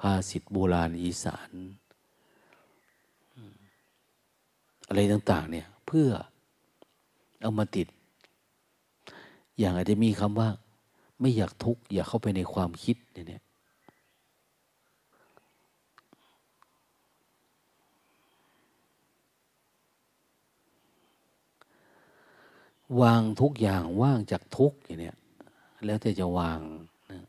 [0.00, 1.50] ภาษิตโบราณอีสาน
[4.88, 6.08] อะไรต่าง ๆ เนี่ย เพื่อ
[7.40, 7.88] เอามาติด
[9.58, 10.48] อย่างอาจจะมีคำว่า
[11.20, 13.42] ไม่อยากทุกข์อยากเข้าไปในความคิดเนี่ย
[23.02, 25.16] วางทุกอย่างว่างจากทุกอย่างเนี้ย
[25.84, 26.60] แล้วแต่จะวาง
[27.10, 27.28] นะ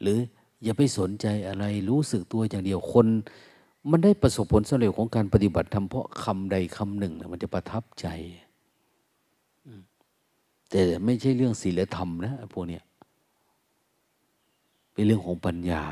[0.00, 0.18] หรือ
[0.62, 3.06] อย่าไปสนใจอะไรรู้สึกตัวอย่างเดียวคน
[3.90, 8.06] มันได้ประสบผลสำเร็จของการปฏิบัติทำเพราะคำใดคำหนึ่งนะมันจะประทับใจ
[10.70, 12.82] แต่ไม่ใช่เรื่องศีลธรรมนะพวกเนี้ย
[14.92, 15.84] เป็นเรื่องของปัญญา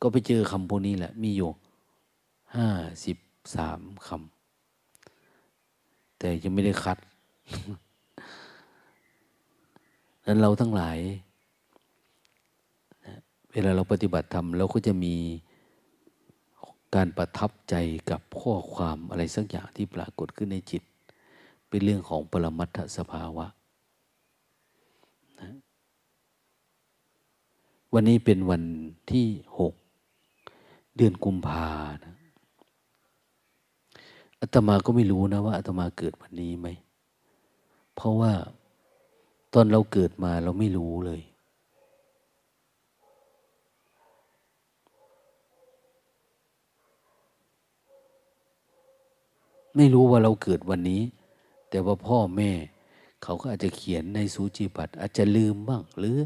[0.00, 1.50] ก็ไปเจอคำพวกนี้แหละ มีอยู่
[2.56, 2.68] ห้า
[3.04, 3.16] สิบ
[3.54, 6.98] สามคำแต่ยังไม่ได้คัด
[10.26, 10.98] นั้นเราทั้งหลาย
[13.52, 15.14] เวลาเราปฏิบัติธรรมเราก็จะมี
[16.94, 17.74] การประทับใจ
[18.10, 20.82] กับข้อความอะไรสักอย่างที่ปรากฏขึ้นในจิต
[21.68, 23.46] เป็นเรื่องของปรมัตถสภาวะ
[25.40, 25.50] นะ
[27.94, 28.62] วันนี้เป็นวัน
[29.12, 29.26] ที่
[29.58, 29.74] หก
[30.96, 31.68] เดือนกุมภา
[32.04, 32.14] นะ
[34.40, 36.68] อาตมาก็ไม่รู้นะว่าอาตมาเกิดวันนี้ไหม
[37.94, 38.32] เพราะว่า
[39.54, 41.20] ตอนเราเกิดมาเราไม่รู้เลย
[49.80, 51.02] ไม่รู้ว่าเราเกิดวันนี้
[51.70, 52.50] แต่ว่าพ่อแม่
[53.22, 56.16] เขาก็อาจจะเขียนในสูจิบัตรอาจจะลืมบ้างหรือ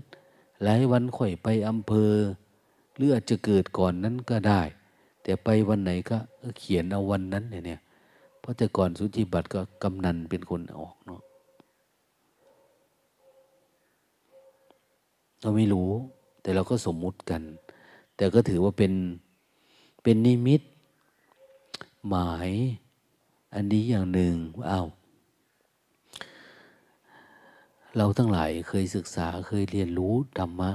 [0.62, 2.12] หลายวันค่อยไปอำเภอ
[2.96, 4.62] หรืออาจจะเกิดก่อนนั้นก็ได้
[5.22, 6.16] แต่ไปวันไหนก็
[6.58, 7.80] เขียนเอาวันนั้นเนี่ย
[8.40, 11.20] เพราะแต่ก่อนสุจิบัตรก็กำนันเป็นคนออกเนาะ
[15.40, 15.90] เราไม่รู้
[16.42, 17.42] แต่เราก็สมมุติกัน
[18.16, 18.92] แต่ก็ถือว่าเป็น
[20.02, 20.62] เป็นนิมิต
[22.08, 22.52] หมาย
[23.54, 24.82] อันนี้อย่างหนึ่งว่าเอา
[27.96, 30.70] เราทั้งหลายเคยศึกษาเคยเรียนรู้ธรรมะ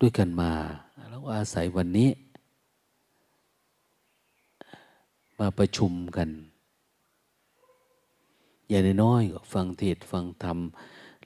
[0.00, 0.52] ด้วยกันมา
[1.08, 2.10] แล้วอาศัยวันนี้
[5.38, 6.28] มาประชุมกัน
[8.68, 10.58] อย่างน้อยก็ฟังเทศฟังธรรม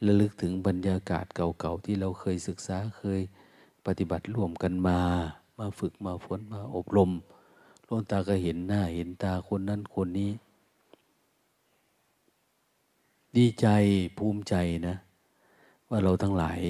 [0.07, 3.21] ระลึกถึงบรรยากาศเก่าๆ ที่เราเคยศึกษาเคย
[3.87, 5.01] ปฏิบัติร่วมกันมา
[5.59, 7.11] มาฝึกมาฝนมาอบรม
[7.91, 10.31] ล้นตาก็เห็นหน้าเห็นตาคนนั้นคนนี้
[13.37, 13.67] ดีใจ
[14.17, 14.55] ภูมิใจ
[14.89, 14.95] นะ
[15.89, 16.61] ว่าเราทั้งหลาย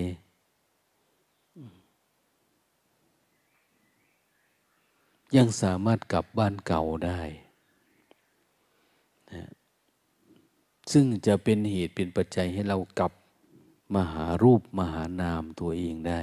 [5.37, 7.21] ยังสามารถกลับบ้านเก่าได้
[9.33, 9.43] นะ
[10.93, 13.13] ซึ่งจะเป็นเหตุเป็นปัจจัยให้เรากลับ
[13.95, 16.21] มาหารูปมาหานามตัวเองได้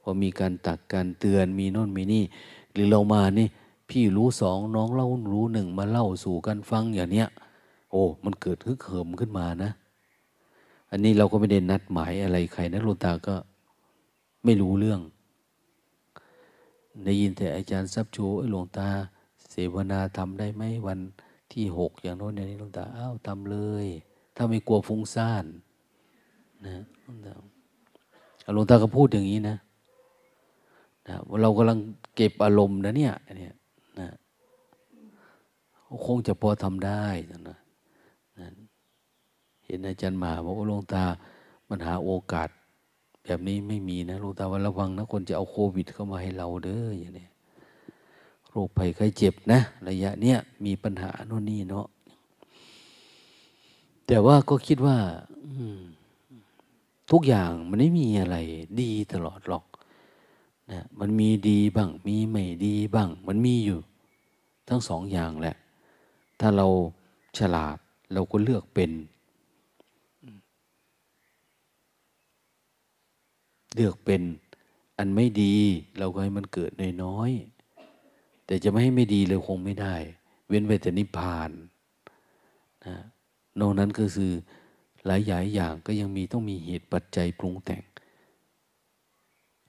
[0.00, 2.24] พอมีการตักการเตือนมีโน่นมีนี่
[2.72, 3.48] หรือเรามานี่
[3.88, 7.28] พี่รู้สองน้องเล่ารู้หนึ่งมาเล่าสู่กันฟังอย่างเนี้ย
[7.90, 9.70] โอ้ มันเกิดฮึกเหิมขึ้นมานะ
[10.90, 13.34] อันนี้เราก็ไม่ได้นัดหมายอะไรใครนะลุตาก็
[14.44, 15.00] ไม่รู้เรื่อง
[17.04, 18.18] ได้ยินแต่อาจารย์ซับโช
[18.50, 18.88] หลวงตา
[19.50, 21.00] เสวนาทำได้ไหมวัน
[21.52, 23.86] ที่หกอย่างโน้นอย่างนี้หลวงตาอ้าวทำเลย
[24.36, 25.44] ถ้าไม่กลัวฟุ้งซ่าน
[26.64, 26.72] นะ
[27.04, 27.32] หลวงตา
[28.54, 29.56] หลวงตาก็พูดอย่างนี้นะ
[31.08, 31.78] นะเรากำลัง
[32.16, 33.54] เก็บอารมณ์นะเนี่ยเนี่ย
[36.06, 37.58] คงจะพอทำได้นะนะ
[39.64, 41.04] เห็นอาจารย์มาบอกว่าหลวงตา
[41.68, 42.48] มันหาโอกาส
[43.24, 47.26] แบบนี้ไม่มีนะลูกตาวันระวังนะคนจะเอาโควิดเข้ามาให้เราเด้ออย่างนี้
[48.50, 51.86] โรคภัยไข้เจ็บนะ ระยะเนี้ยมีปัญหาโน่นนี่เนาะ
[54.06, 54.96] แต่ว่าก็คิดว่า
[57.10, 58.36] ทุกอย่างมันไม่มีอะไร
[58.80, 59.64] ดีตลอดหรอก
[60.70, 63.78] นะมันมีดีบ้าง มีไม่ดีบ้าง มันมีอยู่
[64.68, 65.56] ทั้งสองอย่างแหละ
[66.40, 66.66] ถ้าเรา
[67.38, 67.76] ฉลาด
[68.12, 68.90] เราก็เลือกเป็น
[73.74, 74.22] เลือกเป็น
[74.98, 75.54] อันไม่ดี
[75.98, 76.70] เราก็ให้มันเกิด
[77.02, 79.94] น้อยๆแต่จะไม่ให้ไม่ดีเลยคงไม่ได้
[80.48, 81.50] เว้นไว้แต่นิพพาน
[82.86, 82.96] นะ
[83.60, 84.32] นอกนั้นก็คือ
[85.06, 87.82] หลายอย่างอย่างก็ยังมีต้องมีเหตุปัจจัยปรุงแต่ง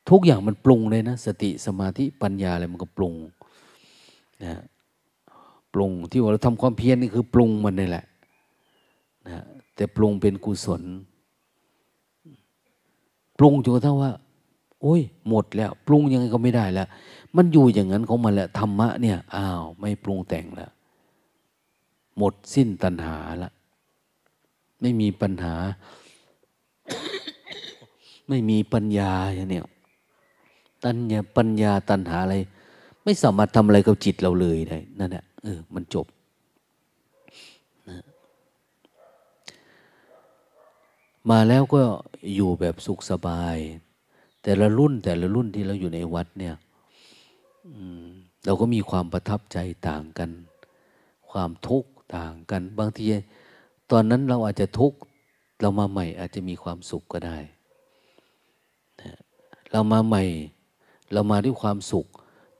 [0.10, 3.16] ทุกอย่างมันปรุงเลยนะ สติสมาธิปัญญาอะไรมันก็ปรุง
[4.44, 4.62] นะ
[5.76, 8.06] ปรุงที่ว่าเราทำความเพียรนี่คือปรุงมันนี่แหละ
[9.28, 9.44] นะ
[9.76, 10.84] แต่ปรุงเป็นกุศล
[13.38, 14.12] ปรุงจนกระทั่งว่า
[14.82, 16.88] โอ้ย หมดแล้ว ปรุงยังไงก็ไม่ได้แล้ว
[17.36, 20.72] มันอยู่อย่างนั้นของมันแหละธรรมะเนี่ยอ้าวไม่ปรุงแต่งแล้ว
[22.18, 23.52] หมดสิ้นตัณหาละ
[24.82, 25.56] ไม่มีปัญหา
[28.30, 29.66] ไม่มีปัญญาอย่างเนี้ย
[30.84, 32.36] ตัญญาปัญญาตัณหาอะไร
[33.04, 36.08] ไม่สามารถทำอะไรกับจิตเราเลยได้นั่นแหละ เออ มันจบ
[37.90, 37.98] นะ
[41.30, 41.82] มาแล้วก็
[42.36, 43.58] อยู่แบบสุขสบาย
[44.44, 46.56] แต่ละรุ่นแต่ละรุ่นที่เราอยู่ในวัดเนี่ย
[48.46, 49.58] เราก็มีความประทับใจ
[49.88, 50.30] ต่างกัน
[51.32, 53.04] ความทุกข์ต่างกัน บางที
[53.92, 54.98] ตอนนั้นเราอาจจะทุกข์
[55.62, 57.38] เรามาใหม่อาจจะมีความสุขก็ได้
[59.72, 60.24] เรามาใหม่
[61.14, 62.06] เรามาด้วยความสุข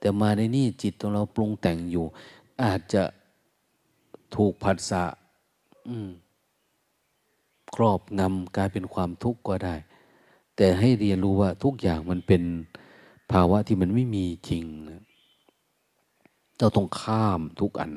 [0.00, 2.04] แต่มาในนี่จิตของเราปรุงแต่งอยู่
[2.62, 3.02] อาจจะ
[4.36, 5.04] ถูกผัสสะ
[7.74, 9.74] ครอบงำกลายเป็นความทุกข์ก็ได้
[10.56, 12.42] แต่ให้เรียนรู้ว่าทุกอย่างมันเป็น
[13.32, 14.64] ภาวะที่มันไม่มีจริง
[16.58, 17.92] เราต้องข้ามทุกอัน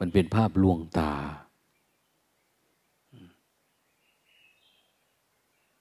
[0.00, 1.12] มันเป็นภาพลวงตา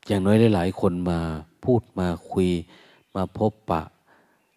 [0.08, 1.20] อย่างน้อยหลายๆคนมา
[1.66, 2.50] พูดมาคุย
[3.16, 3.82] มาพบปะ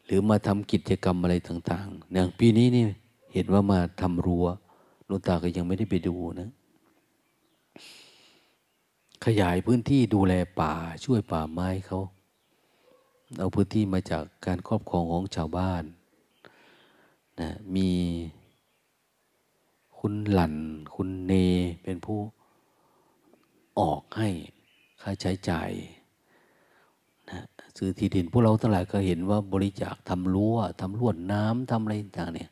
[0.05, 2.85] หรือมาทำกิจกรรมอะไรต่าง ๆ อย่างปีนี้นี่
[3.33, 4.47] เห็นว่ามาทำรัว้ว
[5.09, 6.51] ลุงตาก็ยังไม่ได้ไปดูนะ
[9.25, 10.73] ขยายพื้นที่ดูแลป่า
[11.05, 12.01] ช่วยป่าไม้เขา
[13.39, 15.85] เอาพื้นที่มาจากการครอบครองของชาวบ้าน
[17.41, 17.91] นะมี
[19.99, 20.55] คุณหลัน
[20.95, 21.33] คุณเน
[21.83, 22.21] เป็นผู้
[23.79, 24.29] ออกให้
[25.01, 25.71] ค่าใช้จ่าย
[27.31, 27.41] นะ
[27.77, 32.51] ซื้อที่ดินพวกเราทั้งหลายก็เห็นว่าบริจาคทำรั้วทำลวดน้ำทำอะไรต่างเนี่ย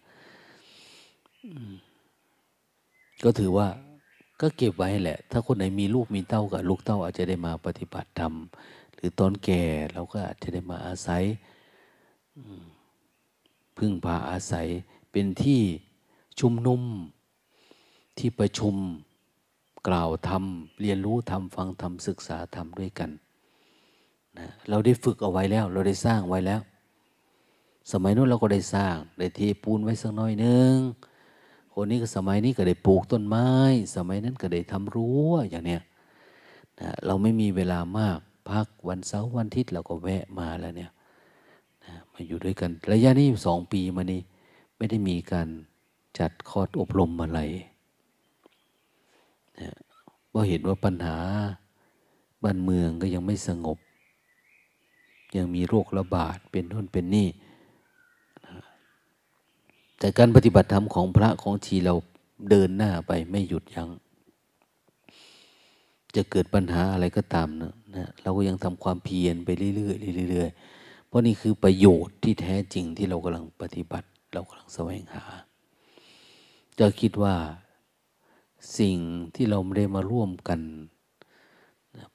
[3.25, 3.69] ก็ถือว่า
[4.41, 8.35] ก็เก็บไว้แหละ ถ้าคนไหนมีลูกมีเต้ากับลูกเต้าอาจจะได้มาปฏิบัติธรรม
[8.95, 9.63] หรือตอนแก่
[9.93, 11.23] เราก็อาจจะได้มาอาศัย
[13.77, 14.67] พึ่งพาอาศัย
[15.11, 15.61] เป็นที่
[16.41, 16.83] ชุมนุม
[18.19, 18.75] ที่ประชุม
[19.89, 23.11] กล่าวทำเรียนรู้ทำฟังทำศึกษาทำด้วยกัน
[24.39, 26.61] นะเราได้ฝึกเอาไว้แล้ว เราได้สร้างไว้แล้ว
[27.93, 30.75] สมัยนู้นเราก็ได้สร้างได้เทปูนไว้สักน้อยนึง
[31.81, 33.49] คนนี้ก็สมัยนี้ก็ได้ปลูกต้นไม้
[33.97, 35.83] สมัยนั้นก็ได้ทำรั้วอย่างเนี้ย
[36.81, 38.19] นะเราไม่มีเวลามาก
[38.51, 40.93] พักวันเสาร์วันอาทิตย์เราก็แวะมาแล้วเนี่ย
[41.85, 44.21] นะมาอยู่ด้วยกันระยะนี้สองปีมานี้
[44.77, 45.49] ไม่ได้มีการ
[46.19, 47.41] จัดคอร์สอบรมอะไร
[50.29, 51.19] เพราะเห็นว่าปัญหา
[52.43, 53.79] บ้านเมืองก็ยังไม่สงบ
[55.37, 57.29] ยังมีโรคระบาดเป็นน่นเป็นนี่
[59.99, 61.95] แต่การปฏิบัติธรรมของพระของทีเรา
[62.51, 63.89] เดินหน้าไปไม่หยุดยัง้ง
[66.17, 69.93] จะเกิดปัญหาอะไรก็ตามนะนะเราก็ยังทำความเพียรไปเรื่อ
[70.25, 75.25] ยๆเรื่อยๆเพราะนี่คือประโยชน์ที่แท้จริงที่เรากำลังปฏิบัติ เรากำลังแสวงหา
[76.79, 77.35] จะคิดว่า
[78.79, 78.99] สิ่ง
[79.35, 80.61] ที่เราไม่ได้มาร่วมกัน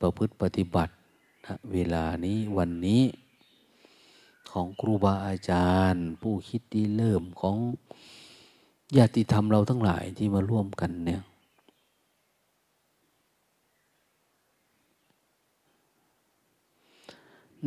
[0.02, 0.94] ประพฤติปฏิบัติ
[1.46, 3.02] นะเวลานี้วันนี้
[4.54, 7.58] ของครูบาอาจารย์ ผู้คิดดีเริ่มของ
[8.98, 11.22] ญาติธรรมเราทั้งหลายที่มาร่วมกันเนี่ย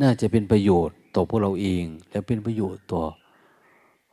[0.01, 3.03] น่าจะเป็นประโยชน์ต่อพวกเราเอง และเป็นประโยชน์ต่อ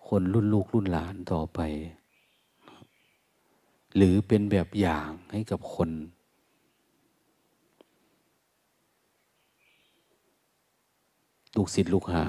[0.09, 1.61] คนรุ่นลูกรุ่นหลานต่อไป
[3.97, 5.91] หรือเป็นแบบอย่างให้กับคน
[11.57, 12.27] ลูกศิษย์ลูกหา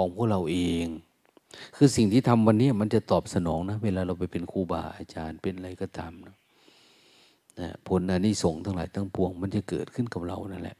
[0.00, 0.86] ของพวกเราเอง
[1.76, 6.36] คือสิ่งที่ทำวันนี้มันจะตอบสนองนะ เวลาเราไปเป็นครูบาอาจารย์เป็นอะไรก็ตามนะ
[7.60, 10.76] นะผลอันนี้ส่งทั้งหลายทั้งปวง มันจะเกิดขึ้นกับเรานั่นแหละ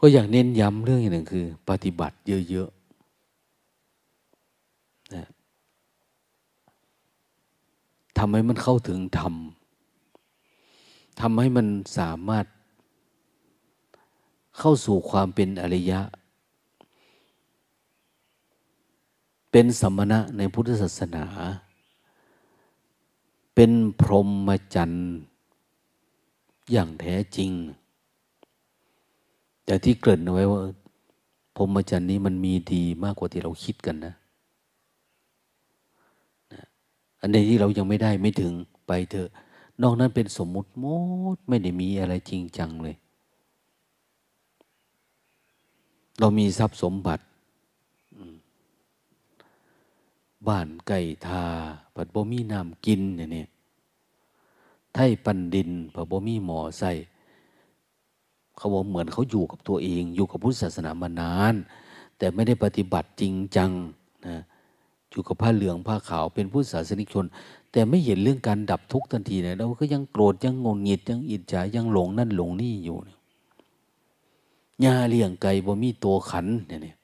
[0.00, 2.16] ก็อยากเน้นย้ำเรื่องอย่างหนึ่งคือ ปฏิบัติ
[2.50, 5.26] เยอะๆนะ
[8.18, 9.34] ทำให้มันเข้าถึงธรรม
[11.20, 11.66] ทำให้มัน
[11.98, 12.44] สามารถ
[14.58, 16.00] เข้าสู่ความเป็นอริยะ
[19.50, 21.24] เป็นสมณะในพุทธศาสนา
[23.54, 23.70] เป็น
[24.00, 25.06] พรหมจรรย์
[26.72, 27.50] อย่างแท้จริง
[29.64, 30.60] แต่ที่เกริ่นเอาไว้ว่า
[31.56, 34.14] พรหมจรรย์นี้มันมีดีมากกว่าที่เราคิดกันนะ
[37.20, 38.52] อันใดที่เรายังไม่ได้ไม่ถึง
[38.86, 39.28] ไปเถอะ
[39.82, 40.84] นอกนั้นเป็นสมมุติหม
[41.36, 42.96] ดไม่ได้มีอะไรจริงจังเลย
[46.20, 47.24] เรามีทรัพย์สมบัติ
[50.48, 51.44] บ้านไก่ทา
[51.94, 53.44] ปัดบ่มีน้ำกินอย่างนี้
[54.94, 56.90] ไทยปันดินปัดบ่มีหมอใส่
[58.56, 61.54] เขาบอกเหมือนเขาอยู่กับตัวเอง อยู่กับพุทธศาสนามานาน
[62.18, 63.70] แต่ไม่ได้ปฏิบัติจริงจัง
[64.26, 64.36] นะ
[65.10, 67.24] อยู่กับผ้าเหลืองผ้าขาวเป็นพุทธศาสนิกชน
[67.72, 72.96] แต่ไม่เห็นเรื่องการดับทุกข์ทันทีนะเราก็ยังโกรธยังงงงิดยังอิจฉายังหลงนั่นหลงนี่อยู่
[74.82, 76.96] ยาเลี้ยงไก่บ่มีตัวขันเนี่ย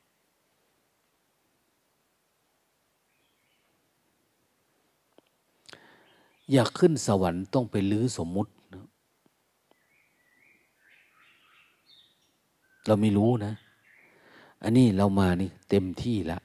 [6.52, 8.51] อยากขึ้นสวรรค์ต้องไปลื้อสมมุติ
[12.86, 13.52] เราไม่รู้นะ
[14.62, 16.38] อันนี้เรามานี่เต็มที่ละ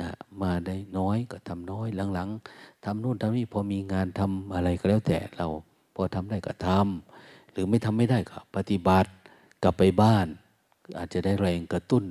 [0.00, 0.08] นะ
[0.42, 5.46] มาได้น้อยก็ทำน้อย หลังๆทำนู่นทำนี่พอมีงานทำอะไรก็แล้วแต่เรา
[5.94, 9.10] พอทำได้ก็ทำหรือไม่ทำไม่ได้ก็ปฏิบัติ
[9.62, 10.26] กลับไปบ้าน
[10.98, 12.04] อาจจะได้แรงกระตุ้น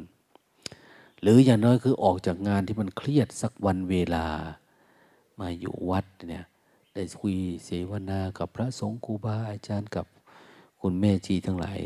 [1.21, 4.25] หรืออย่างน้อยคือออกจากงานที่มันเครียดสักวันเวลา
[5.39, 6.45] มาอยู่วัดเนี่ย
[6.93, 7.35] ได้คุย
[7.65, 10.05] เสวนากับพระสงฆ์ครูบาอาจารย์กับ
[10.81, 11.79] คุณแม่จีทั้งหลาย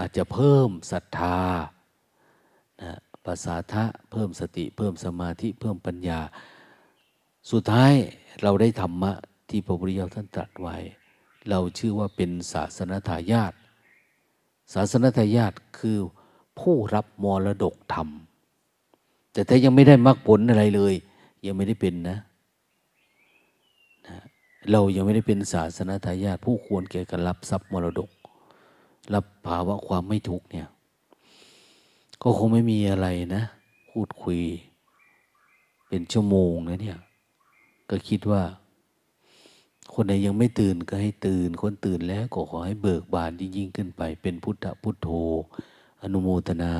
[0.00, 1.38] อาจจะเพิ่มศรัทธา
[2.82, 2.92] นะ
[3.24, 6.20] ภาษาทะเพิ่มสติ เพิ่มสมาธิเพิ่มปัญญา
[7.50, 7.92] สุดท้าย
[8.42, 9.12] เราได้ธรรมะ
[9.48, 10.76] ที่พระพุทธเจ้าท่านตรัสไว้
[11.50, 13.52] เราชื่อว่าเป็นศาสนทายาท
[14.72, 15.98] ศาสนทายาทคือ
[16.60, 18.08] ผู้รับมรดกธรรม
[19.32, 20.94] แต่ถ้ายังไม่ได้มรรคผลอะไรเลย
[21.46, 22.18] ยังไม่ได้เป็นนะ
[24.70, 28.10] เรายังไม่ได้เป็นศาสนทายาทผู้ควรแก่การรับทรัพย์มรดก
[29.14, 30.68] รับภาวะความไม่ทุกเนี่ย
[32.22, 33.42] ก็คงไม่มีอะไรนะ
[33.90, 34.40] พูดคุย
[35.88, 36.98] เป็นชั่วโมงนะเนี่ย
[37.90, 38.42] ก็คิดว่า
[39.94, 45.08] คนไหนยังไม่ตื่นก็ให้ตื่น คนตื่นแล้วก็ขอให้เบิกบานยิ่งขึ้นไปเป็นพุทธพุทโธ
[46.02, 46.74] อนุโมทนา